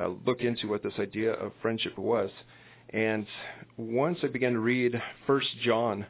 uh, 0.00 0.10
look 0.24 0.42
into 0.42 0.68
what 0.68 0.84
this 0.84 0.94
idea 1.00 1.32
of 1.32 1.50
friendship 1.60 1.98
was. 1.98 2.30
And 2.90 3.26
once 3.76 4.18
I 4.22 4.28
began 4.28 4.52
to 4.52 4.60
read 4.60 5.02
First 5.26 5.48
John 5.64 6.06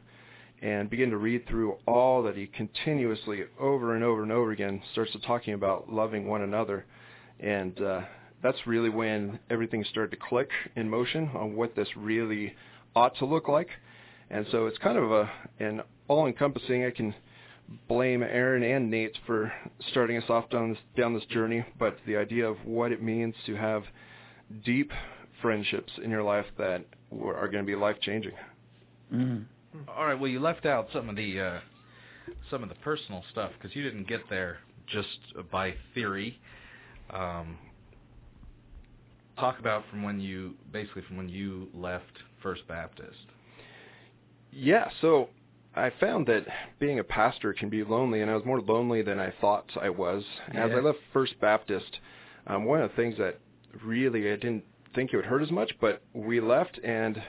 and 0.63 0.89
begin 0.89 1.09
to 1.09 1.17
read 1.17 1.45
through 1.45 1.75
all 1.85 2.23
that 2.23 2.37
he 2.37 2.47
continuously 2.47 3.43
over 3.59 3.95
and 3.95 4.03
over 4.03 4.23
and 4.23 4.31
over 4.31 4.51
again 4.51 4.81
starts 4.93 5.11
to 5.11 5.19
talking 5.19 5.53
about 5.53 5.91
loving 5.91 6.25
one 6.25 6.41
another. 6.41 6.85
And 7.41 7.79
uh, 7.81 8.01
that's 8.41 8.65
really 8.65 8.89
when 8.89 9.39
everything 9.49 9.83
started 9.91 10.11
to 10.11 10.25
click 10.25 10.49
in 10.77 10.89
motion 10.89 11.29
on 11.35 11.55
what 11.57 11.75
this 11.75 11.89
really 11.97 12.55
ought 12.95 13.17
to 13.17 13.25
look 13.25 13.49
like. 13.49 13.67
And 14.29 14.45
so 14.51 14.65
it's 14.67 14.77
kind 14.77 14.97
of 14.97 15.11
a 15.11 15.29
an 15.59 15.81
all-encompassing. 16.07 16.85
I 16.85 16.91
can 16.91 17.13
blame 17.89 18.23
Aaron 18.23 18.63
and 18.63 18.89
Nate 18.89 19.17
for 19.25 19.51
starting 19.91 20.15
us 20.15 20.29
off 20.29 20.49
down 20.49 20.69
this 20.69 20.79
down 20.95 21.13
this 21.13 21.25
journey, 21.25 21.65
but 21.77 21.97
the 22.07 22.15
idea 22.15 22.47
of 22.47 22.55
what 22.63 22.93
it 22.93 23.03
means 23.03 23.35
to 23.47 23.55
have 23.55 23.83
deep 24.63 24.91
friendships 25.41 25.91
in 26.01 26.09
your 26.09 26.23
life 26.23 26.45
that 26.57 26.85
are 27.11 27.49
going 27.49 27.65
to 27.65 27.67
be 27.67 27.75
life-changing. 27.75 28.31
Mm. 29.13 29.45
All 29.87 30.05
right. 30.05 30.19
Well, 30.19 30.29
you 30.29 30.39
left 30.39 30.65
out 30.65 30.87
some 30.93 31.09
of 31.09 31.15
the 31.15 31.39
uh, 31.39 31.59
some 32.49 32.63
of 32.63 32.69
the 32.69 32.75
personal 32.75 33.23
stuff 33.31 33.51
because 33.57 33.75
you 33.75 33.83
didn't 33.83 34.07
get 34.07 34.21
there 34.29 34.59
just 34.87 35.19
by 35.51 35.75
theory. 35.93 36.39
Um, 37.09 37.57
talk 39.37 39.59
about 39.59 39.83
from 39.89 40.03
when 40.03 40.19
you 40.19 40.53
basically 40.71 41.03
from 41.07 41.17
when 41.17 41.29
you 41.29 41.67
left 41.73 42.11
First 42.41 42.67
Baptist. 42.67 43.17
Yeah, 44.51 44.89
so 45.01 45.29
I 45.75 45.91
found 45.99 46.27
that 46.27 46.45
being 46.79 46.99
a 46.99 47.03
pastor 47.03 47.53
can 47.53 47.69
be 47.69 47.83
lonely, 47.83 48.21
and 48.21 48.29
I 48.29 48.35
was 48.35 48.45
more 48.45 48.61
lonely 48.61 49.01
than 49.01 49.19
I 49.19 49.33
thought 49.41 49.65
I 49.81 49.89
was. 49.89 50.23
As 50.49 50.71
I 50.71 50.79
left 50.79 50.99
First 51.11 51.39
Baptist, 51.41 51.99
um, 52.45 52.65
one 52.65 52.81
of 52.81 52.91
the 52.91 52.95
things 52.95 53.17
that 53.17 53.39
really 53.83 54.31
I 54.31 54.35
didn't 54.35 54.63
think 54.93 55.11
it 55.11 55.15
would 55.15 55.25
hurt 55.25 55.41
as 55.41 55.49
much, 55.49 55.71
but 55.81 56.03
we 56.13 56.39
left, 56.39 56.79
and 56.83 57.21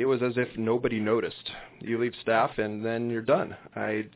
it 0.00 0.06
was 0.06 0.22
as 0.22 0.32
if 0.36 0.48
nobody 0.56 0.98
noticed. 0.98 1.50
You 1.80 2.00
leave 2.00 2.14
staff, 2.22 2.52
and 2.56 2.82
then 2.82 3.10
you're 3.10 3.20
done. 3.20 3.54
I, 3.76 4.06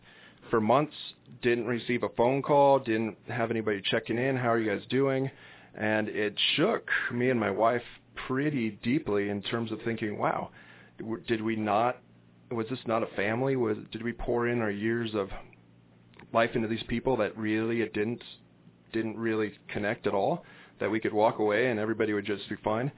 for 0.48 0.58
months, 0.58 0.94
didn't 1.42 1.66
receive 1.66 2.02
a 2.02 2.08
phone 2.16 2.40
call, 2.40 2.78
didn't 2.78 3.18
have 3.28 3.50
anybody 3.50 3.82
checking 3.84 4.16
in. 4.16 4.34
How 4.34 4.48
are 4.48 4.58
you 4.58 4.70
guys 4.70 4.86
doing? 4.88 5.30
And 5.74 6.08
it 6.08 6.34
shook 6.56 6.88
me 7.12 7.28
and 7.28 7.38
my 7.38 7.50
wife 7.50 7.82
pretty 8.26 8.78
deeply 8.82 9.28
in 9.28 9.42
terms 9.42 9.72
of 9.72 9.78
thinking, 9.84 10.16
wow, 10.16 10.48
did 11.26 11.42
we 11.42 11.54
not 11.54 11.98
was 12.50 12.66
this 12.70 12.78
not 12.86 13.02
a 13.02 13.06
family? 13.08 13.56
Was 13.56 13.76
did 13.92 14.02
we 14.02 14.12
pour 14.12 14.48
in 14.48 14.62
our 14.62 14.70
years 14.70 15.10
of 15.14 15.28
life 16.32 16.50
into 16.54 16.68
these 16.68 16.82
people 16.88 17.16
that 17.18 17.36
really 17.36 17.82
it 17.82 17.92
didn't 17.92 18.22
didn't 18.92 19.18
really 19.18 19.52
connect 19.68 20.06
at 20.06 20.14
all. 20.14 20.44
That 20.80 20.90
we 20.90 21.00
could 21.00 21.12
walk 21.12 21.40
away 21.40 21.70
and 21.70 21.78
everybody 21.78 22.14
would 22.14 22.24
just 22.24 22.48
be 22.48 22.56
fine. 22.64 22.90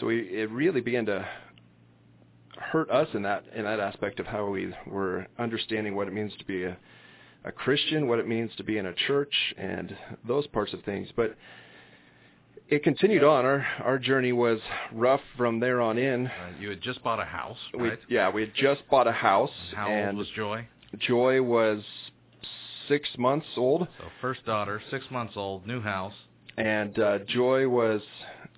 So 0.00 0.06
we 0.06 0.18
it 0.20 0.50
really 0.50 0.82
began 0.82 1.06
to 1.06 1.26
hurt 2.58 2.90
us 2.90 3.08
in 3.14 3.22
that 3.22 3.44
in 3.54 3.64
that 3.64 3.80
aspect 3.80 4.20
of 4.20 4.26
how 4.26 4.46
we 4.48 4.72
were 4.86 5.26
understanding 5.38 5.94
what 5.96 6.08
it 6.08 6.14
means 6.14 6.32
to 6.38 6.44
be 6.44 6.64
a 6.64 6.76
a 7.44 7.52
Christian, 7.52 8.08
what 8.08 8.18
it 8.18 8.26
means 8.26 8.50
to 8.56 8.64
be 8.64 8.76
in 8.78 8.86
a 8.86 8.92
church, 8.92 9.32
and 9.56 9.96
those 10.26 10.46
parts 10.48 10.72
of 10.72 10.82
things. 10.82 11.08
But 11.14 11.36
it 12.68 12.82
continued 12.82 13.22
on. 13.22 13.44
Our 13.44 13.64
our 13.84 13.98
journey 13.98 14.32
was 14.32 14.58
rough 14.92 15.20
from 15.36 15.60
there 15.60 15.80
on 15.80 15.96
in. 15.98 16.26
Uh, 16.26 16.32
you 16.58 16.70
had 16.70 16.80
just 16.80 17.02
bought 17.04 17.20
a 17.20 17.24
house, 17.24 17.58
We 17.74 17.90
right? 17.90 17.98
yeah, 18.08 18.30
we 18.30 18.40
had 18.42 18.54
just 18.54 18.82
bought 18.90 19.06
a 19.06 19.12
house, 19.12 19.52
How 19.74 19.86
and 19.88 20.08
old 20.08 20.16
was 20.18 20.28
Joy? 20.34 20.66
Joy 20.98 21.40
was 21.42 21.84
six 22.88 23.08
months 23.18 23.46
old, 23.56 23.86
So 23.98 24.04
first 24.20 24.44
daughter, 24.44 24.82
six 24.90 25.04
months 25.10 25.34
old, 25.36 25.66
new 25.66 25.80
house. 25.80 26.14
and 26.56 26.98
uh, 26.98 27.18
Joy 27.28 27.68
was 27.68 28.00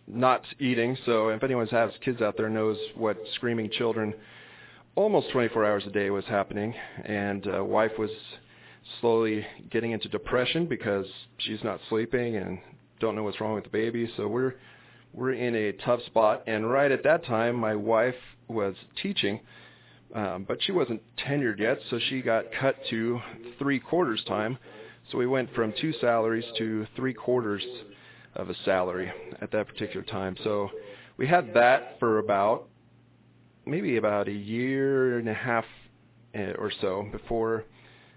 not 0.09 0.43
eating. 0.59 0.97
So 1.07 1.29
if 1.29 1.43
anyone 1.43 1.67
has 1.69 1.91
kids 2.05 2.21
out 2.23 2.37
there 2.37 2.49
knows 2.49 2.79
what 2.97 3.19
screaming 3.35 3.71
children 3.71 4.15
almost 4.99 5.31
24 5.31 5.65
hours 5.65 5.85
a 5.87 5.91
day 5.91 6.11
was 6.11 6.25
happening, 6.25 6.75
and 7.05 7.47
uh, 7.47 7.65
wife 7.65 7.93
was 7.99 8.11
slowly 9.01 9.47
getting 9.71 9.93
into 9.93 10.09
depression 10.09 10.67
because 10.67 11.07
she's 11.39 11.63
not 11.63 11.79
sleeping 11.89 12.37
and 12.37 12.59
don't 12.99 13.15
know 13.15 13.23
what's 13.23 13.41
wrong 13.41 13.55
with 13.55 13.63
the 13.63 13.71
baby. 13.71 14.11
So 14.17 14.27
we're 14.27 14.55
we're 15.13 15.33
in 15.33 15.55
a 15.55 15.73
tough 15.73 16.01
spot. 16.07 16.43
And 16.47 16.69
right 16.69 16.91
at 16.91 17.05
that 17.05 17.25
time, 17.25 17.55
my 17.55 17.77
wife 17.77 18.17
was 18.49 18.75
teaching, 19.01 19.41
um, 20.15 20.45
but 20.47 20.59
she 20.63 20.73
wasn't 20.73 21.01
tenured 21.17 21.61
yet, 21.61 21.79
so 21.91 21.99
she 22.09 22.21
got 22.21 22.47
cut 22.61 22.77
to 22.91 23.21
three 23.59 23.79
quarters 23.79 24.23
time. 24.27 24.59
So 25.11 25.19
we 25.19 25.27
went 25.27 25.55
from 25.55 25.73
two 25.81 25.93
salaries 26.01 26.45
to 26.59 26.87
three 26.97 27.15
quarters 27.15 27.65
of 28.39 28.49
a 28.49 28.55
salary 28.65 29.13
at 29.43 29.51
that 29.53 29.67
particular 29.67 30.05
time. 30.05 30.37
So 30.43 30.71
we 31.17 31.27
had 31.27 31.53
that 31.55 31.99
for 31.99 32.19
about 32.19 32.69
maybe 33.67 33.97
about 33.97 34.29
a 34.29 34.33
year 34.33 35.19
and 35.19 35.29
a 35.29 35.35
half 35.35 35.65
eh, 36.35 36.53
or 36.59 36.73
so 36.81 37.07
before 37.13 37.65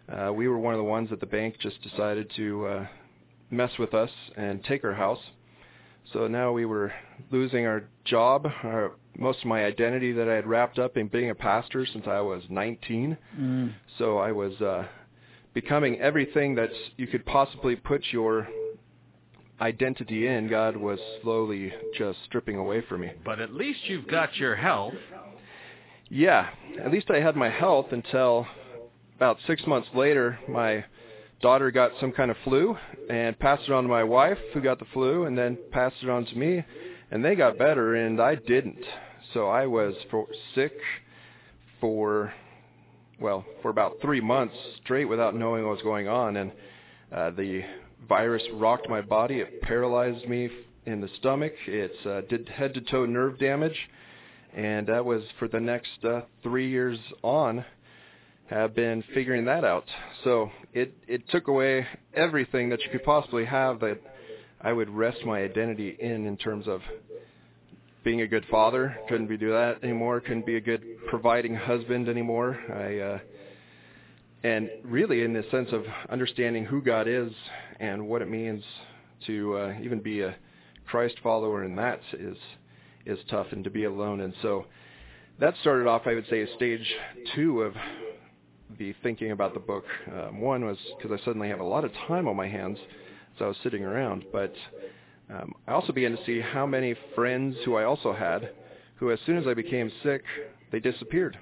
uh, 0.10 0.32
we 0.34 0.48
were 0.48 0.58
one 0.58 0.74
of 0.74 0.78
the 0.78 0.84
ones 0.84 1.10
that 1.10 1.20
the 1.20 1.26
bank 1.26 1.56
just 1.60 1.82
decided 1.82 2.32
to 2.36 2.66
uh, 2.66 2.88
mess 3.50 3.72
with 3.80 3.94
us 3.94 4.10
and 4.36 4.64
take 4.64 4.84
our 4.84 4.94
house. 4.94 5.20
So 6.14 6.28
now 6.28 6.52
we 6.52 6.66
were 6.66 6.92
losing 7.32 7.66
our 7.66 7.84
job, 8.06 8.48
our, 8.64 8.94
most 9.18 9.40
of 9.40 9.46
my 9.46 9.64
identity 9.64 10.12
that 10.14 10.28
I 10.28 10.34
had 10.34 10.48
wrapped 10.48 10.80
up 10.80 10.98
in 10.98 11.08
being 11.08 11.30
a 11.30 11.36
pastor 11.36 11.86
since 11.86 12.06
I 12.08 12.20
was 12.22 12.44
19. 12.50 13.18
Mm. 13.40 13.74
So 13.98 14.18
I 14.18 14.32
was 14.32 14.60
uh, 14.62 14.88
becoming 15.54 16.00
everything 16.00 16.56
that 16.56 16.70
you 16.98 17.08
could 17.08 17.26
possibly 17.26 17.76
put 17.76 18.04
your 18.12 18.48
identity 19.62 20.28
in. 20.28 20.50
God 20.50 20.76
was 20.76 21.00
slowly 21.22 21.72
just 21.98 22.18
stripping 22.26 22.58
away 22.58 22.82
from 22.82 23.02
me. 23.02 23.12
But 23.24 23.40
at 23.40 23.54
least 23.54 23.80
you've 23.86 24.08
got 24.08 24.36
your 24.38 24.56
health. 24.56 24.96
Yeah, 26.10 26.50
at 26.84 26.92
least 26.92 27.10
I 27.10 27.20
had 27.20 27.36
my 27.36 27.50
health 27.50 27.88
until 27.92 28.46
about 29.16 29.38
six 29.48 29.66
months 29.66 29.88
later. 29.94 30.38
My 30.50 30.84
daughter 31.42 31.72
got 31.72 31.92
some 32.00 32.12
kind 32.12 32.30
of 32.32 32.38
flu 32.44 32.76
and 33.10 33.38
passed 33.40 33.64
it 33.68 33.72
on 33.72 33.84
to 33.84 33.90
my 33.90 34.04
wife, 34.04 34.38
who 34.54 34.62
got 34.62 34.80
the 34.80 34.86
flu, 34.94 35.26
and 35.26 35.38
then 35.38 35.58
passed 35.72 35.96
it 36.02 36.10
on 36.10 36.26
to 36.26 36.36
me, 36.36 36.64
and 37.12 37.24
they 37.24 37.36
got 37.36 37.58
better, 37.58 37.96
and 37.96 38.22
I 38.22 38.36
didn't. 38.36 38.84
So 39.34 39.48
I 39.48 39.66
was 39.68 39.96
for, 40.10 40.28
sick 40.54 40.74
for 41.80 42.34
well 43.20 43.46
for 43.62 43.70
about 43.70 43.94
three 44.02 44.20
months 44.20 44.56
straight 44.84 45.06
without 45.06 45.36
knowing 45.36 45.64
what 45.64 45.76
was 45.76 45.84
going 45.84 46.08
on, 46.08 46.38
and 46.38 46.52
uh, 47.12 47.30
the 47.32 47.64
virus 48.12 48.44
rocked 48.56 48.90
my 48.90 49.00
body. 49.00 49.40
It 49.40 49.62
paralyzed 49.62 50.28
me 50.28 50.50
in 50.86 51.00
the 51.00 51.08
stomach. 51.20 51.54
It 51.66 51.94
uh, 52.06 52.20
did 52.30 52.50
head 52.50 52.74
to 52.74 52.82
toe 52.82 53.06
nerve 53.06 53.40
damage. 53.40 53.88
And 54.54 54.86
that 54.88 55.06
was 55.06 55.24
for 55.40 55.48
the 55.48 55.62
next 55.62 56.04
uh, 56.04 56.24
three 56.44 56.70
years 56.70 57.00
on 57.22 57.64
have 58.48 58.76
been 58.76 59.02
figuring 59.14 59.46
that 59.46 59.64
out. 59.64 59.86
So 60.26 60.52
it 60.74 60.94
it 61.08 61.30
took 61.30 61.48
away 61.48 61.88
everything 62.14 62.68
that 62.72 62.82
you 62.84 62.92
could 62.92 63.06
possibly 63.06 63.46
have 63.46 63.80
that 63.80 63.98
i 64.60 64.74
would 64.74 64.90
rest 64.90 65.20
my 65.26 65.42
identity 65.42 65.96
in 65.98 66.28
in 66.28 66.36
terms 66.36 66.68
of 66.68 66.82
being 68.04 68.22
a 68.24 68.28
good 68.28 68.46
father. 68.52 68.98
Couldn't 69.08 69.28
be 69.28 69.38
do 69.38 69.52
that 69.52 69.82
anymore. 69.84 70.20
Couldn't 70.20 70.46
be 70.46 70.58
a 70.58 70.62
good 70.72 70.84
providing 71.10 71.56
husband 71.56 72.10
anymore. 72.10 72.60
I 72.70 73.00
uh 73.00 73.20
and 74.44 74.70
really 74.84 75.24
in 75.24 75.34
the 75.34 75.44
sense 75.52 75.70
of 75.72 75.84
understanding 76.10 76.66
who 76.66 76.82
god 76.82 77.08
is 77.08 77.32
and 77.80 78.08
what 78.08 78.22
it 78.22 78.30
means 78.30 78.64
to 79.26 79.56
uh, 79.58 79.74
even 79.82 80.00
be 80.00 80.22
a 80.22 80.36
christ 80.88 81.16
follower 81.24 81.64
and 81.64 81.78
that 81.78 82.00
is 82.14 82.38
is 83.06 83.20
tough 83.30 83.48
and 83.52 83.64
to 83.64 83.70
be 83.70 83.86
alone. 83.86 84.22
And 84.22 84.34
so 84.42 84.66
that 85.40 85.54
started 85.62 85.88
off, 85.88 86.04
I 86.06 86.14
would 86.14 86.28
say, 86.30 86.46
stage 86.56 86.86
two 87.36 87.62
of 87.62 87.74
the 88.78 88.94
thinking 89.04 89.32
about 89.32 89.54
the 89.54 89.60
book. 89.60 89.86
Um, 90.12 90.40
one 90.40 90.66
was 90.66 90.78
because 90.98 91.18
I 91.20 91.24
suddenly 91.26 91.50
have 91.50 91.60
a 91.60 91.66
lot 91.66 91.84
of 91.84 91.92
time 92.08 92.28
on 92.28 92.36
my 92.36 92.48
hands 92.48 92.78
as 93.36 93.42
I 93.42 93.48
was 93.48 93.58
sitting 93.64 93.84
around, 93.84 94.26
but 94.32 94.54
um, 95.30 95.54
I 95.68 95.74
also 95.74 95.94
began 95.94 96.16
to 96.16 96.26
see 96.26 96.42
how 96.42 96.66
many 96.66 96.96
friends 97.16 97.56
who 97.66 97.76
I 97.76 97.84
also 97.84 98.14
had, 98.14 98.52
who 98.96 99.12
as 99.12 99.20
soon 99.26 99.38
as 99.38 99.48
I 99.48 99.54
became 99.54 99.92
sick, 100.04 100.24
they 100.72 100.80
disappeared 100.80 101.38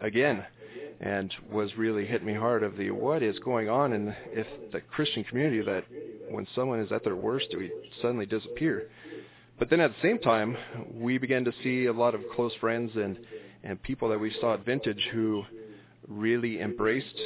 again, 0.00 0.44
and 1.00 1.32
was 1.50 1.76
really 1.76 2.06
hit 2.06 2.24
me 2.24 2.34
hard 2.34 2.62
of 2.62 2.76
the 2.76 2.90
what 2.90 3.22
is 3.22 3.38
going 3.40 3.68
on 3.68 3.92
in 3.92 4.14
if 4.28 4.46
the 4.72 4.80
Christian 4.80 5.24
community 5.24 5.62
that 5.62 5.84
when 6.30 6.46
someone 6.54 6.80
is 6.80 6.90
at 6.92 7.04
their 7.04 7.16
worst, 7.16 7.46
do 7.50 7.58
we 7.58 7.70
suddenly 8.00 8.26
disappear. 8.26 8.88
But 9.58 9.70
then 9.70 9.80
at 9.80 9.90
the 9.90 10.08
same 10.08 10.18
time, 10.18 10.56
we 10.94 11.18
began 11.18 11.44
to 11.44 11.52
see 11.62 11.86
a 11.86 11.92
lot 11.92 12.14
of 12.14 12.22
close 12.34 12.52
friends 12.60 12.92
and 12.94 13.18
and 13.64 13.82
people 13.82 14.08
that 14.10 14.20
we 14.20 14.32
saw 14.40 14.54
at 14.54 14.64
Vintage 14.64 15.08
who 15.12 15.44
really 16.08 16.60
embraced 16.60 17.20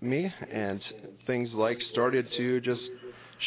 me, 0.00 0.32
and 0.52 0.80
things 1.26 1.50
like 1.52 1.78
started 1.92 2.26
to 2.36 2.60
just 2.60 2.80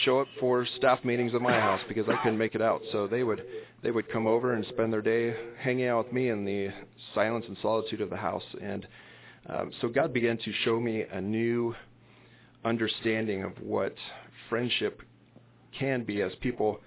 show 0.04 0.20
up 0.20 0.28
for 0.40 0.66
staff 0.78 1.04
meetings 1.04 1.34
at 1.34 1.42
my 1.42 1.54
house 1.54 1.82
because 1.88 2.08
I 2.10 2.16
couldn't 2.22 2.38
make 2.38 2.56
it 2.56 2.62
out. 2.62 2.82
So 2.92 3.08
they 3.08 3.24
would 3.24 3.44
they 3.84 3.92
would 3.92 4.12
come 4.12 4.28
over 4.28 4.54
and 4.54 4.66
spend 4.68 4.92
their 4.92 5.02
day 5.02 5.36
hanging 5.60 5.88
out 5.88 6.06
with 6.06 6.14
me 6.14 6.30
in 6.30 6.46
the 6.46 6.70
silence 7.16 7.46
and 7.48 7.58
solitude 7.62 8.02
of 8.02 8.10
the 8.10 8.18
house. 8.18 8.44
And 8.62 8.86
um, 9.48 9.72
so 9.82 9.88
God 9.88 10.14
began 10.14 10.38
to 10.38 10.54
show 10.64 10.80
me 10.80 11.04
a 11.12 11.22
new 11.22 11.76
understanding 12.66 13.44
of 13.44 13.52
what 13.62 13.96
friendship 14.50 15.02
can 15.78 16.04
be 16.04 16.22
as 16.22 16.32
people 16.42 16.82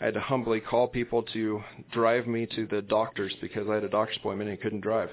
I 0.00 0.06
had 0.06 0.14
to 0.14 0.20
humbly 0.20 0.60
call 0.60 0.88
people 0.88 1.22
to 1.22 1.62
drive 1.90 2.26
me 2.26 2.46
to 2.54 2.66
the 2.66 2.82
doctors 2.82 3.34
because 3.40 3.68
I 3.68 3.74
had 3.74 3.84
a 3.84 3.88
doctor's 3.88 4.18
appointment 4.18 4.50
and 4.50 4.60
couldn't 4.60 4.82
drive. 4.82 5.10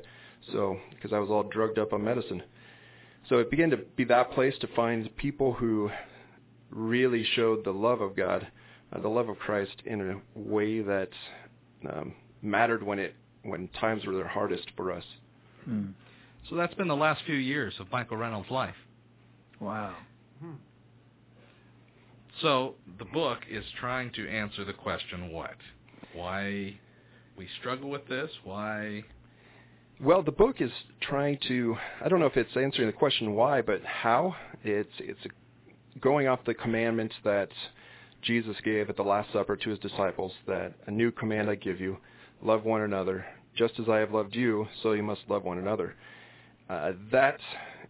So, 0.51 0.78
because 0.89 1.14
I 1.14 1.20
was 1.20 1.30
all 1.30 1.43
drugged 1.43 1.80
up 1.80 1.93
on 1.93 2.04
medicine. 2.04 2.43
So 3.30 3.38
it 3.38 3.49
began 3.49 3.70
to 3.70 3.78
be 3.78 4.04
that 4.06 4.32
place 4.32 4.54
to 4.60 4.68
find 4.76 5.16
people 5.16 5.54
who 5.54 5.89
really 6.70 7.26
showed 7.36 7.64
the 7.64 7.72
love 7.72 8.01
of 8.01 8.16
God, 8.16 8.45
uh, 8.91 8.99
the 8.99 9.08
love 9.08 9.30
of 9.30 9.39
Christ 9.39 9.82
in 9.86 10.01
a 10.01 10.39
way 10.39 10.82
that 10.82 11.10
um, 11.89 12.14
mattered 12.41 12.84
when 12.84 12.99
it 12.99 13.16
when 13.43 13.70
times 13.80 14.06
were 14.06 14.14
their 14.14 14.28
hardest 14.28 14.68
for 14.76 14.91
us. 14.91 15.04
Mm. 15.68 15.93
So 16.50 16.56
that's 16.56 16.74
been 16.74 16.88
the 16.88 16.96
last 16.96 17.22
few 17.26 17.36
years 17.36 17.74
of 17.80 17.91
Michael 17.91 18.18
Reynolds' 18.18 18.52
life. 18.52 18.76
Wow. 19.60 19.96
Hmm. 20.41 20.54
So 22.41 22.76
the 23.00 23.06
book 23.06 23.39
is 23.50 23.64
trying 23.80 24.12
to 24.14 24.28
answer 24.28 24.66
the 24.66 24.74
question 24.74 25.32
what? 25.32 25.56
Why 26.14 26.80
we 27.38 27.48
struggle 27.60 27.89
with 27.89 28.08
this? 28.08 28.30
Why 28.44 29.04
Well, 30.02 30.22
the 30.24 30.32
book 30.32 30.60
is 30.60 30.72
trying 31.02 31.38
to 31.48 31.78
I 32.04 32.10
don't 32.10 32.20
know 32.20 32.26
if 32.26 32.38
it's 32.38 32.56
answering 32.58 32.88
the 32.88 32.94
question 32.94 33.34
why, 33.34 33.62
but 33.62 33.82
how. 33.84 34.36
It's 34.64 34.91
it's 35.00 35.20
going 36.02 36.28
off 36.28 36.39
the 36.46 36.54
commandments 36.54 37.16
that 37.24 37.50
Jesus 38.22 38.56
gave 38.64 38.89
at 38.89 38.98
the 38.98 39.04
last 39.04 39.32
supper 39.32 39.56
to 39.56 39.70
his 39.70 39.80
disciples 39.80 40.32
that 40.48 40.74
a 40.88 40.91
new 40.91 41.12
command 41.12 41.50
I 41.50 41.56
give 41.56 41.80
you, 41.80 41.98
love 42.41 42.64
one 42.64 42.82
another, 42.82 43.26
just 43.56 43.80
as 43.80 43.89
I 43.89 43.98
have 43.98 44.12
loved 44.12 44.36
you, 44.36 44.68
so 44.82 44.94
you 44.94 45.04
must 45.04 45.22
love 45.28 45.44
one 45.44 45.58
another. 45.58 45.96
Uh, 46.74 46.93
that 47.11 47.39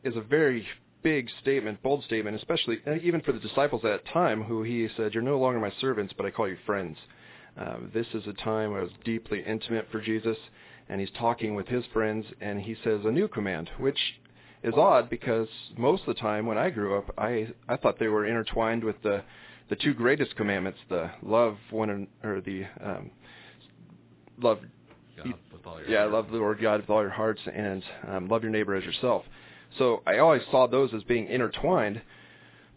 is 0.03 0.15
a 0.15 0.21
very 0.21 0.67
big 1.03 1.29
statement, 1.41 1.81
bold 1.83 2.03
statement, 2.03 2.35
especially 2.35 2.79
even 3.01 3.21
for 3.21 3.31
the 3.31 3.39
disciples 3.39 3.83
at 3.85 3.89
that 3.89 4.11
time, 4.11 4.43
who 4.43 4.63
he 4.63 4.87
said, 4.97 5.13
"You're 5.13 5.23
no 5.23 5.39
longer 5.39 5.59
my 5.59 5.71
servants, 5.79 6.13
but 6.15 6.25
I 6.25 6.31
call 6.31 6.47
you 6.47 6.57
friends." 6.65 6.97
Uh, 7.57 7.77
this 7.93 8.07
is 8.13 8.25
a 8.27 8.33
time 8.33 8.71
where 8.71 8.81
it 8.81 8.85
was 8.85 8.93
deeply 9.05 9.41
intimate 9.43 9.87
for 9.91 10.01
Jesus, 10.01 10.37
and 10.89 10.99
he's 10.99 11.11
talking 11.11 11.55
with 11.55 11.67
his 11.67 11.85
friends, 11.87 12.25
and 12.41 12.59
he 12.59 12.75
says 12.83 13.05
a 13.05 13.11
new 13.11 13.27
command, 13.27 13.69
which 13.77 13.99
is 14.63 14.73
odd 14.75 15.09
because 15.09 15.47
most 15.77 16.01
of 16.01 16.15
the 16.15 16.21
time 16.21 16.45
when 16.45 16.57
I 16.57 16.69
grew 16.69 16.97
up, 16.97 17.13
I 17.17 17.53
I 17.69 17.77
thought 17.77 17.99
they 17.99 18.07
were 18.07 18.25
intertwined 18.25 18.83
with 18.83 19.01
the 19.01 19.23
the 19.69 19.75
two 19.75 19.93
greatest 19.93 20.35
commandments: 20.35 20.79
the 20.89 21.11
love 21.21 21.57
one 21.69 22.07
or 22.23 22.41
the 22.41 22.65
um, 22.81 23.11
love 24.41 24.59
God 25.15 25.33
with 25.63 25.73
all 25.73 25.79
your 25.79 25.89
yeah, 25.89 25.99
heart? 25.99 26.11
love 26.11 26.31
the 26.31 26.37
Lord 26.37 26.61
God 26.61 26.81
with 26.81 26.89
all 26.89 27.01
your 27.01 27.09
hearts 27.09 27.41
and 27.53 27.83
um, 28.07 28.27
love 28.27 28.43
your 28.43 28.51
neighbor 28.51 28.75
as 28.75 28.83
yourself. 28.83 29.23
So 29.77 30.01
I 30.05 30.19
always 30.19 30.41
saw 30.51 30.67
those 30.67 30.93
as 30.93 31.03
being 31.03 31.27
intertwined. 31.27 32.01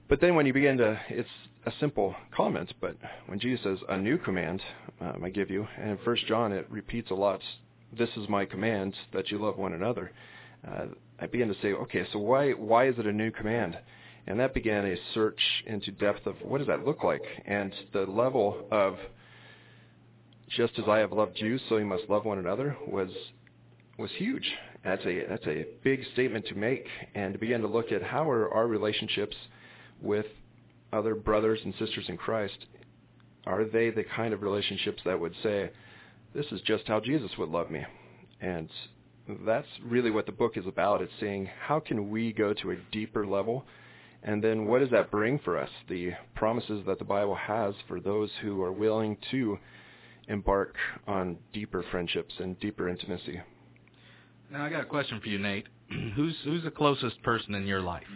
But 0.09 0.21
then 0.21 0.35
when 0.35 0.47
you 0.47 0.53
begin 0.53 0.79
to, 0.79 0.99
it's 1.09 1.29
a 1.67 1.73
simple 1.81 2.15
comment, 2.35 2.73
but 2.81 2.97
when 3.27 3.41
Jesus 3.41 3.65
says 3.65 3.79
a 3.89 3.97
new 3.97 4.19
command 4.19 4.63
um, 5.01 5.23
I 5.25 5.31
give 5.31 5.51
you, 5.51 5.67
and 5.79 5.91
in 5.91 5.99
First 6.05 6.27
John 6.27 6.53
it 6.53 6.67
repeats 6.71 7.11
a 7.11 7.15
lot, 7.15 7.41
"This 7.97 8.09
is 8.17 8.29
my 8.29 8.45
command 8.45 8.95
that 9.13 9.31
you 9.31 9.39
love 9.39 9.59
one 9.59 9.73
another." 9.73 10.13
Uh, 10.67 10.87
I 11.19 11.27
began 11.27 11.49
to 11.49 11.55
say, 11.61 11.73
okay, 11.73 12.07
so 12.13 12.19
why 12.19 12.53
why 12.53 12.89
is 12.89 12.99
it 12.99 13.07
a 13.07 13.13
new 13.13 13.31
command? 13.31 13.79
And 14.29 14.41
that 14.41 14.55
began 14.55 14.85
a 14.85 14.97
search 15.15 15.41
into 15.67 15.93
depth 15.93 16.27
of 16.27 16.37
what 16.43 16.59
does 16.59 16.67
that 16.67 16.85
look 16.85 17.05
like, 17.05 17.23
and 17.45 17.73
the 17.93 18.03
level 18.03 18.67
of 18.71 18.97
just 20.49 20.79
as 20.79 20.85
I 20.89 20.99
have 20.99 21.13
loved 21.13 21.39
you, 21.41 21.59
so 21.69 21.77
you 21.77 21.87
must 21.87 22.09
love 22.09 22.25
one 22.25 22.39
another 22.39 22.77
was 22.87 23.11
was 23.99 24.11
huge. 24.13 24.53
That's 24.85 25.05
a 25.05 25.27
that's 25.29 25.47
a 25.47 25.67
big 25.83 26.05
statement 26.13 26.47
to 26.49 26.55
make, 26.55 26.87
and 27.15 27.33
to 27.33 27.39
begin 27.39 27.63
to 27.63 27.67
look 27.67 27.93
at 27.93 28.03
how 28.03 28.29
are 28.31 28.53
our 28.53 28.67
relationships 28.67 29.37
with 30.01 30.27
other 30.93 31.15
brothers 31.15 31.61
and 31.65 31.75
sisters 31.79 32.05
in 32.09 32.17
Christ. 32.17 32.67
Are 33.47 33.65
they 33.65 33.91
the 33.91 34.05
kind 34.05 34.35
of 34.35 34.43
relationships 34.43 35.03
that 35.05 35.19
would 35.19 35.35
say, 35.43 35.71
"This 36.35 36.47
is 36.53 36.61
just 36.63 36.87
how 36.87 37.01
Jesus 37.01 37.37
would 37.39 37.49
love 37.49 37.71
me," 37.71 37.85
and 38.41 38.71
that's 39.45 39.69
really 39.83 40.11
what 40.11 40.27
the 40.27 40.33
book 40.33 40.57
is 40.57 40.67
about. 40.67 41.03
It's 41.03 41.13
saying 41.19 41.47
how 41.67 41.81
can 41.81 42.11
we 42.11 42.33
go 42.33 42.55
to 42.55 42.71
a 42.71 42.77
deeper 42.93 43.27
level, 43.27 43.67
and 44.23 44.43
then 44.43 44.67
what 44.67 44.79
does 44.81 44.91
that 44.91 45.11
bring 45.11 45.39
for 45.39 45.57
us? 45.57 45.71
The 45.89 46.13
promises 46.35 46.85
that 46.87 46.99
the 46.99 47.05
Bible 47.05 47.35
has 47.35 47.75
for 47.89 47.99
those 47.99 48.31
who 48.43 48.63
are 48.63 48.73
willing 48.73 49.17
to 49.33 49.59
embark 50.29 50.75
on 51.07 51.39
deeper 51.53 51.85
friendships 51.91 52.35
and 52.39 52.59
deeper 52.61 52.89
intimacy. 52.89 53.41
Now 54.51 54.65
I 54.65 54.71
got 54.71 54.83
a 54.83 54.87
question 54.87 55.21
for 55.21 55.29
you, 55.29 55.39
Nate. 55.39 55.67
who's 56.15 56.35
who's 56.45 56.63
the 56.65 56.71
closest 56.71 57.23
person 57.23 57.55
in 57.55 57.67
your 57.67 57.81
life 57.81 58.07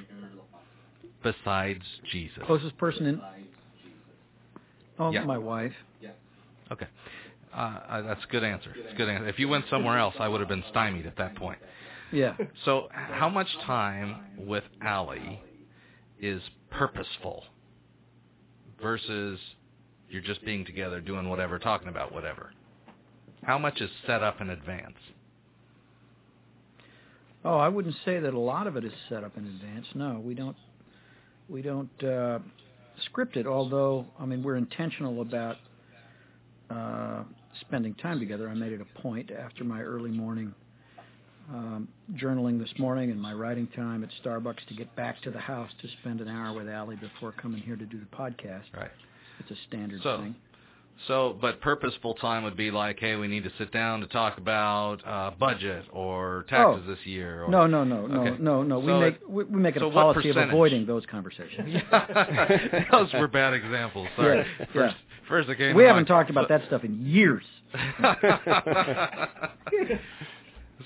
besides 1.23 1.83
Jesus? 2.11 2.39
Closest 2.47 2.77
person 2.79 3.07
in? 3.07 3.21
Oh, 4.99 5.11
Yeah. 5.11 5.25
my 5.25 5.39
wife. 5.39 5.73
Yeah. 6.01 6.11
Okay, 6.71 6.87
uh, 7.55 7.57
uh, 7.57 8.03
that's 8.03 8.23
a 8.25 8.29
good 8.29 8.45
answer. 8.45 8.75
It's 8.77 8.93
a 8.93 8.97
good 8.97 9.09
answer. 9.09 9.29
If 9.29 9.39
you 9.39 9.49
went 9.49 9.65
somewhere 9.71 9.99
else, 9.99 10.15
I 10.19 10.29
would 10.29 10.41
have 10.41 10.49
been 10.49 10.65
stymied 10.71 11.07
at 11.07 11.17
that 11.17 11.35
point. 11.37 11.59
Yeah. 12.13 12.37
So, 12.65 12.89
how 12.93 13.29
much 13.29 13.49
time 13.67 14.17
with 14.37 14.65
Allie 14.83 15.41
is 16.21 16.43
purposeful 16.71 17.45
versus 18.83 19.39
you're 20.11 20.23
just 20.23 20.45
being 20.45 20.65
together, 20.65 21.01
doing 21.01 21.29
whatever, 21.29 21.59
talking 21.59 21.89
about 21.89 22.13
whatever? 22.13 22.53
How 23.45 23.59
much 23.59 23.81
is 23.81 23.91
set 24.07 24.23
up 24.23 24.41
in 24.41 24.51
advance? 24.51 24.97
Oh, 27.45 27.57
I 27.57 27.69
wouldn't 27.69 27.95
say 28.05 28.21
that 28.21 28.35
a 28.35 28.39
lot 28.39 28.67
of 28.67 28.77
it 28.77 28.85
is 28.85 28.93
set 29.09 29.25
up 29.25 29.37
in 29.37 29.47
advance. 29.47 29.87
No, 29.95 30.21
we 30.23 30.35
don't. 30.35 30.57
We 31.49 31.63
don't 31.63 32.05
uh, 32.05 32.39
script 33.07 33.37
it. 33.37 33.47
Although, 33.47 34.07
I 34.19 34.27
mean, 34.27 34.43
we're 34.43 34.57
intentional 34.57 35.23
about 35.23 35.57
uh, 36.69 37.25
spending 37.63 37.95
time 37.95 38.21
together. 38.21 38.49
I 38.49 38.55
made 38.55 38.73
it 38.73 38.81
a 38.81 39.01
point 39.01 39.31
after 39.31 39.65
my 39.65 39.81
early 39.81 40.11
morning 40.11 40.55
um, 41.53 41.89
journaling 42.15 42.61
this 42.61 42.73
morning 42.79 43.11
and 43.11 43.21
my 43.21 43.33
writing 43.33 43.67
time 43.75 44.05
at 44.05 44.11
Starbucks 44.25 44.65
to 44.69 44.75
get 44.75 44.95
back 44.95 45.21
to 45.23 45.31
the 45.31 45.39
house 45.39 45.71
to 45.83 45.89
spend 46.01 46.21
an 46.21 46.29
hour 46.29 46.55
with 46.55 46.69
Allie 46.69 46.97
before 46.97 47.33
coming 47.33 47.61
here 47.61 47.77
to 47.77 47.87
do 47.87 47.99
the 47.99 48.17
podcast. 48.17 48.65
Right. 48.77 48.91
It's 49.41 49.51
a 49.51 49.57
standard 49.67 50.01
So, 50.03 50.19
thing. 50.19 50.35
So, 51.09 51.35
but 51.41 51.63
purposeful 51.63 52.13
time 52.17 52.45
would 52.45 52.59
be 52.59 52.71
like, 52.71 52.99
hey, 53.01 53.17
we 53.17 53.27
need 53.27 53.43
to 53.45 53.51
sit 53.57 53.73
down 53.73 54.01
to 54.01 54.07
talk 54.07 54.37
about 54.37 54.97
uh, 55.07 55.31
budget 55.39 55.87
or 55.93 56.45
taxes 56.51 56.87
this 56.87 56.99
year. 57.07 57.45
Or, 57.45 57.49
No, 57.51 57.67
no, 57.67 57.85
no, 57.85 58.07
no, 58.07 58.21
Okay. 58.21 58.37
no, 58.43 58.63
no. 58.63 58.79
We 58.81 58.87
So 58.89 59.01
make 59.01 59.15
it- 59.15 59.31
we, 59.31 59.45
we 59.45 59.59
make 59.61 59.77
it 59.77 59.81
so 59.81 59.89
a 59.89 59.93
policy 59.93 60.29
of 60.29 60.37
avoiding 60.37 60.85
those 60.85 61.07
conversations. 61.11 61.73
Those 62.93 63.11
were 63.15 63.29
bad 63.29 63.55
examples. 63.55 64.09
Sorry. 64.17 64.45
Yeah, 64.59 64.67
First, 64.75 64.97
first 65.27 65.49
it 65.49 65.57
came 65.57 65.75
we 65.75 65.85
haven't 65.85 66.01
mind. 66.01 66.07
talked 66.09 66.29
about 66.29 66.51
that 66.51 66.67
stuff 66.67 66.85
in 66.85 67.07
years. 67.07 67.45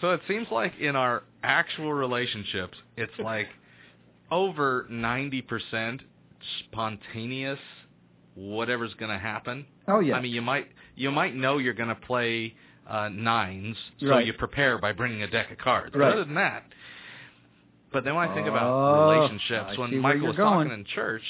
so 0.00 0.10
it 0.10 0.20
seems 0.28 0.46
like 0.50 0.72
in 0.78 0.96
our 0.96 1.22
actual 1.42 1.92
relationships, 1.92 2.76
it's 2.96 3.12
like 3.18 3.48
over 4.30 4.86
90% 4.90 6.00
spontaneous 6.60 7.58
whatever's 8.34 8.94
going 8.94 9.10
to 9.10 9.18
happen. 9.18 9.66
Oh 9.88 10.00
yeah. 10.00 10.16
I 10.16 10.20
mean, 10.20 10.32
you 10.32 10.42
might 10.42 10.68
you 10.96 11.10
might 11.10 11.34
know 11.34 11.58
you're 11.58 11.74
going 11.74 11.88
to 11.88 11.94
play 11.94 12.54
uh, 12.88 13.08
nines, 13.08 13.76
so 14.00 14.06
Right. 14.08 14.26
you 14.26 14.32
prepare 14.34 14.78
by 14.78 14.92
bringing 14.92 15.22
a 15.22 15.26
deck 15.30 15.50
of 15.50 15.58
cards. 15.58 15.90
But 15.92 16.00
Right. 16.00 16.12
other 16.12 16.24
than 16.24 16.34
that, 16.34 16.64
but 17.92 18.04
then 18.04 18.14
when 18.14 18.28
I 18.28 18.34
think 18.34 18.46
Oh, 18.46 18.50
about 18.50 18.94
relationships, 19.08 19.70
I 19.76 19.80
when 19.80 19.98
Michael 19.98 20.28
was 20.28 20.36
talking 20.36 20.72
in 20.72 20.84
church, 20.84 21.22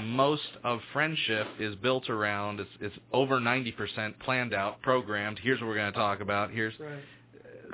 most 0.00 0.42
of 0.64 0.80
friendship 0.92 1.46
is 1.60 1.74
built 1.76 2.10
around 2.10 2.60
it's, 2.60 2.70
it's 2.80 2.96
over 3.12 3.38
90% 3.40 4.18
planned 4.18 4.52
out, 4.52 4.82
programmed. 4.82 5.38
Here's 5.42 5.60
what 5.60 5.68
we're 5.68 5.76
going 5.76 5.92
to 5.92 5.98
talk 5.98 6.20
about. 6.20 6.50
Here's 6.50 6.74
Right. 6.80 6.98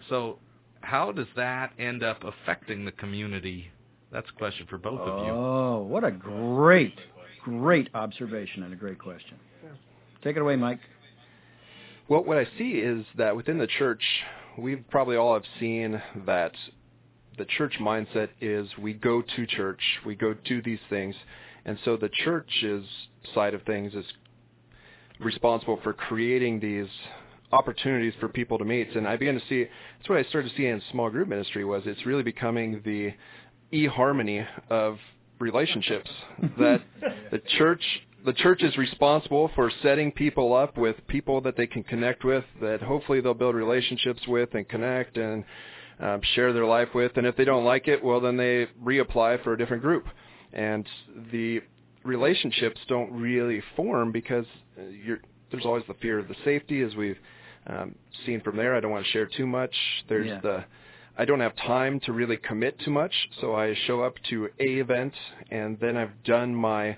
so 0.08 0.38
how 0.82 1.10
does 1.12 1.26
that 1.36 1.72
end 1.78 2.02
up 2.02 2.22
affecting 2.24 2.84
the 2.84 2.92
community? 2.92 3.70
That's 4.10 4.28
a 4.28 4.32
question 4.34 4.66
for 4.68 4.76
both 4.78 5.00
of 5.00 5.24
you. 5.24 5.30
Oh, 5.32 5.78
what 5.88 6.04
a 6.04 6.10
great, 6.10 6.98
great 7.42 7.88
observation 7.94 8.62
and 8.62 8.72
a 8.72 8.76
great 8.76 8.98
question. 8.98 9.38
Take 10.22 10.36
it 10.36 10.42
away, 10.42 10.56
Mike. 10.56 10.80
Well, 12.08 12.24
what 12.24 12.38
I 12.38 12.46
see 12.58 12.72
is 12.72 13.04
that 13.16 13.34
within 13.36 13.58
the 13.58 13.66
church, 13.66 14.02
we 14.58 14.76
probably 14.76 15.16
all 15.16 15.34
have 15.34 15.44
seen 15.58 16.00
that 16.26 16.52
the 17.38 17.44
church 17.44 17.78
mindset 17.80 18.28
is 18.40 18.68
we 18.78 18.92
go 18.92 19.22
to 19.22 19.46
church, 19.46 19.80
we 20.04 20.14
go 20.14 20.34
do 20.44 20.62
these 20.62 20.78
things, 20.90 21.14
and 21.64 21.78
so 21.84 21.96
the 21.96 22.10
church's 22.24 22.84
side 23.34 23.54
of 23.54 23.62
things 23.62 23.94
is 23.94 24.04
responsible 25.20 25.78
for 25.82 25.92
creating 25.92 26.60
these 26.60 26.88
opportunities 27.52 28.14
for 28.18 28.28
people 28.28 28.58
to 28.58 28.64
meet. 28.64 28.94
And 28.94 29.06
I 29.06 29.16
began 29.16 29.34
to 29.34 29.46
see 29.48 29.66
that's 29.98 30.08
what 30.08 30.18
I 30.18 30.24
started 30.24 30.50
to 30.50 30.56
see 30.56 30.66
in 30.66 30.82
small 30.90 31.10
group 31.10 31.28
ministry 31.28 31.64
was 31.64 31.82
it's 31.86 32.04
really 32.06 32.22
becoming 32.22 32.82
the 32.84 33.12
e-harmony 33.70 34.46
of 34.70 34.98
relationships 35.42 36.10
that 36.58 36.80
the 37.30 37.40
church 37.58 37.82
the 38.24 38.32
church 38.32 38.62
is 38.62 38.76
responsible 38.76 39.50
for 39.56 39.70
setting 39.82 40.12
people 40.12 40.54
up 40.54 40.78
with 40.78 40.96
people 41.08 41.40
that 41.40 41.56
they 41.56 41.66
can 41.66 41.82
connect 41.82 42.24
with 42.24 42.44
that 42.60 42.80
hopefully 42.80 43.20
they'll 43.20 43.34
build 43.34 43.54
relationships 43.56 44.22
with 44.28 44.54
and 44.54 44.68
connect 44.68 45.16
and 45.16 45.44
um, 45.98 46.20
share 46.34 46.52
their 46.52 46.64
life 46.64 46.88
with. 46.94 47.12
And 47.16 47.26
if 47.26 47.36
they 47.36 47.44
don't 47.44 47.64
like 47.64 47.88
it 47.88 48.02
well 48.02 48.20
then 48.20 48.36
they 48.36 48.68
reapply 48.82 49.42
for 49.42 49.52
a 49.54 49.58
different 49.58 49.82
group. 49.82 50.06
And 50.52 50.86
the 51.32 51.62
relationships 52.04 52.80
don't 52.88 53.10
really 53.12 53.62
form 53.76 54.12
because 54.12 54.46
uh, 54.78 54.82
you're, 55.04 55.20
there's 55.50 55.64
always 55.66 55.84
the 55.88 55.94
fear 55.94 56.18
of 56.18 56.28
the 56.28 56.36
safety 56.44 56.82
as 56.82 56.94
we've 56.94 57.18
um, 57.66 57.94
seen 58.26 58.40
from 58.40 58.56
there. 58.56 58.74
I 58.76 58.80
don't 58.80 58.90
want 58.90 59.04
to 59.04 59.10
share 59.10 59.26
too 59.26 59.46
much. 59.46 59.74
There's 60.08 60.26
Yeah. 60.28 60.40
the 60.40 60.64
I 61.16 61.26
don't 61.26 61.40
have 61.40 61.54
time 61.56 62.00
to 62.00 62.12
really 62.12 62.38
commit 62.38 62.78
too 62.80 62.90
much, 62.90 63.12
so 63.40 63.54
I 63.54 63.74
show 63.86 64.02
up 64.02 64.14
to 64.30 64.48
a 64.58 64.64
event 64.80 65.12
and 65.50 65.78
then 65.78 65.96
I've 65.96 66.22
done 66.24 66.54
my 66.54 66.96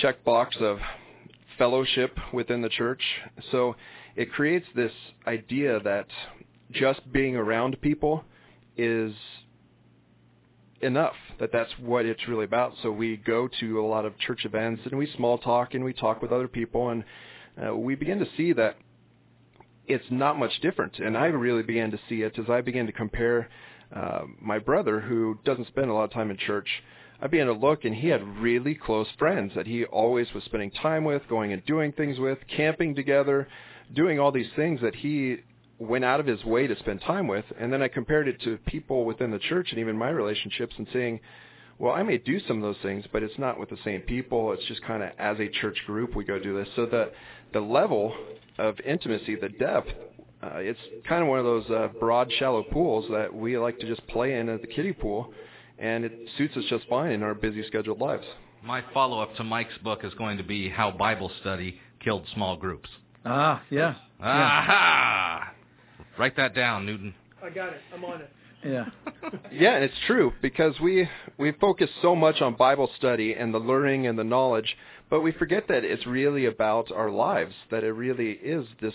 checkbox 0.00 0.60
of 0.60 0.78
fellowship 1.58 2.16
within 2.32 2.62
the 2.62 2.68
church. 2.68 3.02
So 3.50 3.74
it 4.14 4.32
creates 4.32 4.66
this 4.76 4.92
idea 5.26 5.80
that 5.80 6.06
just 6.70 7.00
being 7.12 7.34
around 7.34 7.80
people 7.80 8.24
is 8.76 9.12
enough 10.82 11.14
that 11.40 11.50
that's 11.52 11.70
what 11.80 12.04
it's 12.04 12.28
really 12.28 12.44
about 12.44 12.72
so 12.82 12.90
we 12.90 13.16
go 13.16 13.48
to 13.60 13.80
a 13.80 13.86
lot 13.86 14.04
of 14.04 14.16
church 14.18 14.44
events 14.44 14.82
and 14.84 14.98
we 14.98 15.10
small 15.16 15.38
talk 15.38 15.72
and 15.72 15.82
we 15.82 15.92
talk 15.94 16.20
with 16.20 16.30
other 16.32 16.46
people 16.46 16.90
and 16.90 17.02
uh, 17.66 17.74
we 17.74 17.94
begin 17.94 18.18
to 18.18 18.26
see 18.36 18.52
that 18.52 18.76
it's 19.88 20.04
not 20.10 20.38
much 20.38 20.60
different. 20.60 20.98
And 20.98 21.16
I 21.16 21.26
really 21.26 21.62
began 21.62 21.90
to 21.90 22.00
see 22.08 22.22
it 22.22 22.38
as 22.38 22.50
I 22.50 22.60
began 22.60 22.86
to 22.86 22.92
compare 22.92 23.48
uh, 23.94 24.22
my 24.40 24.58
brother, 24.58 25.00
who 25.00 25.38
doesn't 25.44 25.68
spend 25.68 25.90
a 25.90 25.94
lot 25.94 26.04
of 26.04 26.12
time 26.12 26.30
in 26.30 26.36
church. 26.36 26.68
I 27.20 27.28
began 27.28 27.46
to 27.46 27.52
look, 27.52 27.84
and 27.84 27.94
he 27.94 28.08
had 28.08 28.22
really 28.38 28.74
close 28.74 29.06
friends 29.18 29.52
that 29.54 29.66
he 29.66 29.84
always 29.84 30.26
was 30.34 30.44
spending 30.44 30.70
time 30.70 31.04
with, 31.04 31.22
going 31.28 31.52
and 31.52 31.64
doing 31.64 31.92
things 31.92 32.18
with, 32.18 32.38
camping 32.54 32.94
together, 32.94 33.48
doing 33.94 34.18
all 34.18 34.32
these 34.32 34.50
things 34.54 34.80
that 34.82 34.96
he 34.96 35.38
went 35.78 36.04
out 36.04 36.20
of 36.20 36.26
his 36.26 36.44
way 36.44 36.66
to 36.66 36.78
spend 36.78 37.00
time 37.02 37.28
with. 37.28 37.44
And 37.58 37.72
then 37.72 37.82
I 37.82 37.88
compared 37.88 38.28
it 38.28 38.40
to 38.42 38.58
people 38.66 39.04
within 39.04 39.30
the 39.30 39.38
church 39.38 39.68
and 39.70 39.78
even 39.78 39.96
my 39.96 40.10
relationships 40.10 40.74
and 40.78 40.86
saying, 40.92 41.20
well, 41.78 41.92
I 41.92 42.02
may 42.02 42.18
do 42.18 42.40
some 42.40 42.56
of 42.56 42.62
those 42.62 42.82
things, 42.82 43.04
but 43.12 43.22
it's 43.22 43.38
not 43.38 43.60
with 43.60 43.68
the 43.68 43.76
same 43.84 44.00
people. 44.00 44.52
It's 44.52 44.64
just 44.64 44.82
kind 44.82 45.02
of 45.02 45.10
as 45.18 45.38
a 45.38 45.48
church 45.48 45.78
group 45.86 46.16
we 46.16 46.24
go 46.24 46.38
do 46.38 46.56
this. 46.56 46.68
So 46.74 46.86
the 46.86 47.12
the 47.52 47.60
level 47.60 48.16
of 48.58 48.78
intimacy, 48.80 49.36
the 49.36 49.48
depth, 49.48 49.88
uh, 50.42 50.56
it's 50.56 50.78
kind 51.08 51.22
of 51.22 51.28
one 51.28 51.38
of 51.38 51.44
those 51.44 51.68
uh, 51.70 51.88
broad, 51.98 52.30
shallow 52.38 52.62
pools 52.62 53.06
that 53.10 53.34
we 53.34 53.58
like 53.58 53.78
to 53.80 53.86
just 53.86 54.06
play 54.08 54.34
in 54.38 54.48
at 54.48 54.60
the 54.60 54.66
kiddie 54.66 54.92
pool, 54.92 55.32
and 55.78 56.04
it 56.04 56.12
suits 56.36 56.56
us 56.56 56.64
just 56.68 56.86
fine 56.88 57.12
in 57.12 57.22
our 57.22 57.34
busy 57.34 57.64
scheduled 57.66 58.00
lives. 58.00 58.24
My 58.62 58.82
follow-up 58.92 59.34
to 59.36 59.44
Mike's 59.44 59.78
book 59.82 60.04
is 60.04 60.12
going 60.14 60.38
to 60.38 60.44
be 60.44 60.68
how 60.68 60.90
Bible 60.90 61.30
study 61.40 61.80
killed 62.00 62.26
small 62.34 62.56
groups. 62.56 62.88
Ah, 63.24 63.62
yeah. 63.70 63.94
Aha! 64.20 65.52
Write 66.18 66.36
that 66.36 66.54
down, 66.54 66.86
Newton. 66.86 67.14
I 67.42 67.50
got 67.50 67.72
it. 67.72 67.80
I'm 67.94 68.04
on 68.04 68.20
it. 68.22 68.30
Yeah. 68.64 68.86
Yeah, 69.52 69.74
and 69.74 69.84
it's 69.84 69.94
true 70.06 70.32
because 70.40 70.78
we 70.80 71.08
we 71.38 71.50
focus 71.52 71.90
so 72.00 72.14
much 72.14 72.40
on 72.40 72.54
Bible 72.54 72.90
study 72.96 73.34
and 73.34 73.52
the 73.52 73.58
learning 73.58 74.06
and 74.06 74.16
the 74.18 74.24
knowledge, 74.24 74.76
but 75.10 75.20
we 75.20 75.32
forget 75.32 75.68
that 75.68 75.84
it's 75.84 76.06
really 76.06 76.46
about 76.46 76.90
our 76.92 77.10
lives. 77.10 77.54
That 77.70 77.84
it 77.84 77.92
really 77.92 78.32
is 78.32 78.66
this 78.80 78.94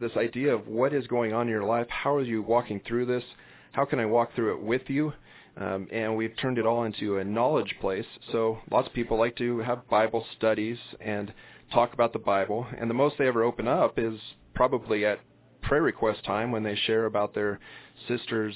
this 0.00 0.12
idea 0.16 0.54
of 0.54 0.66
what 0.66 0.92
is 0.92 1.06
going 1.06 1.32
on 1.32 1.42
in 1.42 1.52
your 1.52 1.64
life. 1.64 1.86
How 1.88 2.14
are 2.14 2.22
you 2.22 2.42
walking 2.42 2.80
through 2.86 3.06
this? 3.06 3.24
How 3.72 3.84
can 3.84 4.00
I 4.00 4.06
walk 4.06 4.34
through 4.34 4.54
it 4.54 4.62
with 4.62 4.82
you? 4.88 5.12
Um, 5.56 5.86
and 5.92 6.16
we've 6.16 6.34
turned 6.40 6.58
it 6.58 6.66
all 6.66 6.84
into 6.84 7.18
a 7.18 7.24
knowledge 7.24 7.76
place. 7.80 8.06
So 8.32 8.58
lots 8.70 8.88
of 8.88 8.94
people 8.94 9.18
like 9.18 9.36
to 9.36 9.58
have 9.58 9.86
Bible 9.88 10.24
studies 10.36 10.78
and 11.00 11.32
talk 11.72 11.92
about 11.92 12.12
the 12.12 12.18
Bible, 12.18 12.66
and 12.78 12.88
the 12.88 12.94
most 12.94 13.16
they 13.18 13.26
ever 13.26 13.42
open 13.42 13.68
up 13.68 13.98
is 13.98 14.18
probably 14.54 15.04
at 15.04 15.20
prayer 15.62 15.82
request 15.82 16.24
time 16.24 16.52
when 16.52 16.62
they 16.62 16.74
share 16.74 17.06
about 17.06 17.34
their 17.34 17.60
sister's 18.08 18.54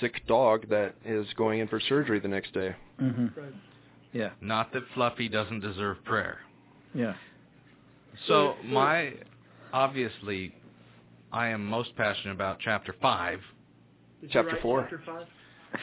sick 0.00 0.26
dog 0.26 0.68
that 0.68 0.94
is 1.04 1.26
going 1.36 1.60
in 1.60 1.68
for 1.68 1.80
surgery 1.80 2.18
the 2.18 2.28
next 2.28 2.52
day. 2.52 2.74
hmm 2.98 3.26
Right. 3.36 3.52
Yeah. 4.12 4.30
Not 4.40 4.72
that 4.72 4.82
Fluffy 4.94 5.28
doesn't 5.28 5.60
deserve 5.60 6.04
prayer. 6.04 6.38
Yeah. 6.94 7.14
So 8.26 8.54
my 8.64 9.14
obviously 9.72 10.54
I 11.32 11.48
am 11.48 11.64
most 11.64 11.96
passionate 11.96 12.34
about 12.34 12.58
chapter 12.60 12.94
5, 13.00 13.40
Did 14.20 14.30
Chapter 14.30 14.58
four. 14.60 14.82
Chapter 14.82 15.02
five. 15.06 15.26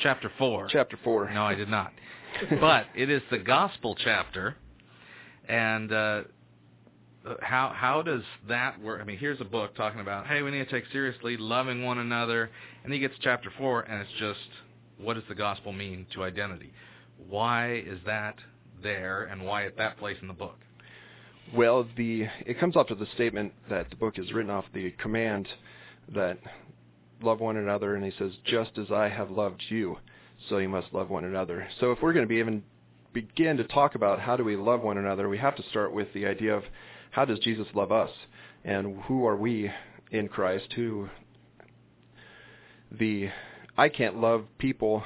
chapter 0.04 0.32
4. 0.38 0.68
Chapter 0.70 1.00
4. 1.04 1.32
No, 1.34 1.44
I 1.44 1.56
did 1.56 1.70
not. 1.70 1.92
but 2.60 2.86
it 2.96 3.10
is 3.10 3.24
the 3.32 3.40
gospel 3.40 3.96
chapter, 3.96 4.56
and 5.48 5.92
uh, 5.92 6.22
how 7.42 7.74
how 7.76 8.04
does 8.04 8.22
that 8.48 8.80
work? 8.80 9.02
I 9.02 9.04
mean, 9.04 9.18
here's 9.18 9.42
a 9.42 9.46
book 9.46 9.76
talking 9.76 10.00
about 10.00 10.28
hey, 10.28 10.44
we 10.44 10.52
need 10.52 10.64
to 10.64 10.72
take 10.72 10.84
seriously 10.92 11.38
loving 11.38 11.84
one 11.84 11.98
another, 11.98 12.52
and 12.84 12.94
he 12.94 13.00
gets 13.00 13.16
to 13.16 13.22
chapter 13.24 13.52
four, 13.58 13.82
and 13.82 14.00
it's 14.02 14.12
just 14.20 14.40
what 15.00 15.16
does 15.16 15.24
the 15.28 15.36
gospel 15.36 15.74
mean 15.74 16.06
to 16.14 16.24
identity? 16.24 16.72
Why 17.28 17.76
is 17.76 18.00
that 18.06 18.36
there, 18.82 19.24
and 19.24 19.44
why 19.44 19.66
at 19.66 19.78
that 19.78 19.98
place 19.98 20.18
in 20.22 20.28
the 20.28 20.34
book? 20.34 20.58
Well, 21.54 21.88
the 21.98 22.28
it 22.46 22.60
comes 22.60 22.76
off 22.76 22.92
of 22.92 23.00
the 23.00 23.08
statement 23.16 23.54
that 23.70 23.90
the 23.90 23.96
book 23.96 24.20
is 24.20 24.32
written 24.32 24.52
off 24.52 24.66
the 24.74 24.92
command 24.92 25.48
that 26.14 26.38
love 27.22 27.40
one 27.40 27.58
another, 27.58 27.96
and 27.96 28.04
he 28.04 28.12
says, 28.12 28.38
"Just 28.46 28.78
as 28.78 28.92
I 28.92 29.10
have 29.10 29.32
loved 29.32 29.64
you, 29.70 29.98
so 30.48 30.60
you 30.60 30.70
must 30.70 30.94
love 30.94 31.10
one 31.10 31.26
another." 31.26 31.68
So, 31.80 31.92
if 31.92 32.02
we're 32.02 32.14
going 32.14 32.26
to 32.26 32.30
be 32.30 32.40
even 32.40 32.64
begin 33.14 33.58
to 33.58 33.64
talk 33.64 33.96
about 33.96 34.20
how 34.20 34.38
do 34.38 34.44
we 34.44 34.56
love 34.56 34.84
one 34.84 34.98
another, 34.98 35.28
we 35.28 35.40
have 35.40 35.56
to 35.56 35.64
start 35.64 35.92
with 35.92 36.14
the 36.14 36.28
idea 36.28 36.56
of 36.56 36.64
how 37.12 37.26
does 37.26 37.40
Jesus 37.40 37.68
love 37.74 37.92
us, 37.92 38.12
and 38.64 39.02
who 39.04 39.26
are 39.26 39.36
we 39.36 39.72
in 40.12 40.28
Christ? 40.28 40.72
Who 40.74 41.10
the 42.92 43.30
I 43.78 43.90
can't 43.90 44.20
love 44.22 44.46
people 44.58 45.04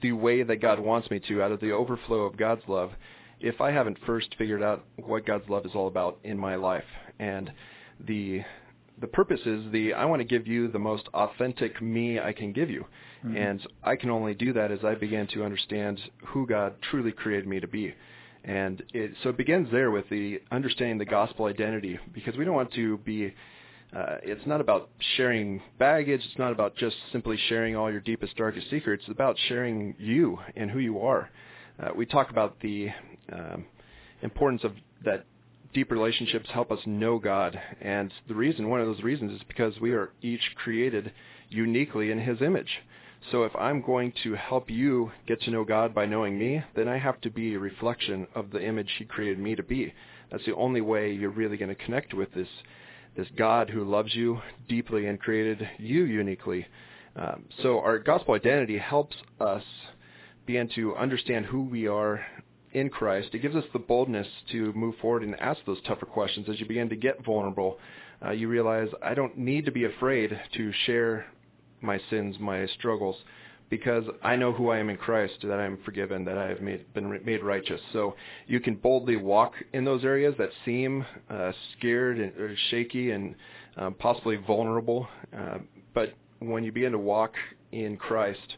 the 0.00 0.12
way 0.12 0.42
that 0.42 0.56
God 0.56 0.78
wants 0.78 1.10
me 1.10 1.20
to, 1.28 1.42
out 1.42 1.52
of 1.52 1.60
the 1.60 1.72
overflow 1.72 2.20
of 2.20 2.36
God's 2.36 2.62
love, 2.68 2.92
if 3.40 3.60
I 3.60 3.70
haven't 3.70 3.98
first 4.06 4.34
figured 4.36 4.62
out 4.62 4.84
what 4.96 5.26
God's 5.26 5.48
love 5.48 5.64
is 5.66 5.72
all 5.74 5.86
about 5.88 6.18
in 6.24 6.38
my 6.38 6.56
life. 6.56 6.84
And 7.18 7.52
the 8.06 8.42
the 9.00 9.06
purpose 9.06 9.40
is 9.46 9.70
the 9.70 9.94
I 9.94 10.04
want 10.06 10.20
to 10.20 10.24
give 10.24 10.46
you 10.46 10.68
the 10.68 10.78
most 10.78 11.08
authentic 11.14 11.80
me 11.80 12.18
I 12.18 12.32
can 12.32 12.52
give 12.52 12.68
you. 12.68 12.84
Mhm. 13.24 13.36
And 13.36 13.66
I 13.82 13.96
can 13.96 14.10
only 14.10 14.34
do 14.34 14.52
that 14.54 14.70
as 14.70 14.84
I 14.84 14.94
begin 14.94 15.26
to 15.28 15.44
understand 15.44 16.00
who 16.26 16.46
God 16.46 16.74
truly 16.82 17.12
created 17.12 17.46
me 17.46 17.60
to 17.60 17.68
be. 17.68 17.94
And 18.44 18.82
it, 18.94 19.12
so 19.22 19.30
it 19.30 19.36
begins 19.36 19.70
there 19.70 19.90
with 19.90 20.08
the 20.08 20.40
understanding 20.50 20.98
the 20.98 21.04
gospel 21.04 21.46
identity 21.46 21.98
because 22.12 22.36
we 22.36 22.44
don't 22.44 22.54
want 22.54 22.72
to 22.72 22.98
be 22.98 23.34
uh, 23.96 24.16
it's 24.22 24.46
not 24.46 24.60
about 24.60 24.90
sharing 25.16 25.62
baggage. 25.78 26.20
It's 26.24 26.38
not 26.38 26.52
about 26.52 26.76
just 26.76 26.96
simply 27.10 27.38
sharing 27.48 27.74
all 27.74 27.90
your 27.90 28.00
deepest, 28.00 28.36
darkest 28.36 28.68
secrets. 28.70 29.04
It's 29.06 29.12
about 29.12 29.36
sharing 29.48 29.94
you 29.98 30.38
and 30.56 30.70
who 30.70 30.78
you 30.78 31.00
are. 31.00 31.30
Uh, 31.80 31.88
we 31.96 32.04
talk 32.04 32.30
about 32.30 32.60
the 32.60 32.88
um, 33.32 33.64
importance 34.22 34.62
of 34.64 34.72
that 35.04 35.24
deep 35.72 35.90
relationships 35.90 36.48
help 36.52 36.70
us 36.70 36.80
know 36.86 37.18
God, 37.18 37.58
and 37.80 38.12
the 38.26 38.34
reason, 38.34 38.68
one 38.68 38.80
of 38.80 38.86
those 38.86 39.02
reasons, 39.02 39.32
is 39.32 39.46
because 39.48 39.74
we 39.80 39.92
are 39.92 40.10
each 40.22 40.54
created 40.56 41.12
uniquely 41.48 42.10
in 42.10 42.18
His 42.18 42.42
image. 42.42 42.80
So 43.30 43.44
if 43.44 43.54
I'm 43.56 43.82
going 43.82 44.12
to 44.22 44.34
help 44.34 44.70
you 44.70 45.12
get 45.26 45.40
to 45.42 45.50
know 45.50 45.64
God 45.64 45.94
by 45.94 46.06
knowing 46.06 46.38
me, 46.38 46.62
then 46.76 46.88
I 46.88 46.98
have 46.98 47.20
to 47.22 47.30
be 47.30 47.54
a 47.54 47.58
reflection 47.58 48.26
of 48.34 48.50
the 48.50 48.62
image 48.62 48.90
He 48.98 49.04
created 49.04 49.38
me 49.38 49.56
to 49.56 49.62
be. 49.62 49.92
That's 50.30 50.44
the 50.44 50.54
only 50.54 50.80
way 50.80 51.12
you're 51.12 51.30
really 51.30 51.56
going 51.56 51.74
to 51.74 51.84
connect 51.84 52.14
with 52.14 52.32
this 52.34 52.48
this 53.18 53.26
God 53.36 53.68
who 53.68 53.82
loves 53.82 54.14
you 54.14 54.40
deeply 54.68 55.06
and 55.06 55.18
created 55.18 55.68
you 55.76 56.04
uniquely. 56.04 56.64
Um, 57.16 57.46
so 57.64 57.80
our 57.80 57.98
gospel 57.98 58.34
identity 58.34 58.78
helps 58.78 59.16
us 59.40 59.64
begin 60.46 60.70
to 60.76 60.94
understand 60.94 61.44
who 61.44 61.64
we 61.64 61.88
are 61.88 62.24
in 62.72 62.88
Christ. 62.88 63.30
It 63.32 63.40
gives 63.40 63.56
us 63.56 63.64
the 63.72 63.80
boldness 63.80 64.28
to 64.52 64.72
move 64.72 64.94
forward 65.02 65.24
and 65.24 65.34
ask 65.40 65.58
those 65.66 65.82
tougher 65.84 66.06
questions. 66.06 66.48
As 66.48 66.60
you 66.60 66.66
begin 66.66 66.88
to 66.90 66.96
get 66.96 67.24
vulnerable, 67.24 67.78
uh, 68.24 68.30
you 68.30 68.46
realize 68.46 68.86
I 69.02 69.14
don't 69.14 69.36
need 69.36 69.64
to 69.64 69.72
be 69.72 69.84
afraid 69.84 70.30
to 70.54 70.72
share 70.86 71.26
my 71.80 72.00
sins, 72.10 72.36
my 72.38 72.66
struggles, 72.78 73.16
because 73.70 74.04
I 74.22 74.36
know 74.36 74.52
who 74.52 74.70
I 74.70 74.78
am 74.78 74.88
in 74.88 74.96
Christ, 74.96 75.34
that 75.42 75.58
I 75.58 75.64
am 75.64 75.78
forgiven, 75.84 76.24
that 76.24 76.38
I 76.38 76.48
have 76.48 76.60
made, 76.60 76.92
been 76.94 77.20
made 77.24 77.42
righteous. 77.42 77.80
So 77.92 78.14
you 78.46 78.60
can 78.60 78.76
boldly 78.76 79.16
walk 79.16 79.52
in 79.72 79.84
those 79.84 80.04
areas 80.04 80.34
that 80.38 80.50
seem 80.64 81.04
uh, 81.28 81.52
scared 81.76 82.18
and 82.18 82.34
or 82.36 82.56
shaky 82.70 83.10
and 83.10 83.34
um, 83.76 83.94
possibly 83.94 84.36
vulnerable. 84.36 85.06
Uh, 85.36 85.58
but 85.94 86.14
when 86.38 86.64
you 86.64 86.72
begin 86.72 86.92
to 86.92 86.98
walk 86.98 87.34
in 87.72 87.96
Christ, 87.96 88.56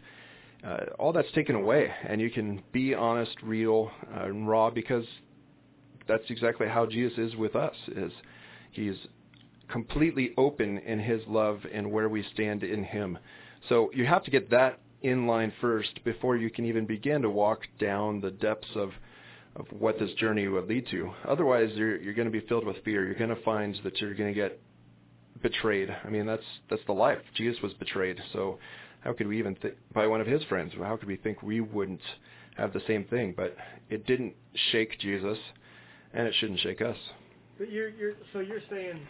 uh, 0.64 0.78
all 0.98 1.12
that's 1.12 1.30
taken 1.32 1.56
away, 1.56 1.90
and 2.06 2.20
you 2.20 2.30
can 2.30 2.62
be 2.72 2.94
honest, 2.94 3.34
real, 3.42 3.90
uh, 4.14 4.26
and 4.26 4.48
raw, 4.48 4.70
because 4.70 5.04
that's 6.06 6.24
exactly 6.28 6.68
how 6.68 6.86
Jesus 6.86 7.18
is 7.18 7.36
with 7.36 7.56
us. 7.56 7.74
Is 7.88 8.12
He's 8.70 8.96
completely 9.68 10.32
open 10.36 10.78
in 10.78 11.00
His 11.00 11.22
love 11.26 11.60
and 11.72 11.90
where 11.90 12.08
we 12.08 12.24
stand 12.34 12.62
in 12.62 12.84
Him. 12.84 13.18
So 13.68 13.90
you 13.94 14.06
have 14.06 14.22
to 14.24 14.30
get 14.30 14.50
that 14.50 14.78
in 15.02 15.26
line 15.26 15.52
first 15.60 16.02
before 16.04 16.36
you 16.36 16.50
can 16.50 16.64
even 16.64 16.86
begin 16.86 17.22
to 17.22 17.30
walk 17.30 17.60
down 17.78 18.20
the 18.20 18.30
depths 18.30 18.68
of 18.74 18.90
of 19.56 19.66
what 19.72 19.98
this 19.98 20.12
journey 20.12 20.46
would 20.46 20.68
lead 20.68 20.86
to. 20.90 21.10
Otherwise, 21.26 21.70
you're 21.74 21.96
you're 22.00 22.14
going 22.14 22.30
to 22.30 22.40
be 22.40 22.46
filled 22.46 22.64
with 22.66 22.76
fear. 22.84 23.04
You're 23.04 23.14
going 23.14 23.34
to 23.34 23.42
find 23.42 23.76
that 23.84 24.00
you're 24.00 24.14
going 24.14 24.32
to 24.32 24.40
get 24.40 24.60
betrayed. 25.42 25.88
I 26.04 26.08
mean, 26.08 26.26
that's 26.26 26.44
that's 26.68 26.82
the 26.86 26.92
life. 26.92 27.18
Jesus 27.34 27.60
was 27.62 27.72
betrayed. 27.74 28.18
So 28.32 28.58
how 29.00 29.12
could 29.12 29.26
we 29.26 29.38
even 29.38 29.54
think 29.56 29.74
by 29.92 30.06
one 30.06 30.20
of 30.20 30.26
his 30.26 30.42
friends? 30.44 30.72
How 30.78 30.96
could 30.96 31.08
we 31.08 31.16
think 31.16 31.42
we 31.42 31.60
wouldn't 31.60 32.02
have 32.56 32.72
the 32.72 32.82
same 32.86 33.04
thing? 33.04 33.34
But 33.36 33.56
it 33.88 34.06
didn't 34.06 34.34
shake 34.70 34.98
Jesus, 35.00 35.38
and 36.12 36.26
it 36.28 36.34
shouldn't 36.38 36.60
shake 36.60 36.80
us. 36.82 36.96
But 37.58 37.72
you're 37.72 37.88
you're 37.88 38.14
so 38.32 38.40
you're 38.40 38.62
saying 38.70 39.00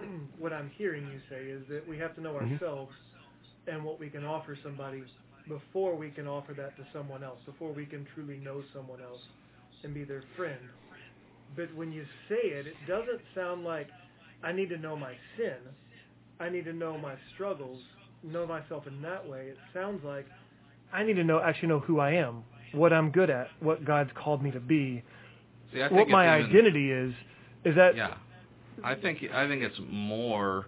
what 0.38 0.52
I'm 0.52 0.70
hearing 0.76 1.06
you 1.06 1.20
say 1.30 1.44
is 1.44 1.62
that 1.70 1.88
we 1.88 1.96
have 1.98 2.14
to 2.16 2.20
know 2.20 2.34
Mhm. 2.34 2.52
ourselves 2.52 2.92
and 3.66 3.84
what 3.84 3.98
we 4.00 4.08
can 4.08 4.24
offer 4.24 4.56
somebody 4.62 5.02
before 5.48 5.94
we 5.96 6.10
can 6.10 6.26
offer 6.26 6.52
that 6.54 6.76
to 6.76 6.84
someone 6.92 7.24
else, 7.24 7.38
before 7.46 7.72
we 7.72 7.86
can 7.86 8.06
truly 8.14 8.36
know 8.36 8.62
someone 8.74 9.00
else 9.00 9.20
and 9.82 9.92
be 9.94 10.04
their 10.04 10.22
friend. 10.36 10.60
But 11.56 11.74
when 11.74 11.92
you 11.92 12.04
say 12.28 12.36
it, 12.42 12.66
it 12.66 12.74
doesn't 12.86 13.20
sound 13.34 13.64
like 13.64 13.88
I 14.44 14.52
need 14.52 14.68
to 14.68 14.78
know 14.78 14.96
my 14.96 15.14
sin. 15.36 15.56
I 16.38 16.48
need 16.48 16.64
to 16.66 16.72
know 16.72 16.96
my 16.96 17.14
struggles, 17.34 17.80
know 18.22 18.46
myself 18.46 18.86
in 18.86 19.02
that 19.02 19.28
way. 19.28 19.46
It 19.48 19.58
sounds 19.74 20.04
like 20.04 20.26
I 20.92 21.02
need 21.02 21.14
to 21.14 21.24
know 21.24 21.40
actually 21.40 21.68
know 21.68 21.80
who 21.80 21.98
I 22.00 22.12
am, 22.12 22.44
what 22.72 22.92
I'm 22.92 23.10
good 23.10 23.30
at, 23.30 23.48
what 23.60 23.84
God's 23.84 24.10
called 24.14 24.42
me 24.42 24.50
to 24.52 24.60
be, 24.60 25.02
See, 25.72 25.82
I 25.82 25.88
think 25.88 25.98
what 25.98 26.08
my 26.08 26.38
even- 26.38 26.50
identity 26.50 26.90
is. 26.90 27.12
Is 27.64 27.74
that 27.76 27.94
Yeah, 27.96 28.14
I 28.82 28.94
think 28.94 29.18
I 29.32 29.46
think 29.46 29.62
it's 29.62 29.78
more 29.90 30.66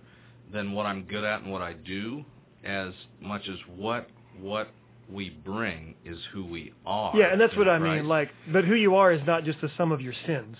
than 0.52 0.72
what 0.72 0.84
I'm 0.86 1.04
good 1.04 1.24
at 1.24 1.42
and 1.42 1.50
what 1.50 1.62
I 1.62 1.72
do, 1.72 2.24
as 2.64 2.92
much 3.20 3.48
as 3.48 3.56
what 3.76 4.08
what 4.40 4.68
we 5.10 5.30
bring 5.44 5.94
is 6.04 6.18
who 6.32 6.44
we 6.44 6.72
are. 6.86 7.14
Yeah, 7.16 7.32
and 7.32 7.40
that's 7.40 7.52
in 7.52 7.58
what 7.58 7.68
I 7.68 7.78
mean. 7.78 8.06
Like, 8.08 8.30
but 8.52 8.64
who 8.64 8.74
you 8.74 8.94
are 8.96 9.12
is 9.12 9.20
not 9.26 9.44
just 9.44 9.60
the 9.60 9.70
sum 9.76 9.92
of 9.92 10.00
your 10.00 10.14
sins. 10.26 10.56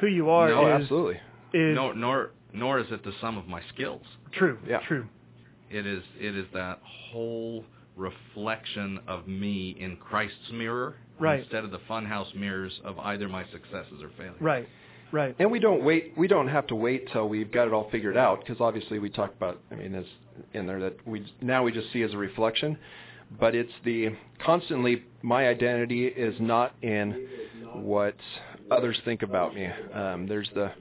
Who 0.00 0.06
you 0.06 0.30
are 0.30 0.48
No, 0.48 0.76
is 0.76 0.82
absolutely. 0.82 1.20
is 1.52 1.74
nor 1.74 1.94
nor 1.94 2.30
nor 2.52 2.78
is 2.78 2.86
it 2.90 3.04
the 3.04 3.12
sum 3.20 3.36
of 3.36 3.46
my 3.46 3.60
skills. 3.74 4.02
true. 4.32 4.58
Yeah. 4.66 4.80
True. 4.88 5.06
It 5.70 5.86
is 5.86 6.02
it 6.18 6.36
is 6.36 6.46
that 6.54 6.80
whole 6.82 7.64
reflection 7.96 9.00
of 9.06 9.26
me 9.28 9.76
in 9.78 9.96
Christ's 9.96 10.50
mirror 10.52 10.96
Right. 11.18 11.40
instead 11.40 11.64
of 11.64 11.70
the 11.70 11.80
funhouse 11.80 12.34
mirrors 12.34 12.80
of 12.82 12.98
either 13.00 13.28
my 13.28 13.44
successes 13.52 14.02
or 14.02 14.08
failures. 14.16 14.40
Right. 14.40 14.66
Right. 15.12 15.34
And 15.38 15.50
we 15.50 15.58
don't 15.58 15.84
wait. 15.84 16.12
We 16.16 16.28
don't 16.28 16.48
have 16.48 16.66
to 16.68 16.74
wait 16.74 17.08
till 17.12 17.28
we've 17.28 17.50
got 17.50 17.66
it 17.66 17.72
all 17.72 17.88
figured 17.90 18.16
out, 18.16 18.40
because 18.40 18.60
obviously 18.60 18.98
we 18.98 19.10
talk 19.10 19.32
about. 19.34 19.60
I 19.70 19.74
mean, 19.74 19.94
as 19.94 20.04
in 20.54 20.66
there 20.66 20.80
that 20.80 21.06
we 21.06 21.26
now 21.40 21.64
we 21.64 21.72
just 21.72 21.92
see 21.92 22.02
as 22.02 22.14
a 22.14 22.16
reflection, 22.16 22.78
but 23.38 23.54
it's 23.54 23.72
the 23.84 24.10
constantly. 24.44 25.02
My 25.22 25.48
identity 25.48 26.06
is 26.06 26.34
not 26.40 26.74
in 26.82 27.28
what 27.74 28.16
others 28.70 28.98
think 29.04 29.22
about 29.22 29.54
me. 29.54 29.68
Um, 29.92 30.26
there's 30.28 30.48
the 30.54 30.72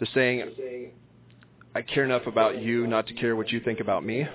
the 0.00 0.06
saying, 0.12 0.90
"I 1.74 1.82
care 1.82 2.04
enough 2.04 2.26
about 2.26 2.60
you 2.60 2.86
not 2.86 3.06
to 3.06 3.14
care 3.14 3.36
what 3.36 3.50
you 3.50 3.60
think 3.60 3.80
about 3.80 4.04
me." 4.04 4.26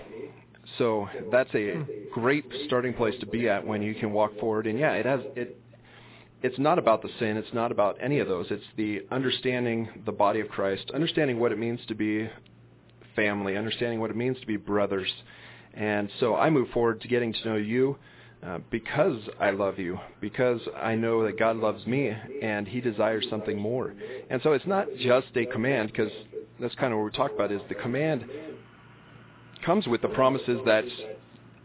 So 0.78 1.10
that's 1.32 1.54
a 1.54 1.86
great 2.14 2.46
starting 2.66 2.94
place 2.94 3.16
to 3.20 3.26
be 3.26 3.50
at 3.50 3.68
when 3.68 3.82
you 3.82 3.94
can 3.94 4.14
walk 4.14 4.40
forward. 4.40 4.68
And 4.68 4.80
yeah, 4.80 4.94
it 4.94 5.06
has 5.06 5.20
it. 5.36 5.60
It's 6.44 6.60
not 6.60 6.78
about 6.78 7.02
the 7.02 7.10
sin. 7.20 7.38
It's 7.38 7.54
not 7.54 7.72
about 7.72 7.98
any 8.02 8.20
of 8.20 8.28
those. 8.28 8.48
It's 8.52 8.66
the 8.76 9.06
understanding 9.12 9.88
the 10.06 10.12
body 10.12 10.42
of 10.42 10.50
Christ, 10.50 10.92
understanding 10.94 11.40
what 11.40 11.54
it 11.54 11.58
means 11.58 11.80
to 11.88 11.96
be 11.96 12.30
family, 13.16 13.56
understanding 13.56 14.02
what 14.02 14.10
it 14.10 14.18
means 14.18 14.38
to 14.42 14.46
be 14.46 14.58
brothers. 14.58 15.12
And 15.74 16.10
so 16.20 16.36
I 16.36 16.50
move 16.50 16.68
forward 16.72 17.00
to 17.02 17.08
getting 17.08 17.32
to 17.32 17.46
know 17.46 17.56
you 17.56 17.98
uh, 18.46 18.60
because 18.70 19.18
I 19.40 19.52
love 19.52 19.80
you, 19.80 19.98
because 20.20 20.60
I 20.76 20.96
know 20.96 21.24
that 21.24 21.40
God 21.40 21.56
loves 21.56 21.88
me 21.88 22.12
and 22.42 22.68
he 22.68 22.82
desires 22.82 23.26
something 23.30 23.58
more. 23.58 23.94
And 24.30 24.42
so 24.44 24.52
it's 24.52 24.68
not 24.68 24.88
just 25.00 25.28
a 25.36 25.46
command 25.46 25.94
because 25.94 26.12
that's 26.60 26.76
kind 26.76 26.92
of 26.92 27.00
what 27.00 27.06
we 27.06 27.12
talk 27.12 27.32
about 27.32 27.54
is 27.54 27.62
the 27.70 27.76
command 27.76 28.26
comes 29.66 29.88
with 29.88 30.02
the 30.02 30.10
promises 30.10 30.60
that 30.66 30.84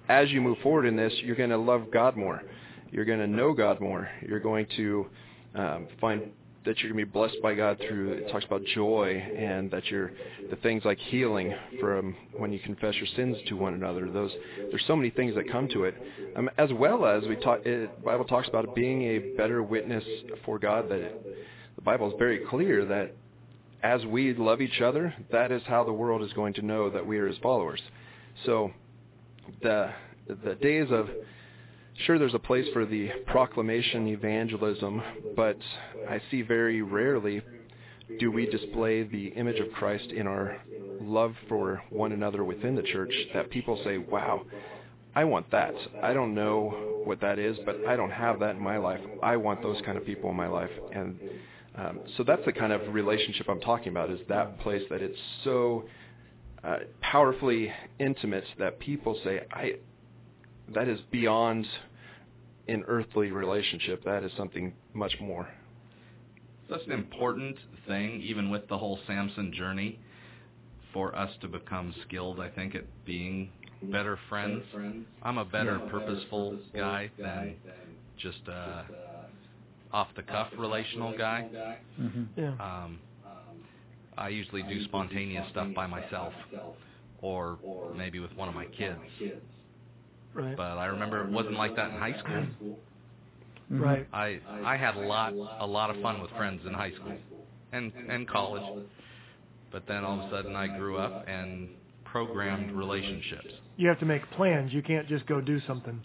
as 0.09 0.31
you 0.31 0.41
move 0.41 0.59
forward 0.62 0.87
in 0.87 0.95
this, 0.95 1.12
you're 1.24 1.35
going 1.35 1.51
to 1.51 1.59
love 1.59 1.91
God 1.93 2.16
more. 2.16 2.43
You're 2.91 3.05
going 3.05 3.18
to 3.20 3.26
know 3.26 3.53
God 3.53 3.80
more. 3.80 4.09
You're 4.26 4.41
going 4.41 4.66
to 4.76 5.07
um, 5.55 5.89
find 6.01 6.30
that 6.64 6.78
you're 6.80 6.93
going 6.93 7.01
to 7.01 7.07
be 7.07 7.11
blessed 7.11 7.36
by 7.43 7.55
God 7.55 7.78
through 7.86 8.12
it 8.12 8.30
talks 8.30 8.45
about 8.45 8.62
joy 8.74 9.14
and 9.14 9.70
that 9.70 9.86
you're 9.86 10.12
the 10.51 10.57
things 10.57 10.84
like 10.84 10.99
healing 10.99 11.55
from 11.80 12.14
when 12.36 12.53
you 12.53 12.59
confess 12.59 12.95
your 12.97 13.07
sins 13.16 13.36
to 13.49 13.57
one 13.57 13.74
another. 13.74 14.11
Those 14.11 14.32
there's 14.70 14.84
so 14.86 14.97
many 14.97 15.11
things 15.11 15.34
that 15.36 15.51
come 15.51 15.68
to 15.68 15.84
it. 15.84 15.95
Um, 16.36 16.51
as 16.59 16.70
well 16.72 17.07
as 17.07 17.24
we 17.24 17.36
talk 17.36 17.64
it, 17.64 18.05
Bible 18.05 18.24
talks 18.24 18.49
about 18.49 18.74
being 18.74 19.03
a 19.03 19.18
better 19.36 19.62
witness 19.62 20.05
for 20.45 20.59
God 20.59 20.91
that 20.91 21.01
it, 21.01 21.36
the 21.76 21.82
Bible 21.82 22.09
is 22.09 22.14
very 22.18 22.41
clear 22.51 22.84
that 22.84 23.14
as 23.82 24.05
we 24.05 24.34
love 24.34 24.61
each 24.61 24.80
other 24.82 25.14
that 25.30 25.53
is 25.53 25.62
how 25.66 25.84
the 25.84 25.93
world 25.93 26.22
is 26.22 26.32
going 26.32 26.53
to 26.55 26.62
know 26.62 26.91
that 26.91 27.07
we 27.07 27.18
are 27.18 27.28
his 27.28 27.39
followers. 27.39 27.80
So 28.45 28.72
the 29.62 29.91
the 30.45 30.55
days 30.57 30.89
of 30.91 31.09
sure 32.05 32.18
there's 32.18 32.34
a 32.34 32.38
place 32.38 32.66
for 32.72 32.86
the 32.86 33.09
proclamation 33.26 34.09
evangelism, 34.09 35.03
but 35.36 35.59
I 36.09 36.20
see 36.30 36.42
very 36.42 36.82
rarely 36.82 37.42
do 38.18 38.30
we 38.30 38.46
display 38.46 39.03
the 39.03 39.28
image 39.28 39.61
of 39.61 39.70
Christ 39.72 40.11
in 40.11 40.26
our 40.26 40.61
love 41.01 41.34
for 41.49 41.82
one 41.90 42.12
another 42.12 42.42
within 42.44 42.74
the 42.74 42.82
church 42.82 43.12
that 43.34 43.51
people 43.51 43.80
say, 43.84 43.99
wow, 43.99 44.42
I 45.14 45.24
want 45.24 45.51
that. 45.51 45.74
I 46.03 46.12
don't 46.12 46.34
know 46.34 47.03
what 47.05 47.20
that 47.20 47.38
is, 47.38 47.57
but 47.66 47.86
I 47.86 47.96
don't 47.96 48.11
have 48.11 48.40
that 48.40 48.57
in 48.57 48.62
my 48.62 48.78
life. 48.78 49.01
I 49.22 49.36
want 49.36 49.62
those 49.62 49.80
kind 49.84 49.99
of 49.99 50.07
people 50.07 50.30
in 50.30 50.36
my 50.36 50.49
life. 50.49 50.70
And 50.92 51.18
um, 51.76 52.01
so 52.16 52.24
that's 52.24 52.44
the 52.44 52.53
kind 52.53 52.72
of 52.72 52.94
relationship 52.94 53.49
I'm 53.49 53.61
talking 53.61 53.88
about 53.88 54.11
is 54.11 54.20
that 54.28 54.59
place 54.61 54.82
that 54.90 55.03
it's 55.03 55.18
so 55.44 55.84
uh, 56.64 56.78
powerfully 57.01 57.72
intimate 57.99 58.44
that 58.59 58.78
people 58.78 59.18
say, 59.22 59.40
I, 59.53 59.74
that 60.74 60.88
is 60.88 61.01
beyond 61.11 61.66
an 62.68 62.84
earthly 62.86 63.30
relationship. 63.32 64.04
That 64.04 64.24
is 64.24 64.32
something 64.36 64.72
much 64.94 65.14
more. 65.20 65.48
That's 66.70 66.84
an 66.84 66.92
important 66.92 67.56
thing, 67.86 68.20
even 68.20 68.50
with 68.50 68.68
the 68.68 68.76
whole 68.76 68.98
Samson 69.06 69.52
journey, 69.52 69.98
for 70.92 71.16
us 71.16 71.30
to 71.40 71.48
become 71.48 71.94
skilled, 72.06 72.40
I 72.40 72.48
think, 72.50 72.74
at 72.74 72.84
being 73.06 73.50
better 73.82 74.18
friends. 74.28 74.62
I'm 75.22 75.38
a 75.38 75.44
better 75.44 75.78
purposeful 75.90 76.58
guy 76.74 77.10
than 77.18 77.54
just 78.18 78.46
a 78.48 78.84
off-the-cuff 79.92 80.48
relational 80.58 81.16
guy. 81.16 81.48
Mm-hmm. 81.98 82.24
Yeah. 82.36 82.52
Um, 82.60 82.98
I 84.18 84.28
usually 84.28 84.62
do 84.62 84.84
spontaneous 84.84 85.48
stuff 85.50 85.68
by 85.74 85.86
myself 85.86 86.34
or 87.22 87.58
maybe 87.96 88.18
with 88.18 88.32
one 88.36 88.48
of 88.48 88.54
my 88.54 88.66
kids. 88.66 88.98
Right. 90.35 90.57
But 90.57 90.79
I 90.79 90.87
remember 90.87 91.24
it 91.24 91.31
wasn't 91.31 91.57
like 91.57 91.76
that 91.76 91.91
in 91.91 91.99
high 91.99 92.18
school. 92.18 92.47
Mm-hmm. 93.72 93.81
Right. 93.83 94.07
I 94.12 94.41
I 94.64 94.76
had 94.76 94.97
a 94.97 95.07
lot 95.07 95.33
a 95.35 95.66
lot 95.66 95.91
of 95.91 96.01
fun 96.01 96.20
with 96.22 96.31
friends 96.33 96.62
in 96.66 96.72
high 96.72 96.93
school 96.93 97.16
and 97.72 97.93
and 98.09 98.29
college. 98.29 98.85
But 99.70 99.87
then 99.87 100.05
all 100.05 100.20
of 100.20 100.26
a 100.26 100.31
sudden 100.31 100.57
I 100.57 100.66
grew 100.79 100.97
up 100.97 101.26
and 101.29 101.68
programmed 102.05 102.72
relationships. 102.72 103.53
You 103.76 103.89
have 103.89 103.99
to 104.01 104.07
make 104.07 104.29
plans. 104.33 104.72
You 104.72 104.83
can't 104.83 105.07
just 105.09 105.26
go 105.26 105.41
do 105.41 105.61
something. 105.66 106.01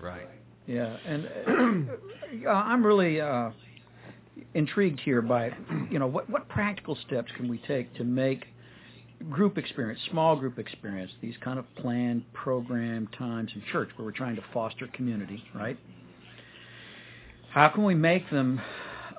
Right. 0.00 0.28
Yeah, 0.66 0.96
and 1.06 1.28
uh, 2.46 2.50
I'm 2.50 2.84
really 2.84 3.20
uh, 3.20 3.50
intrigued 4.54 5.00
here 5.00 5.22
by, 5.22 5.50
you 5.90 5.98
know, 5.98 6.06
what 6.06 6.28
what 6.30 6.48
practical 6.48 6.96
steps 7.06 7.30
can 7.36 7.48
we 7.48 7.58
take 7.68 7.94
to 7.94 8.04
make 8.04 8.46
group 9.30 9.58
experience, 9.58 10.00
small 10.10 10.36
group 10.36 10.58
experience, 10.58 11.10
these 11.20 11.34
kind 11.42 11.58
of 11.58 11.64
planned 11.76 12.24
program 12.32 13.08
times 13.18 13.50
in 13.54 13.62
church 13.72 13.88
where 13.96 14.04
we're 14.04 14.12
trying 14.12 14.36
to 14.36 14.44
foster 14.52 14.86
community, 14.88 15.42
right? 15.54 15.78
How 17.50 17.68
can 17.68 17.84
we 17.84 17.94
make 17.94 18.28
them, 18.30 18.60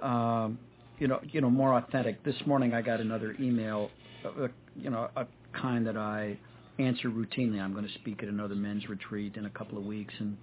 um, 0.01 0.59
you 0.99 1.07
know, 1.07 1.19
you 1.23 1.41
know, 1.41 1.49
more 1.49 1.77
authentic? 1.77 2.23
This 2.23 2.35
morning 2.45 2.73
I 2.73 2.81
got 2.81 2.99
another 2.99 3.35
email, 3.39 3.89
uh, 4.25 4.47
you 4.75 4.89
know, 4.89 5.09
a 5.15 5.25
kind 5.53 5.87
that 5.87 5.97
I 5.97 6.37
answer 6.77 7.09
routinely. 7.09 7.61
I'm 7.61 7.73
going 7.73 7.87
to 7.87 7.93
speak 7.93 8.21
at 8.21 8.29
another 8.29 8.55
men's 8.55 8.87
retreat 8.89 9.37
in 9.37 9.45
a 9.45 9.49
couple 9.49 9.77
of 9.77 9.85
weeks, 9.85 10.13
and 10.19 10.37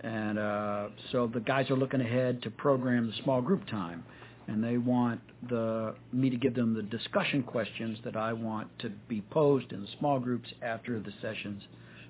and 0.00 0.38
uh, 0.38 0.88
so 1.12 1.30
the 1.32 1.40
guys 1.40 1.70
are 1.70 1.76
looking 1.76 2.00
ahead 2.00 2.42
to 2.42 2.50
program 2.50 3.06
the 3.06 3.22
small 3.22 3.40
group 3.42 3.66
time 3.66 4.04
and 4.48 4.62
they 4.62 4.78
want 4.78 5.20
the 5.48 5.94
me 6.12 6.30
to 6.30 6.36
give 6.36 6.54
them 6.54 6.74
the 6.74 6.82
discussion 6.82 7.42
questions 7.42 7.98
that 8.04 8.16
I 8.16 8.32
want 8.32 8.68
to 8.80 8.90
be 9.08 9.22
posed 9.30 9.72
in 9.72 9.80
the 9.80 9.88
small 9.98 10.20
groups 10.20 10.48
after 10.62 11.00
the 11.00 11.12
sessions 11.20 11.62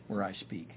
where 0.09 0.23
I 0.23 0.35
speak. 0.41 0.69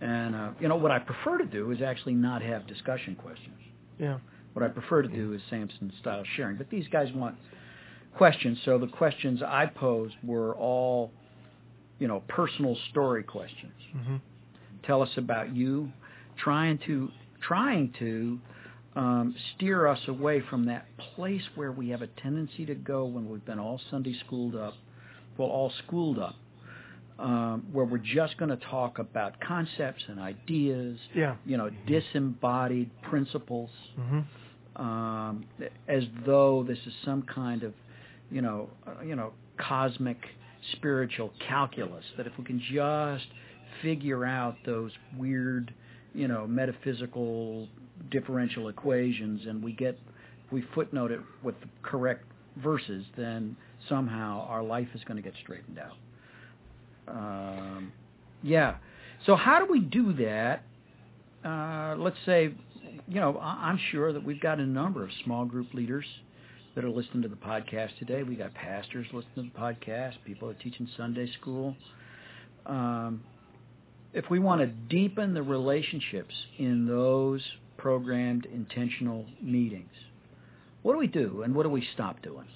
And 0.00 0.34
uh, 0.34 0.50
you 0.58 0.68
know 0.68 0.76
what 0.76 0.90
I 0.90 0.98
prefer 0.98 1.38
to 1.38 1.44
do 1.44 1.70
is 1.72 1.82
actually 1.82 2.14
not 2.14 2.42
have 2.42 2.66
discussion 2.66 3.14
questions. 3.14 3.56
Yeah. 3.98 4.18
What 4.54 4.64
I 4.64 4.68
prefer 4.68 5.02
to 5.02 5.08
do 5.08 5.34
is 5.34 5.42
Samson 5.50 5.92
style 6.00 6.24
sharing. 6.36 6.56
But 6.56 6.70
these 6.70 6.88
guys 6.88 7.12
want 7.14 7.36
questions, 8.16 8.58
so 8.64 8.78
the 8.78 8.88
questions 8.88 9.42
I 9.42 9.66
posed 9.66 10.14
were 10.24 10.56
all, 10.56 11.12
you 11.98 12.08
know, 12.08 12.22
personal 12.28 12.76
story 12.90 13.22
questions. 13.22 13.72
Mm-hmm. 13.94 14.16
Tell 14.84 15.02
us 15.02 15.10
about 15.16 15.54
you, 15.54 15.92
trying 16.38 16.78
to 16.86 17.10
trying 17.42 17.92
to 17.98 18.38
um, 18.96 19.34
steer 19.56 19.86
us 19.86 20.00
away 20.08 20.40
from 20.50 20.66
that 20.66 20.86
place 21.14 21.42
where 21.54 21.70
we 21.72 21.90
have 21.90 22.02
a 22.02 22.06
tendency 22.08 22.66
to 22.66 22.74
go 22.74 23.04
when 23.04 23.28
we've 23.30 23.44
been 23.44 23.58
all 23.60 23.80
Sunday 23.90 24.14
schooled 24.26 24.56
up, 24.56 24.74
well, 25.38 25.48
all 25.48 25.72
schooled 25.86 26.18
up, 26.18 26.34
um, 27.18 27.66
where 27.72 27.84
we're 27.84 27.98
just 27.98 28.36
going 28.38 28.48
to 28.50 28.56
talk 28.66 28.98
about 28.98 29.40
concepts 29.40 30.02
and 30.08 30.18
ideas, 30.18 30.98
Yeah. 31.14 31.36
you 31.46 31.56
know, 31.56 31.70
disembodied 31.86 32.90
principles, 33.02 33.70
Mm-hmm. 33.98 34.82
um, 34.82 35.44
as 35.88 36.04
though 36.26 36.64
this 36.66 36.78
is 36.86 36.92
some 37.04 37.22
kind 37.22 37.62
of, 37.62 37.74
you 38.30 38.42
know, 38.42 38.70
uh, 38.86 39.02
you 39.04 39.14
know, 39.16 39.32
cosmic 39.58 40.18
spiritual 40.72 41.32
calculus. 41.46 42.04
That 42.16 42.26
if 42.26 42.32
we 42.38 42.44
can 42.44 42.60
just 42.72 43.26
figure 43.82 44.24
out 44.24 44.56
those 44.66 44.92
weird, 45.16 45.72
you 46.14 46.26
know, 46.28 46.46
metaphysical 46.46 47.68
differential 48.10 48.68
equations 48.68 49.42
and 49.46 49.62
we 49.62 49.72
get 49.72 49.98
we 50.50 50.64
footnote 50.74 51.12
it 51.12 51.20
with 51.42 51.54
the 51.60 51.68
correct 51.82 52.24
verses, 52.56 53.04
then 53.16 53.56
somehow 53.88 54.46
our 54.48 54.62
life 54.62 54.88
is 54.94 55.02
going 55.04 55.16
to 55.16 55.22
get 55.22 55.34
straightened 55.42 55.78
out. 55.78 55.96
Um, 57.08 57.92
yeah. 58.42 58.76
So 59.26 59.36
how 59.36 59.64
do 59.64 59.70
we 59.70 59.80
do 59.80 60.12
that? 60.14 60.62
Uh, 61.44 61.94
let's 61.98 62.16
say, 62.26 62.52
you 63.08 63.20
know, 63.20 63.36
I- 63.38 63.68
I'm 63.68 63.78
sure 63.90 64.12
that 64.12 64.24
we've 64.24 64.40
got 64.40 64.58
a 64.58 64.66
number 64.66 65.04
of 65.04 65.10
small 65.24 65.44
group 65.44 65.72
leaders 65.72 66.06
that 66.74 66.84
are 66.84 66.90
listening 66.90 67.22
to 67.22 67.28
the 67.28 67.36
podcast 67.36 67.96
today. 67.98 68.22
We 68.22 68.36
got 68.36 68.54
pastors 68.54 69.06
listening 69.12 69.50
to 69.50 69.52
the 69.54 69.58
podcast, 69.58 70.14
people 70.24 70.48
that 70.48 70.60
teach 70.60 70.78
in 70.80 70.88
Sunday 70.96 71.30
school. 71.40 71.76
Um, 72.66 73.22
if 74.12 74.28
we 74.30 74.38
want 74.38 74.60
to 74.60 74.66
deepen 74.66 75.34
the 75.34 75.42
relationships 75.42 76.34
in 76.58 76.86
those 76.86 77.42
programmed 77.80 78.46
intentional 78.46 79.24
meetings, 79.42 79.90
what 80.82 80.92
do 80.92 80.98
we 80.98 81.06
do 81.06 81.42
and 81.42 81.54
what 81.54 81.62
do 81.62 81.70
we 81.70 81.86
stop 81.94 82.20
doing? 82.22 82.46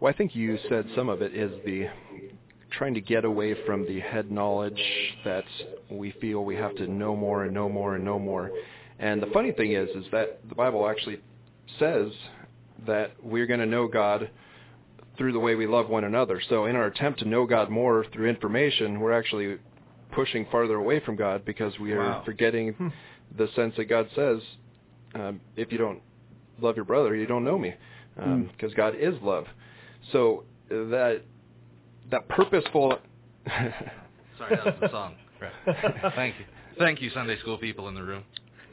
Well, 0.00 0.12
I 0.12 0.16
think 0.16 0.34
you 0.34 0.58
said 0.68 0.86
some 0.94 1.08
of 1.08 1.22
it 1.22 1.34
is 1.34 1.52
the 1.64 1.86
trying 2.70 2.94
to 2.94 3.00
get 3.00 3.24
away 3.24 3.54
from 3.64 3.86
the 3.86 4.00
head 4.00 4.30
knowledge 4.30 4.82
that 5.24 5.44
we 5.90 6.10
feel 6.20 6.44
we 6.44 6.56
have 6.56 6.74
to 6.76 6.86
know 6.86 7.16
more 7.16 7.44
and 7.44 7.54
know 7.54 7.68
more 7.68 7.94
and 7.94 8.04
know 8.04 8.18
more. 8.18 8.50
And 8.98 9.22
the 9.22 9.28
funny 9.28 9.52
thing 9.52 9.72
is, 9.72 9.88
is 9.90 10.04
that 10.12 10.40
the 10.48 10.54
Bible 10.54 10.86
actually 10.86 11.20
says 11.78 12.08
that 12.86 13.12
we're 13.22 13.46
going 13.46 13.60
to 13.60 13.66
know 13.66 13.88
God 13.88 14.30
through 15.16 15.32
the 15.32 15.38
way 15.38 15.54
we 15.54 15.66
love 15.66 15.88
one 15.88 16.04
another. 16.04 16.42
So 16.50 16.66
in 16.66 16.76
our 16.76 16.86
attempt 16.86 17.20
to 17.20 17.28
know 17.28 17.46
God 17.46 17.70
more 17.70 18.04
through 18.12 18.28
information, 18.28 19.00
we're 19.00 19.12
actually 19.12 19.58
pushing 20.16 20.46
farther 20.50 20.76
away 20.76 20.98
from 21.00 21.14
God 21.14 21.44
because 21.44 21.78
we 21.78 21.92
are 21.92 21.98
Wow. 21.98 22.22
forgetting 22.24 22.72
hmm. 22.72 22.88
the 23.36 23.48
sense 23.48 23.76
that 23.76 23.84
God 23.84 24.08
says, 24.16 24.40
um, 25.14 25.40
if 25.56 25.70
you 25.70 25.78
don't 25.78 26.00
love 26.58 26.74
your 26.74 26.86
brother, 26.86 27.14
you 27.14 27.26
don't 27.26 27.44
know 27.44 27.58
me, 27.58 27.74
um, 28.16 28.44
hmm. 28.44 28.48
because 28.48 28.72
God 28.74 28.94
is 28.98 29.14
love. 29.22 29.46
So 30.12 30.44
uh, 30.70 30.74
that 30.88 31.22
that 32.10 32.28
purposeful. 32.28 32.98
Sorry, 33.46 34.56
that 34.56 34.64
was 34.64 34.74
the 34.80 34.90
song. 34.90 35.14
Right. 35.40 36.12
Thank 36.16 36.36
you. 36.38 36.44
Thank 36.78 37.02
you, 37.02 37.10
Sunday 37.10 37.38
school 37.40 37.58
people 37.58 37.88
in 37.88 37.94
the 37.94 38.02
room. 38.02 38.24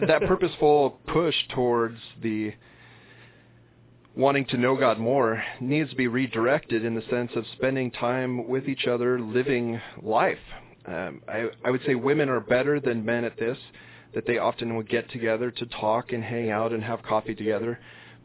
that 0.07 0.21
purposeful 0.21 0.99
push 1.07 1.35
towards 1.53 1.97
the 2.21 2.53
wanting 4.15 4.45
to 4.45 4.57
know 4.57 4.77
God 4.77 4.97
more 4.97 5.43
needs 5.59 5.89
to 5.89 5.95
be 5.95 6.07
redirected 6.07 6.85
in 6.85 6.95
the 6.95 7.03
sense 7.09 7.31
of 7.35 7.45
spending 7.53 7.91
time 7.91 8.47
with 8.47 8.69
each 8.69 8.87
other, 8.87 9.19
living 9.19 9.81
life. 10.01 10.37
Um, 10.85 11.21
I, 11.27 11.49
I 11.63 11.71
would 11.71 11.81
say 11.85 11.95
women 11.95 12.29
are 12.29 12.39
better 12.39 12.79
than 12.79 13.05
men 13.05 13.23
at 13.23 13.37
this, 13.37 13.57
that 14.13 14.25
they 14.27 14.37
often 14.37 14.75
will 14.75 14.83
get 14.83 15.09
together 15.09 15.49
to 15.51 15.65
talk 15.65 16.11
and 16.11 16.23
hang 16.23 16.49
out 16.51 16.73
and 16.73 16.83
have 16.83 17.01
coffee 17.03 17.35
together. 17.35 17.79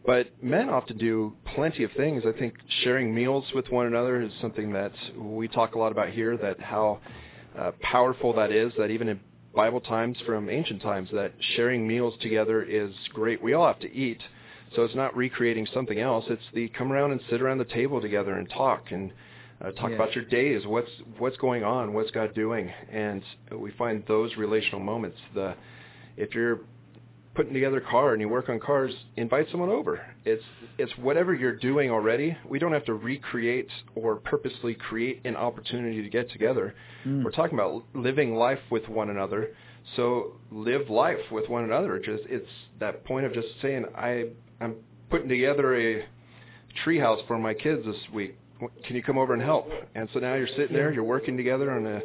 But 0.05 0.43
men 0.43 0.69
often 0.69 0.97
do 0.97 1.35
plenty 1.55 1.85
of 1.85 1.91
things. 1.93 2.23
I 2.27 2.39
think 2.39 2.55
sharing 2.83 3.15
meals 3.15 3.45
with 3.55 3.69
one 3.71 3.87
another 3.87 4.23
is 4.23 4.33
something 4.41 4.73
that 4.73 4.93
we 5.17 5.49
talk 5.49 5.75
a 5.75 5.79
lot 5.79 5.93
about 5.93 6.11
here, 6.11 6.37
that 6.37 6.61
how 6.61 7.01
uh, 7.59 7.73
powerful 7.81 8.33
that 8.35 8.51
is, 8.51 8.73
that 8.79 8.91
even 8.91 9.09
in 9.09 9.21
Bible 9.55 9.81
times 9.81 10.17
from 10.25 10.49
ancient 10.49 10.83
times, 10.83 11.11
that 11.13 11.33
sharing 11.57 11.87
meals 11.87 12.15
together 12.21 12.63
is 12.63 12.93
great. 13.13 13.43
We 13.43 13.55
all 13.55 13.67
have 13.67 13.81
to 13.81 13.93
eat, 13.93 14.21
so 14.75 14.83
it's 14.83 14.95
not 14.95 15.17
recreating 15.17 15.67
something 15.75 15.99
else. 15.99 16.25
It's 16.29 16.43
the 16.55 16.69
come 16.69 16.93
around 16.93 17.13
and 17.13 17.21
sit 17.29 17.43
around 17.43 17.59
the 17.59 17.65
table 17.65 18.01
together 18.01 18.35
and 18.35 18.49
talk 18.49 18.91
and 18.91 19.13
uh, 19.61 19.73
talk 19.73 19.91
Yeah. 19.91 19.97
about 19.97 20.15
your 20.15 20.25
days, 20.25 20.67
what's 20.67 20.91
what's 21.19 21.37
going 21.37 21.65
on, 21.65 21.93
what's 21.93 22.11
God 22.11 22.35
doing, 22.35 22.71
and 22.91 23.23
we 23.53 23.71
find 23.73 24.05
those 24.07 24.37
relational 24.37 24.81
moments. 24.81 25.19
The 25.35 25.55
if 26.17 26.35
you're 26.35 26.61
putting 27.35 27.55
together 27.55 27.77
a 27.77 27.81
car 27.81 28.13
and 28.15 28.21
you 28.21 28.29
work 28.29 28.49
on 28.49 28.59
cars, 28.59 28.93
invite 29.17 29.47
someone 29.51 29.69
over. 29.69 30.05
It's 30.25 30.43
it's 30.77 30.93
whatever 30.99 31.35
you're 31.35 31.57
doing 31.57 31.91
already. 31.91 32.37
We 32.49 32.59
don't 32.59 32.73
have 32.73 32.85
to 32.87 32.95
recreate 32.95 33.69
or 33.95 34.17
purposely 34.17 34.75
create 34.75 35.21
an 35.25 35.37
opportunity 35.37 36.03
to 36.03 36.09
get 36.09 36.31
together. 36.31 36.75
Mm. 37.07 37.25
We're 37.25 37.31
talking 37.31 37.59
about 37.59 37.85
living 37.95 38.35
life 38.35 38.59
with 38.71 38.89
one 38.89 39.11
another. 39.11 39.51
So 39.97 40.33
live 40.51 40.91
life 40.91 41.31
with 41.31 41.49
one 41.49 41.65
another. 41.65 41.99
Just 41.99 42.25
it's 42.27 42.49
that 42.81 43.05
point 43.05 43.25
of 43.25 43.33
just 43.33 43.49
saying 43.63 43.87
I 43.97 44.31
I'm 44.61 44.75
putting 45.09 45.29
together 45.29 45.77
a 45.77 46.05
treehouse 46.85 47.25
for 47.27 47.39
my 47.39 47.55
kids 47.55 47.85
this 47.87 47.97
week. 48.13 48.37
Can 48.85 48.97
you 48.97 49.03
come 49.03 49.19
over 49.19 49.35
and 49.35 49.43
help? 49.43 49.69
And 49.95 50.09
so 50.13 50.19
now 50.21 50.35
you're 50.35 50.49
sitting 50.49 50.73
there, 50.73 50.93
you're 50.93 51.05
working 51.05 51.37
together 51.37 51.71
on 51.71 51.87
a 51.87 52.01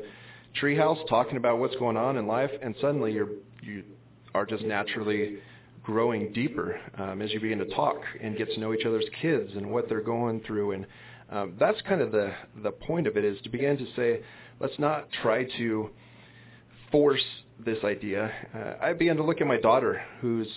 treehouse, 0.62 1.08
talking 1.10 1.38
about 1.38 1.60
what's 1.60 1.76
going 1.78 1.98
on 1.98 2.18
in 2.18 2.28
life, 2.28 2.52
and 2.62 2.76
suddenly 2.80 3.12
you're 3.14 3.30
you 3.62 3.84
are 4.36 4.46
just 4.46 4.64
naturally 4.64 5.38
growing 5.84 6.32
deeper 6.34 6.80
um, 6.98 7.22
as 7.22 7.32
you 7.32 7.40
begin 7.40 7.60
to 7.60 7.66
talk 7.66 7.98
and 8.22 8.38
get 8.38 8.50
to 8.52 8.60
know 8.60 8.74
each 8.74 8.86
other's 8.86 9.06
kids 9.22 9.52
and 9.56 9.70
what 9.70 9.90
they're 9.90 10.02
going 10.02 10.42
through. 10.42 10.72
And 10.72 10.86
um, 11.30 11.54
that's 11.60 11.80
kind 11.88 12.02
of 12.02 12.12
the 12.12 12.34
the 12.62 12.72
point 12.72 13.08
of 13.08 13.18
it 13.18 13.26
is 13.26 13.40
to 13.42 13.50
begin 13.50 13.78
to 13.78 13.86
say, 13.96 14.22
let's 14.60 14.78
not 14.78 15.08
try 15.22 15.46
to 15.58 15.90
force 16.92 17.24
this 17.66 17.78
idea. 17.84 18.32
Uh, 18.56 18.86
I 18.86 18.94
began 18.94 19.18
to 19.18 19.24
look 19.24 19.42
at 19.42 19.48
my 19.48 19.60
daughter, 19.60 20.02
who's 20.22 20.48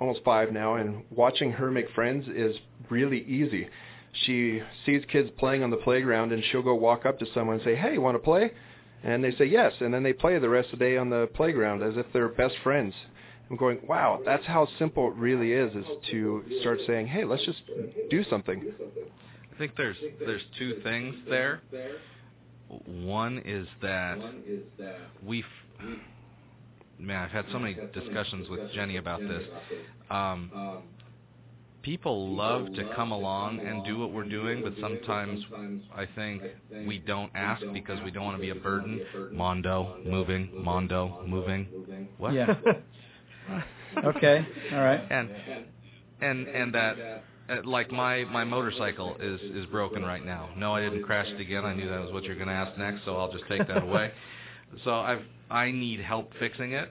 almost 0.00 0.20
five 0.24 0.52
now, 0.52 0.74
and 0.76 1.04
watching 1.10 1.52
her 1.52 1.70
make 1.70 1.90
friends 1.94 2.26
is 2.28 2.56
really 2.90 3.24
easy. 3.24 3.68
She 4.12 4.60
sees 4.84 5.02
kids 5.10 5.30
playing 5.38 5.62
on 5.62 5.70
the 5.70 5.78
playground, 5.78 6.32
and 6.32 6.42
she'll 6.44 6.62
go 6.62 6.74
walk 6.74 7.06
up 7.06 7.18
to 7.20 7.26
someone 7.34 7.56
and 7.56 7.64
say, 7.64 7.74
"Hey, 7.74 7.98
want 7.98 8.14
to 8.14 8.18
play?" 8.18 8.52
And 9.02 9.24
they 9.24 9.32
say 9.32 9.46
yes, 9.46 9.72
and 9.80 9.92
then 9.92 10.02
they 10.02 10.12
play 10.12 10.38
the 10.38 10.48
rest 10.48 10.72
of 10.72 10.78
the 10.78 10.84
day 10.84 10.96
on 10.96 11.10
the 11.10 11.28
playground 11.34 11.82
as 11.82 11.96
if 11.96 12.06
they're 12.12 12.28
best 12.28 12.54
friends. 12.62 12.94
I'm 13.50 13.56
going, 13.56 13.80
wow, 13.86 14.20
that's 14.24 14.46
how 14.46 14.66
simple 14.78 15.08
it 15.08 15.14
really 15.16 15.52
is, 15.52 15.74
is 15.74 15.84
to 16.10 16.42
start 16.60 16.78
saying, 16.86 17.08
hey, 17.08 17.24
let's 17.24 17.44
just 17.44 17.60
do 18.08 18.24
something. 18.30 18.62
I 19.52 19.58
think 19.58 19.76
there's 19.76 19.96
there's 20.20 20.42
two 20.58 20.80
things 20.82 21.14
there. 21.28 21.60
One 22.86 23.42
is 23.44 23.66
that 23.82 24.18
we've 25.26 25.44
man, 26.98 27.24
I've 27.24 27.30
had 27.30 27.44
so 27.52 27.58
many 27.58 27.76
discussions 27.92 28.48
with 28.48 28.72
Jenny 28.72 28.96
about 28.96 29.20
this. 29.20 29.42
Um, 30.10 30.50
people 31.82 32.34
love 32.34 32.72
to 32.74 32.84
come 32.94 33.12
along 33.12 33.60
and 33.60 33.84
do 33.84 33.98
what 33.98 34.12
we're 34.12 34.28
doing, 34.28 34.62
but 34.62 34.74
sometimes 34.80 35.40
I 35.94 36.06
think 36.14 36.42
we 36.86 36.98
don't 36.98 37.30
ask 37.34 37.62
because 37.72 37.98
we 38.04 38.10
don't 38.10 38.24
want 38.24 38.36
to 38.36 38.40
be 38.40 38.50
a 38.50 38.54
burden. 38.54 39.00
Mondo 39.32 39.98
moving, 40.04 40.50
Mondo 40.54 41.24
moving. 41.26 41.66
What? 42.18 42.32
Yeah. 42.34 42.54
okay. 44.04 44.46
All 44.72 44.80
right. 44.80 45.00
and 45.10 45.30
and 46.20 46.46
and 46.48 46.74
that 46.74 47.22
uh, 47.50 47.56
like 47.64 47.90
my 47.90 48.24
my 48.24 48.44
motorcycle 48.44 49.16
is 49.20 49.40
is 49.40 49.66
broken 49.66 50.02
right 50.02 50.24
now. 50.24 50.50
No, 50.56 50.74
I 50.74 50.82
didn't 50.82 51.02
crash 51.02 51.26
it 51.28 51.40
again. 51.40 51.64
I 51.64 51.74
knew 51.74 51.88
that 51.88 52.00
was 52.00 52.12
what 52.12 52.24
you're 52.24 52.36
going 52.36 52.48
to 52.48 52.54
ask 52.54 52.78
next, 52.78 53.04
so 53.04 53.16
I'll 53.16 53.32
just 53.32 53.44
take 53.48 53.66
that 53.68 53.82
away. 53.82 54.12
So 54.84 54.90
I've 54.90 55.20
I 55.50 55.70
need 55.70 56.00
help 56.00 56.32
fixing 56.38 56.72
it. 56.72 56.90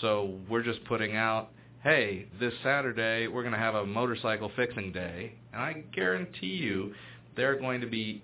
So 0.00 0.38
we're 0.48 0.62
just 0.62 0.82
putting 0.86 1.16
out, 1.16 1.50
hey, 1.84 2.26
this 2.40 2.54
Saturday 2.62 3.28
we're 3.28 3.42
going 3.42 3.52
to 3.52 3.58
have 3.58 3.74
a 3.74 3.84
motorcycle 3.86 4.50
fixing 4.56 4.90
day, 4.90 5.32
and 5.52 5.60
I 5.62 5.84
guarantee 5.94 6.46
you 6.46 6.94
there 7.36 7.52
are 7.52 7.56
going 7.56 7.82
to 7.82 7.86
be 7.86 8.22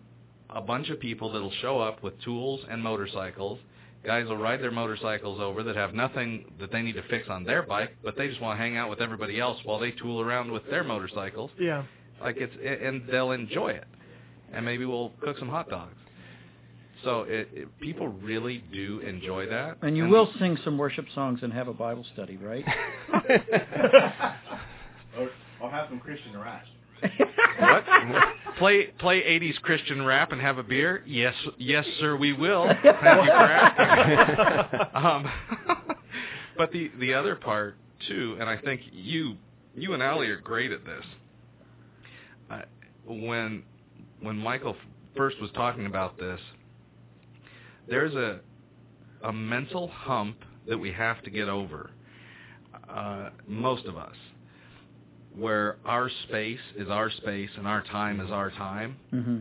a 0.49 0.63
bunch 0.63 0.89
of 0.89 0.99
people 0.99 1.31
that'll 1.31 1.53
show 1.61 1.79
up 1.79 2.03
with 2.03 2.19
tools 2.23 2.61
and 2.71 2.83
motorcycles. 2.83 3.59
Guys 4.03 4.27
will 4.27 4.39
ride 4.39 4.63
their 4.63 4.71
motorcycles 4.71 5.41
over 5.41 5.63
that 5.63 5.77
have 5.77 5.93
nothing 5.93 6.47
that 6.59 6.73
they 6.73 6.81
need 6.81 6.95
to 6.95 7.03
fix 7.11 7.29
on 7.29 7.45
their 7.45 7.63
bike, 7.63 7.95
but 8.03 8.17
they 8.17 8.29
just 8.29 8.41
want 8.41 8.59
to 8.59 8.63
hang 8.63 8.79
out 8.79 8.89
with 8.89 9.03
everybody 9.03 9.39
else 9.39 9.59
while 9.65 9.79
they 9.79 9.91
tool 9.91 10.23
around 10.23 10.51
with 10.51 10.63
their 10.71 10.83
motorcycles. 10.83 11.51
yeah. 11.61 11.85
Like 12.21 12.37
it's 12.39 12.55
and 12.63 13.03
they'll 13.11 13.31
enjoy 13.33 13.69
it, 13.69 13.87
and 14.53 14.65
maybe 14.65 14.85
we'll 14.87 15.13
cook 15.23 15.39
some 15.39 15.49
hot 15.49 15.71
dogs. 15.71 15.95
So 17.05 17.23
it, 17.23 17.49
it, 17.53 17.81
people 17.81 18.09
really 18.09 18.63
do 18.73 19.01
enjoy 19.01 19.47
that. 19.49 19.79
And 19.83 19.97
you 19.97 20.07
will 20.07 20.31
sing 20.39 20.59
some 20.65 20.77
worship 20.77 21.07
songs 21.15 21.41
and 21.43 21.53
have 21.53 21.69
a 21.69 21.73
Bible 21.73 22.05
study, 22.13 22.37
right? 22.37 22.65
Or, 25.19 25.29
or 25.61 25.71
have 25.71 25.89
some 25.89 25.99
Christian 25.99 26.39
rap. 26.39 26.65
what? 27.59 27.85
play 28.59 28.87
play 28.99 29.23
80s 29.23 29.61
Christian 29.63 30.05
rap 30.05 30.33
and 30.33 30.41
have 30.41 30.59
a 30.59 30.63
beer? 30.63 31.03
Yes, 31.07 31.35
yes, 31.59 31.85
sir, 31.99 32.17
we 32.17 32.33
will. 32.33 32.67
Thank 32.67 32.85
you 32.85 32.93
for 32.93 33.51
asking. 33.51 34.81
um, 34.95 35.31
but 36.57 36.71
the 36.73 36.91
the 37.01 37.15
other 37.15 37.35
part 37.37 37.77
too, 38.07 38.37
and 38.39 38.49
I 38.49 38.57
think 38.59 38.83
you 38.93 39.37
you 39.75 39.95
and 39.95 40.03
Allie 40.03 40.29
are 40.29 40.41
great 40.41 40.73
at 40.73 40.85
this. 40.85 41.05
Uh, 42.51 42.61
when 43.07 43.63
when 44.21 44.37
Michael 44.37 44.77
first 45.17 45.41
was 45.41 45.51
talking 45.55 45.87
about 45.87 46.19
this, 46.19 46.41
there's 47.91 48.15
a 48.15 48.41
a 49.23 49.33
mental 49.33 49.89
hump 49.89 50.37
that 50.67 50.79
we 50.79 50.91
have 50.93 51.23
to 51.25 51.31
get 51.31 51.49
over. 51.49 51.91
Uh, 52.89 53.31
most 53.47 53.85
of 53.85 53.97
us, 53.99 54.15
where 55.37 55.77
our 55.85 56.09
space 56.29 56.59
is 56.77 56.89
our 56.89 57.11
space 57.11 57.51
and 57.59 57.67
our 57.67 57.83
time 57.83 58.21
is 58.21 58.31
our 58.31 58.51
time. 58.51 58.97
hmm 59.11 59.39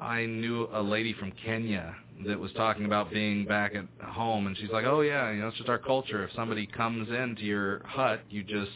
I 0.00 0.26
knew 0.26 0.68
a 0.72 0.82
lady 0.82 1.12
from 1.12 1.30
Kenya 1.44 1.94
that 2.26 2.38
was 2.38 2.50
talking 2.54 2.86
about 2.86 3.12
being 3.12 3.44
back 3.44 3.76
at 3.76 3.84
home, 4.04 4.48
and 4.48 4.56
she's 4.58 4.70
like, 4.70 4.84
"Oh 4.84 5.00
yeah, 5.00 5.30
you 5.30 5.40
know, 5.40 5.48
it's 5.48 5.56
just 5.56 5.68
our 5.68 5.78
culture. 5.78 6.24
If 6.24 6.32
somebody 6.34 6.66
comes 6.66 7.08
into 7.08 7.42
your 7.44 7.82
hut, 7.86 8.20
you 8.28 8.42
just 8.42 8.72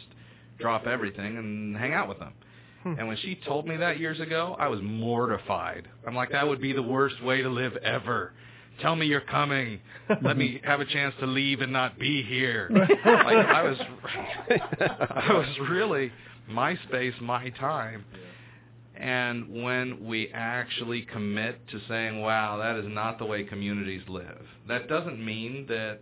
drop 0.60 0.86
everything 0.86 1.36
and 1.36 1.76
hang 1.76 1.92
out 1.92 2.08
with 2.08 2.20
them." 2.20 2.32
And 2.96 3.08
when 3.08 3.16
she 3.16 3.34
told 3.44 3.66
me 3.66 3.76
that 3.78 3.98
years 3.98 4.20
ago, 4.20 4.54
I 4.60 4.68
was 4.68 4.78
mortified. 4.80 5.88
I'm 6.06 6.14
like, 6.14 6.30
that 6.30 6.46
would 6.46 6.60
be 6.60 6.72
the 6.72 6.82
worst 6.82 7.20
way 7.24 7.42
to 7.42 7.48
live 7.48 7.76
ever. 7.78 8.32
Tell 8.80 8.94
me 8.94 9.06
you're 9.06 9.20
coming. 9.22 9.80
Let 10.22 10.36
me 10.36 10.60
have 10.64 10.80
a 10.80 10.84
chance 10.84 11.14
to 11.20 11.26
leave 11.26 11.60
and 11.60 11.72
not 11.72 11.98
be 11.98 12.22
here. 12.22 12.68
like 12.74 12.86
I 13.06 13.62
was, 13.62 13.78
I 14.50 15.32
was 15.32 15.68
really 15.70 16.12
my 16.48 16.76
space, 16.88 17.14
my 17.20 17.50
time. 17.50 18.04
And 18.96 19.62
when 19.62 20.06
we 20.06 20.30
actually 20.32 21.02
commit 21.02 21.66
to 21.68 21.80
saying, 21.88 22.20
wow, 22.20 22.56
that 22.58 22.76
is 22.76 22.86
not 22.88 23.18
the 23.18 23.26
way 23.26 23.44
communities 23.44 24.02
live, 24.08 24.46
that 24.68 24.88
doesn't 24.88 25.22
mean 25.22 25.66
that 25.68 26.00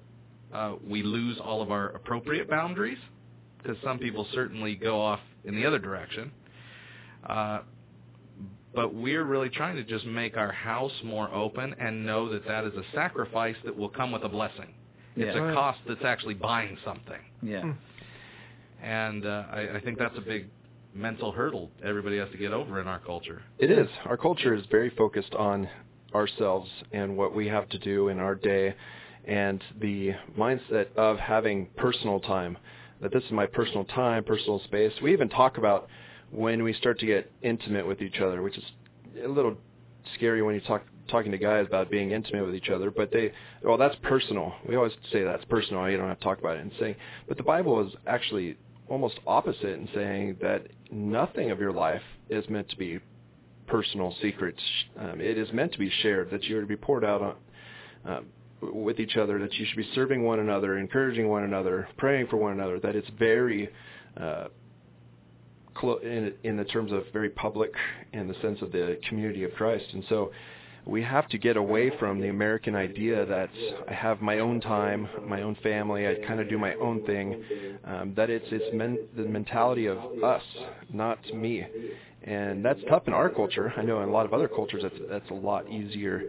uh, 0.52 0.76
we 0.86 1.02
lose 1.02 1.38
all 1.42 1.60
of 1.60 1.72
our 1.72 1.88
appropriate 1.90 2.48
boundaries, 2.48 2.98
because 3.58 3.76
some 3.82 3.98
people 3.98 4.26
certainly 4.32 4.76
go 4.76 5.00
off 5.00 5.18
in 5.44 5.56
the 5.56 5.66
other 5.66 5.78
direction. 5.78 6.30
Uh, 7.28 7.60
but 8.74 8.94
we're 8.94 9.24
really 9.24 9.48
trying 9.48 9.76
to 9.76 9.84
just 9.84 10.04
make 10.06 10.36
our 10.36 10.52
house 10.52 10.92
more 11.04 11.32
open 11.32 11.74
and 11.78 12.04
know 12.04 12.30
that 12.32 12.46
that 12.46 12.64
is 12.64 12.74
a 12.74 12.84
sacrifice 12.94 13.56
that 13.64 13.76
will 13.76 13.88
come 13.88 14.12
with 14.12 14.24
a 14.24 14.28
blessing. 14.28 14.74
It's 15.16 15.36
a 15.36 15.54
cost 15.54 15.78
that's 15.86 16.04
actually 16.04 16.34
buying 16.34 16.76
something. 16.84 17.20
Yeah. 17.40 17.72
And 18.82 19.24
uh, 19.24 19.44
I, 19.50 19.76
I 19.76 19.80
think 19.80 19.98
that's 19.98 20.18
a 20.18 20.20
big 20.20 20.48
mental 20.92 21.32
hurdle 21.32 21.70
everybody 21.84 22.18
has 22.18 22.30
to 22.30 22.38
get 22.38 22.52
over 22.52 22.80
in 22.80 22.86
our 22.86 22.98
culture. 23.00 23.42
It 23.58 23.70
is. 23.70 23.88
Our 24.06 24.16
culture 24.16 24.54
is 24.54 24.64
very 24.70 24.90
focused 24.90 25.34
on 25.34 25.68
ourselves 26.14 26.70
and 26.92 27.16
what 27.16 27.34
we 27.34 27.48
have 27.48 27.68
to 27.70 27.78
do 27.78 28.08
in 28.08 28.18
our 28.18 28.34
day 28.34 28.74
and 29.26 29.62
the 29.80 30.12
mindset 30.38 30.94
of 30.96 31.18
having 31.18 31.66
personal 31.76 32.20
time, 32.20 32.58
that 33.00 33.12
this 33.12 33.24
is 33.24 33.30
my 33.32 33.46
personal 33.46 33.84
time, 33.84 34.22
personal 34.22 34.60
space. 34.64 34.92
We 35.02 35.12
even 35.12 35.28
talk 35.28 35.58
about 35.58 35.88
when 36.30 36.62
we 36.62 36.72
start 36.72 36.98
to 37.00 37.06
get 37.06 37.30
intimate 37.42 37.86
with 37.86 38.02
each 38.02 38.20
other, 38.20 38.42
which 38.42 38.56
is 38.58 38.64
a 39.24 39.28
little 39.28 39.56
scary 40.14 40.42
when 40.42 40.54
you 40.54 40.60
talk 40.62 40.82
talking 41.08 41.30
to 41.30 41.38
guys 41.38 41.66
about 41.66 41.90
being 41.90 42.12
intimate 42.12 42.44
with 42.46 42.54
each 42.54 42.70
other, 42.70 42.90
but 42.90 43.12
they, 43.12 43.30
well, 43.62 43.76
that's 43.76 43.96
personal. 44.02 44.54
We 44.66 44.76
always 44.76 44.92
say 45.12 45.22
that's 45.22 45.44
personal. 45.44 45.88
You 45.90 45.98
don't 45.98 46.08
have 46.08 46.18
to 46.18 46.24
talk 46.24 46.38
about 46.38 46.56
it 46.56 46.60
and 46.60 46.72
saying, 46.80 46.96
but 47.28 47.36
the 47.36 47.42
Bible 47.42 47.86
is 47.86 47.92
actually 48.06 48.56
almost 48.88 49.18
opposite 49.26 49.78
in 49.78 49.88
saying 49.94 50.36
that 50.40 50.66
nothing 50.90 51.50
of 51.50 51.60
your 51.60 51.72
life 51.72 52.02
is 52.30 52.48
meant 52.48 52.68
to 52.70 52.76
be 52.76 53.00
personal 53.66 54.14
secrets. 54.22 54.60
Um, 54.98 55.20
it 55.20 55.36
is 55.38 55.52
meant 55.52 55.72
to 55.72 55.78
be 55.78 55.90
shared. 56.02 56.30
That 56.30 56.44
you 56.44 56.58
are 56.58 56.60
to 56.62 56.66
be 56.66 56.76
poured 56.76 57.04
out 57.04 57.22
on. 57.22 57.36
Um, 58.06 58.26
with 58.72 58.98
each 58.98 59.16
other, 59.16 59.38
that 59.38 59.52
you 59.54 59.66
should 59.66 59.76
be 59.76 59.88
serving 59.94 60.22
one 60.22 60.38
another, 60.38 60.78
encouraging 60.78 61.28
one 61.28 61.44
another, 61.44 61.86
praying 61.98 62.26
for 62.28 62.36
one 62.36 62.52
another, 62.52 62.78
that 62.80 62.96
it's 62.96 63.08
very 63.18 63.68
uh, 64.18 64.46
clo- 65.84 65.98
in, 65.98 66.32
in 66.42 66.56
the 66.56 66.64
terms 66.64 66.92
of 66.92 67.04
very 67.12 67.30
public 67.30 67.72
in 68.12 68.28
the 68.28 68.34
sense 68.42 68.60
of 68.62 68.72
the 68.72 68.98
community 69.08 69.44
of 69.44 69.52
Christ. 69.54 69.84
And 69.92 70.04
so 70.08 70.32
we 70.86 71.02
have 71.02 71.28
to 71.28 71.38
get 71.38 71.56
away 71.56 71.90
from 71.98 72.20
the 72.20 72.28
American 72.28 72.74
idea 72.74 73.24
that 73.26 73.50
I 73.88 73.92
have 73.92 74.20
my 74.20 74.40
own 74.40 74.60
time, 74.60 75.08
my 75.26 75.42
own 75.42 75.56
family, 75.62 76.06
I 76.06 76.14
kind 76.26 76.40
of 76.40 76.48
do 76.48 76.58
my 76.58 76.74
own 76.74 77.04
thing, 77.06 77.42
um, 77.84 78.12
that 78.16 78.28
it's, 78.28 78.46
it's 78.50 78.74
men, 78.74 78.98
the 79.16 79.22
mentality 79.22 79.86
of 79.86 79.98
us, 80.22 80.42
not 80.92 81.18
me. 81.32 81.66
And 82.24 82.64
that's 82.64 82.80
tough 82.88 83.04
in 83.06 83.12
our 83.14 83.30
culture. 83.30 83.72
I 83.76 83.82
know 83.82 84.02
in 84.02 84.08
a 84.08 84.12
lot 84.12 84.26
of 84.26 84.34
other 84.34 84.48
cultures 84.48 84.82
that's, 84.82 85.00
that's 85.10 85.30
a 85.30 85.34
lot 85.34 85.70
easier 85.70 86.22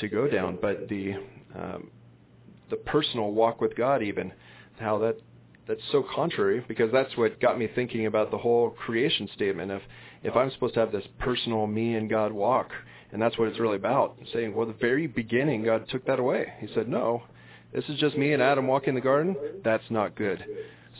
to 0.00 0.08
go 0.08 0.28
down, 0.28 0.58
but 0.60 0.88
the 0.88 1.14
um, 1.54 1.90
the 2.70 2.76
personal 2.76 3.32
walk 3.32 3.60
with 3.60 3.76
God 3.76 4.02
even 4.02 4.32
how 4.78 4.98
that 4.98 5.16
that's 5.66 5.80
so 5.90 6.04
contrary 6.14 6.64
because 6.66 6.90
that's 6.92 7.16
what 7.16 7.40
got 7.40 7.58
me 7.58 7.68
thinking 7.74 8.06
about 8.06 8.30
the 8.30 8.38
whole 8.38 8.70
creation 8.70 9.28
statement 9.34 9.70
of 9.70 9.80
if 10.22 10.36
I'm 10.36 10.50
supposed 10.50 10.74
to 10.74 10.80
have 10.80 10.92
this 10.92 11.06
personal 11.18 11.66
me 11.66 11.94
and 11.94 12.08
God 12.08 12.32
walk 12.32 12.70
and 13.12 13.20
that's 13.20 13.38
what 13.38 13.48
it's 13.48 13.60
really 13.60 13.76
about 13.76 14.16
saying 14.32 14.54
well 14.54 14.66
the 14.66 14.74
very 14.74 15.06
beginning 15.06 15.64
God 15.64 15.88
took 15.88 16.06
that 16.06 16.18
away. 16.18 16.52
He 16.60 16.68
said 16.74 16.88
no 16.88 17.22
this 17.72 17.84
is 17.88 17.98
just 17.98 18.18
me 18.18 18.34
and 18.34 18.42
Adam 18.42 18.66
walking 18.66 18.94
the 18.94 19.00
garden. 19.00 19.34
That's 19.64 19.84
not 19.88 20.14
good. 20.14 20.44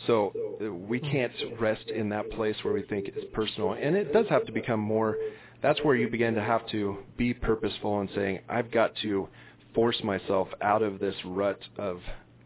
So 0.07 0.33
uh, 0.59 0.73
we 0.73 0.99
can't 0.99 1.31
rest 1.59 1.87
in 1.89 2.09
that 2.09 2.31
place 2.31 2.55
where 2.63 2.73
we 2.73 2.81
think 2.81 3.07
it's 3.07 3.27
personal. 3.31 3.73
And 3.73 3.95
it 3.95 4.11
does 4.11 4.25
have 4.29 4.43
to 4.47 4.51
become 4.51 4.79
more 4.79 5.15
that's 5.63 5.81
where 5.81 5.95
you 5.95 6.09
begin 6.09 6.35
to 6.35 6.41
have 6.41 6.67
to 6.67 6.97
be 7.17 7.33
purposeful 7.33 8.01
and 8.01 8.09
saying 8.13 8.39
I've 8.49 8.69
got 8.69 8.91
to 9.01 9.29
force 9.73 9.99
myself 10.03 10.49
out 10.61 10.83
of 10.83 10.99
this 10.99 11.15
rut 11.25 11.57
of 11.77 12.01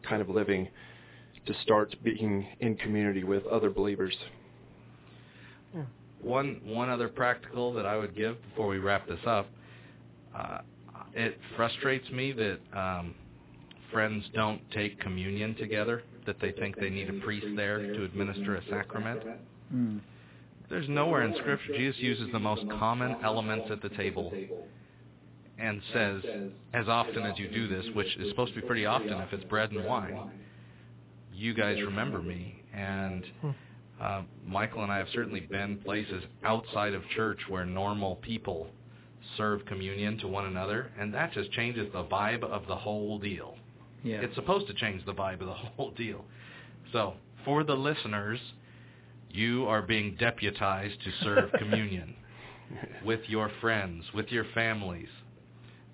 kind 0.07 0.21
of 0.21 0.29
living 0.29 0.69
to 1.47 1.53
start 1.63 1.95
being 2.03 2.45
in 2.59 2.75
community 2.75 3.23
with 3.23 3.45
other 3.47 3.69
believers. 3.69 4.15
One 6.21 6.61
one 6.63 6.89
other 6.89 7.07
practical 7.07 7.73
that 7.73 7.85
I 7.85 7.95
would 7.95 8.15
give 8.15 8.37
before 8.49 8.67
we 8.67 8.79
wrap 8.79 9.07
this 9.07 9.19
up. 9.25 9.47
Uh, 10.35 10.59
it 11.13 11.37
frustrates 11.55 12.09
me 12.09 12.31
that 12.33 12.59
um, 12.73 13.13
friends 13.91 14.25
don't 14.33 14.61
take 14.71 14.99
communion 14.99 15.55
together. 15.55 16.03
That 16.25 16.39
they 16.41 16.51
think 16.51 16.79
they 16.79 16.89
need 16.89 17.09
a 17.09 17.19
priest 17.21 17.47
there 17.55 17.79
to 17.79 18.03
administer 18.03 18.55
a 18.55 18.61
sacrament. 18.69 19.21
Mm. 19.73 19.99
There's 20.69 20.89
nowhere 20.89 21.21
in 21.21 21.33
Scripture 21.35 21.77
Jesus 21.77 22.01
uses 22.01 22.27
the 22.33 22.39
most 22.39 22.67
common 22.71 23.15
elements 23.23 23.67
at 23.71 23.81
the 23.81 23.89
table 23.89 24.33
and 25.59 25.81
says, 25.93 26.21
as 26.73 26.87
often 26.87 27.23
as 27.23 27.39
you 27.39 27.47
do 27.47 27.67
this, 27.67 27.85
which 27.95 28.15
is 28.17 28.29
supposed 28.29 28.53
to 28.53 28.61
be 28.61 28.67
pretty 28.67 28.85
often 28.85 29.13
if 29.13 29.31
it's 29.31 29.43
bread 29.45 29.71
and 29.71 29.85
wine, 29.85 30.29
you 31.37 31.53
guys 31.53 31.77
remember 31.81 32.21
me. 32.21 32.63
And 32.73 33.23
uh, 34.01 34.23
Michael 34.45 34.83
and 34.83 34.91
I 34.91 34.97
have 34.97 35.07
certainly 35.13 35.41
been 35.41 35.77
places 35.77 36.23
outside 36.43 36.93
of 36.93 37.03
church 37.15 37.39
where 37.47 37.65
normal 37.65 38.15
people 38.17 38.67
serve 39.37 39.65
communion 39.65 40.17
to 40.19 40.27
one 40.27 40.45
another, 40.45 40.91
and 40.99 41.13
that 41.13 41.33
just 41.33 41.51
changes 41.51 41.87
the 41.93 42.03
vibe 42.03 42.43
of 42.43 42.65
the 42.67 42.75
whole 42.75 43.19
deal. 43.19 43.55
Yeah. 44.03 44.17
It's 44.21 44.35
supposed 44.35 44.67
to 44.67 44.73
change 44.73 45.05
the 45.05 45.13
vibe 45.13 45.41
of 45.41 45.47
the 45.47 45.53
whole 45.77 45.91
deal. 45.91 46.25
So, 46.91 47.13
for 47.45 47.63
the 47.63 47.73
listeners, 47.75 48.39
you 49.29 49.65
are 49.67 49.81
being 49.81 50.15
deputized 50.19 51.01
to 51.03 51.11
serve 51.23 51.51
communion 51.59 52.15
with 53.05 53.21
your 53.27 53.51
friends, 53.61 54.03
with 54.13 54.27
your 54.29 54.45
families. 54.53 55.09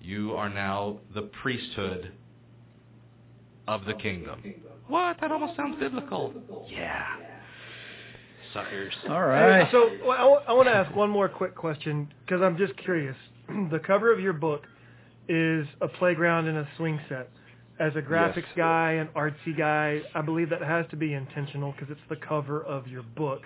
You 0.00 0.32
are 0.32 0.48
now 0.48 0.98
the 1.14 1.22
priesthood 1.42 2.12
of 3.66 3.84
the 3.84 3.94
kingdom. 3.94 4.42
What? 4.88 5.16
That 5.20 5.32
almost 5.32 5.56
sounds 5.56 5.76
biblical. 5.78 6.32
Yeah. 6.68 7.04
Suckers. 8.52 8.94
All 9.08 9.24
right. 9.24 9.64
Hey, 9.64 9.70
so 9.72 9.90
well, 10.06 10.42
I, 10.46 10.52
want 10.52 10.68
to 10.68 10.74
ask 10.74 10.94
one 10.94 11.10
more 11.10 11.28
quick 11.28 11.54
question 11.56 12.08
because 12.24 12.40
I'm 12.42 12.56
just 12.56 12.76
curious. 12.76 13.16
the 13.48 13.80
cover 13.84 14.12
of 14.12 14.20
your 14.20 14.32
book 14.32 14.62
is 15.28 15.66
a 15.80 15.88
playground 15.88 16.46
and 16.46 16.58
a 16.58 16.68
swing 16.76 17.00
set. 17.08 17.28
As 17.80 17.92
a 17.96 18.00
graphics 18.02 18.36
Yes. 18.36 18.56
guy, 18.56 18.92
an 18.92 19.08
artsy 19.16 19.56
guy, 19.56 20.02
I 20.14 20.20
believe 20.20 20.50
that 20.50 20.62
has 20.62 20.86
to 20.90 20.96
be 20.96 21.12
intentional 21.14 21.72
because 21.72 21.88
it's 21.90 22.08
the 22.08 22.14
cover 22.16 22.62
of 22.62 22.86
your 22.86 23.02
book. 23.02 23.42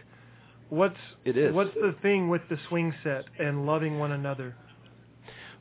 What's 0.69 0.97
It 1.25 1.39
is. 1.39 1.55
what's 1.55 1.73
the 1.75 1.95
thing 2.03 2.29
with 2.29 2.43
the 2.51 2.59
swing 2.69 2.93
set 3.03 3.25
and 3.39 3.65
loving 3.65 3.99
one 3.99 4.13
another? 4.13 4.55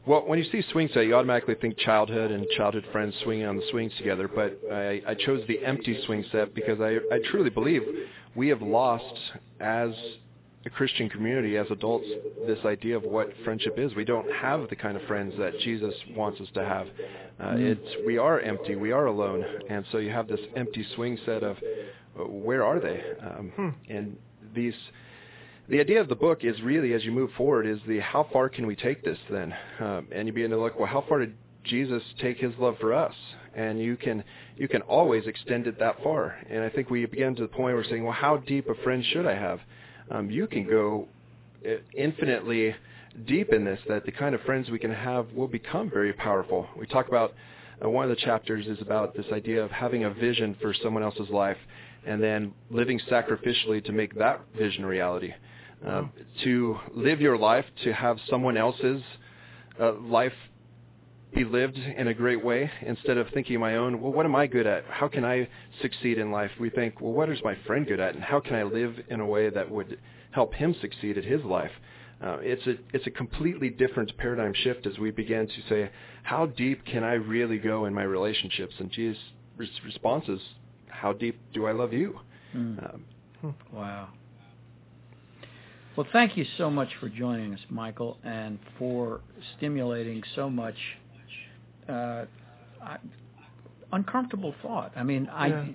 Well, 0.07 0.21
when 0.25 0.39
you 0.39 0.45
see 0.51 0.63
swing 0.71 0.89
set, 0.93 1.05
you 1.05 1.15
automatically 1.15 1.55
think 1.55 1.77
childhood 1.77 2.31
and 2.31 2.47
childhood 2.55 2.85
friends 2.93 3.13
swinging 3.23 3.45
on 3.45 3.57
the 3.57 3.63
swings 3.71 3.91
together. 3.97 4.29
But 4.29 4.57
I, 4.71 5.01
I 5.05 5.13
chose 5.15 5.45
the 5.49 5.63
empty 5.65 6.01
swing 6.05 6.23
set 6.31 6.55
because 6.55 6.79
I, 6.79 6.99
I 7.13 7.19
truly 7.29 7.49
believe 7.49 7.81
we 8.33 8.47
have 8.47 8.61
lost 8.61 9.13
as 9.59 9.89
a 10.65 10.69
Christian 10.69 11.09
community, 11.09 11.57
as 11.57 11.67
adults, 11.71 12.07
this 12.45 12.59
idea 12.63 12.95
of 12.95 13.03
what 13.03 13.27
friendship 13.43 13.77
is. 13.77 13.95
We 13.95 14.05
don't 14.05 14.31
have 14.33 14.69
the 14.69 14.77
kind 14.77 14.95
of 14.95 15.03
friends 15.03 15.33
that 15.39 15.59
Jesus 15.59 15.93
wants 16.15 16.39
us 16.39 16.47
to 16.53 16.63
have. 16.63 16.87
Uh, 17.39 17.55
it's 17.57 18.05
we 18.05 18.17
are 18.17 18.39
empty, 18.39 18.77
we 18.77 18.93
are 18.93 19.07
alone, 19.07 19.43
and 19.69 19.85
so 19.91 19.97
you 19.97 20.09
have 20.09 20.29
this 20.29 20.39
empty 20.55 20.85
swing 20.95 21.17
set 21.25 21.43
of 21.43 21.57
uh, 22.17 22.23
where 22.23 22.63
are 22.63 22.79
they? 22.79 23.03
Um, 23.21 23.75
And 23.89 24.15
these 24.55 24.73
the 25.69 25.79
idea 25.81 25.99
of 25.99 26.07
the 26.07 26.15
book 26.15 26.43
is 26.45 26.61
really, 26.61 26.93
as 26.93 27.03
you 27.03 27.11
move 27.11 27.29
forward, 27.35 27.65
is 27.65 27.79
the 27.87 27.99
how 27.99 28.27
far 28.31 28.47
can 28.47 28.65
we 28.65 28.75
take 28.75 29.03
this 29.03 29.17
then? 29.29 29.53
Um, 29.79 30.07
and 30.11 30.27
you 30.27 30.33
begin 30.33 30.51
to 30.51 30.57
look, 30.57 30.79
well, 30.79 30.87
how 30.87 31.03
far 31.07 31.19
did 31.19 31.33
Jesus 31.63 32.01
take 32.21 32.37
his 32.37 32.53
love 32.57 32.77
for 32.79 32.93
us? 32.93 33.13
And 33.53 33.79
you 33.79 33.97
can 33.97 34.23
you 34.55 34.67
can 34.67 34.81
always 34.83 35.27
extend 35.27 35.67
it 35.67 35.77
that 35.79 36.01
far. 36.03 36.37
And 36.49 36.63
I 36.63 36.69
think 36.69 36.89
we 36.89 37.05
begin 37.05 37.35
to 37.35 37.41
the 37.41 37.47
point 37.47 37.63
where 37.63 37.75
we're 37.75 37.83
saying, 37.83 38.03
well, 38.03 38.13
how 38.13 38.37
deep 38.37 38.69
a 38.69 38.75
friend 38.83 39.03
should 39.03 39.25
I 39.25 39.35
have? 39.35 39.59
Um, 40.09 40.29
you 40.29 40.47
can 40.47 40.65
go 40.65 41.07
uh, 41.65 41.71
infinitely 41.93 42.73
deep 43.25 43.51
in 43.51 43.65
this. 43.65 43.79
That 43.89 44.05
the 44.05 44.11
kind 44.11 44.35
of 44.35 44.41
friends 44.41 44.69
we 44.69 44.79
can 44.79 44.93
have 44.93 45.31
will 45.33 45.47
become 45.47 45.89
very 45.89 46.13
powerful. 46.13 46.67
We 46.77 46.87
talk 46.87 47.09
about 47.09 47.33
uh, 47.83 47.89
one 47.89 48.09
of 48.09 48.09
the 48.09 48.23
chapters 48.23 48.67
is 48.67 48.81
about 48.81 49.15
this 49.15 49.25
idea 49.33 49.63
of 49.63 49.71
having 49.71 50.05
a 50.05 50.11
vision 50.11 50.55
for 50.61 50.73
someone 50.73 51.03
else's 51.03 51.29
life 51.29 51.57
and 52.05 52.23
then 52.23 52.53
living 52.69 53.01
sacrificially 53.11 53.83
to 53.83 53.91
make 53.91 54.15
that 54.15 54.39
vision 54.57 54.85
a 54.85 54.87
reality. 54.87 55.33
Uh, 55.85 56.03
to 56.43 56.75
live 56.95 57.21
your 57.21 57.37
life, 57.37 57.65
to 57.83 57.93
have 57.93 58.17
someone 58.29 58.57
else's 58.57 59.01
uh, 59.79 59.93
life 59.93 60.33
be 61.35 61.43
lived 61.43 61.77
in 61.77 62.07
a 62.07 62.13
great 62.13 62.43
way 62.43 62.69
instead 62.81 63.17
of 63.17 63.27
thinking 63.33 63.59
my 63.59 63.75
own, 63.75 64.01
well, 64.01 64.11
what 64.11 64.25
am 64.25 64.35
I 64.35 64.47
good 64.47 64.65
at? 64.65 64.85
How 64.85 65.07
can 65.07 65.23
I 65.23 65.47
succeed 65.81 66.17
in 66.17 66.31
life? 66.31 66.49
We 66.59 66.69
think, 66.69 66.99
well, 66.99 67.11
what 67.11 67.29
is 67.29 67.39
my 67.43 67.55
friend 67.67 67.85
good 67.85 67.99
at? 67.99 68.15
And 68.15 68.23
how 68.23 68.39
can 68.39 68.55
I 68.55 68.63
live 68.63 68.95
in 69.09 69.19
a 69.19 69.25
way 69.25 69.49
that 69.49 69.69
would 69.69 69.99
help 70.31 70.53
him 70.55 70.75
succeed 70.81 71.17
at 71.17 71.25
his 71.25 71.43
life? 71.43 71.71
Uh, 72.23 72.37
it's 72.41 72.65
a 72.65 72.75
it's 72.93 73.05
a 73.05 73.11
completely 73.11 73.69
different 73.69 74.17
paradigm 74.17 74.53
shift 74.55 74.87
as 74.87 74.97
we 74.97 75.11
begin 75.11 75.47
to 75.47 75.69
say, 75.69 75.91
how 76.23 76.47
deep 76.47 76.83
can 76.85 77.03
I 77.03 77.13
really 77.13 77.59
go 77.59 77.85
in 77.85 77.93
my 77.93 78.03
relationships? 78.03 78.73
And 78.79 78.91
Jesus' 78.91 79.21
res- 79.55 79.69
response 79.85 80.27
is, 80.27 80.39
how 80.87 81.13
deep 81.13 81.39
do 81.53 81.67
I 81.67 81.73
love 81.73 81.93
you? 81.93 82.19
Mm. 82.55 82.95
Um, 83.43 83.55
Wow. 83.71 84.09
Well, 85.97 86.07
thank 86.13 86.37
you 86.37 86.45
so 86.59 86.69
much 86.69 86.89
for 86.99 87.09
joining 87.09 87.55
us, 87.55 87.59
Michael, 87.69 88.17
and 88.23 88.59
for 88.77 89.19
stimulating 89.57 90.21
so 90.35 90.47
much 90.47 90.75
uh, 91.89 92.25
I, 92.79 92.97
uncomfortable 93.91 94.53
thought. 94.61 94.91
I 94.95 95.01
mean, 95.01 95.27
I, 95.27 95.47
Yeah. 95.47 95.65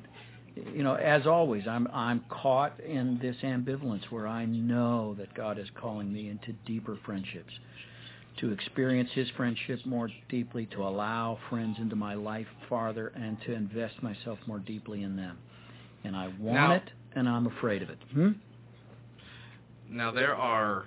you 0.73 0.85
know, 0.85 0.95
as 0.95 1.27
always, 1.27 1.66
I'm 1.66 1.89
I'm 1.93 2.25
caught 2.29 2.79
in 2.81 3.18
this 3.20 3.35
ambivalence 3.43 4.05
where 4.11 4.29
I 4.29 4.45
know 4.45 5.14
that 5.18 5.35
God 5.35 5.59
is 5.59 5.66
calling 5.75 6.12
me 6.12 6.29
into 6.29 6.53
deeper 6.66 6.97
friendships, 7.05 7.53
to 8.39 8.53
experience 8.53 9.11
His 9.14 9.29
friendship 9.37 9.81
more 9.85 10.09
deeply, 10.29 10.66
to 10.66 10.83
allow 10.85 11.37
friends 11.51 11.79
into 11.81 11.97
my 11.97 12.14
life 12.14 12.47
farther, 12.68 13.09
and 13.16 13.39
to 13.47 13.53
invest 13.55 14.01
myself 14.05 14.39
more 14.47 14.61
deeply 14.61 15.03
in 15.03 15.16
them. 15.16 15.39
And 16.05 16.14
I 16.14 16.29
want 16.39 16.55
Now- 16.55 16.73
it, 16.75 16.91
and 17.16 17.29
I'm 17.29 17.47
afraid 17.49 17.83
of 17.83 17.91
it. 17.91 17.99
Hmm? 18.12 18.31
Now 19.93 20.11
there 20.11 20.34
are 20.34 20.86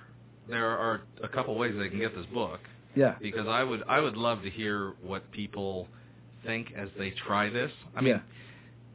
there 0.50 0.68
are 0.68 1.02
a 1.24 1.28
couple 1.28 1.56
ways 1.58 1.74
they 1.78 1.90
can 1.90 2.00
get 2.00 2.16
this 2.16 2.26
book 2.28 2.60
Yeah. 2.96 3.16
because 3.22 3.48
I 3.48 3.64
would 3.64 3.84
I 3.88 4.00
would 4.00 4.16
love 4.18 4.42
to 4.44 4.50
hear 4.50 4.94
what 5.02 5.30
people 5.32 5.88
think 6.46 6.74
as 6.78 6.90
they 6.98 7.12
try 7.12 7.50
this. 7.50 7.72
I 7.96 8.02
mean, 8.02 8.22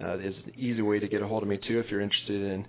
Uh, 0.04 0.18
is 0.18 0.36
an 0.46 0.54
easy 0.58 0.82
way 0.82 1.00
to 1.00 1.08
get 1.08 1.22
a 1.22 1.28
hold 1.28 1.44
of 1.44 1.50
me 1.50 1.58
too 1.58 1.80
if 1.80 1.90
you're 1.90 2.02
interested 2.02 2.42
in 2.42 2.66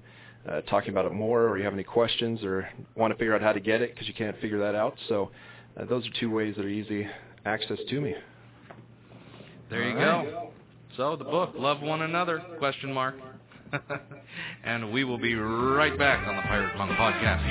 uh, 0.48 0.60
talking 0.62 0.90
about 0.90 1.06
it 1.06 1.12
more, 1.12 1.48
or 1.48 1.58
you 1.58 1.64
have 1.64 1.72
any 1.72 1.82
questions, 1.82 2.44
or 2.44 2.68
want 2.96 3.12
to 3.12 3.18
figure 3.18 3.34
out 3.34 3.40
how 3.40 3.52
to 3.52 3.60
get 3.60 3.80
it 3.80 3.94
because 3.94 4.06
you 4.06 4.14
can't 4.14 4.38
figure 4.40 4.58
that 4.58 4.74
out. 4.74 4.94
So 5.08 5.30
uh, 5.76 5.84
those 5.86 6.06
are 6.06 6.10
two 6.20 6.30
ways 6.30 6.54
that 6.56 6.64
are 6.64 6.68
easy 6.68 7.08
access 7.44 7.78
to 7.88 8.00
me. 8.00 8.14
There 9.70 9.82
you 9.82 9.96
All 9.96 10.24
right. 10.24 10.53
So 10.96 11.16
the 11.16 11.24
book, 11.24 11.54
Love 11.56 11.80
One 11.80 12.02
Another? 12.02 12.40
Question 12.58 12.92
mark. 12.92 13.16
and 14.64 14.92
we 14.92 15.02
will 15.02 15.18
be 15.18 15.34
right 15.34 15.98
back 15.98 16.28
on 16.28 16.36
the 16.36 16.42
Pirate 16.42 16.76
Monk 16.76 16.92
podcast. 16.92 17.42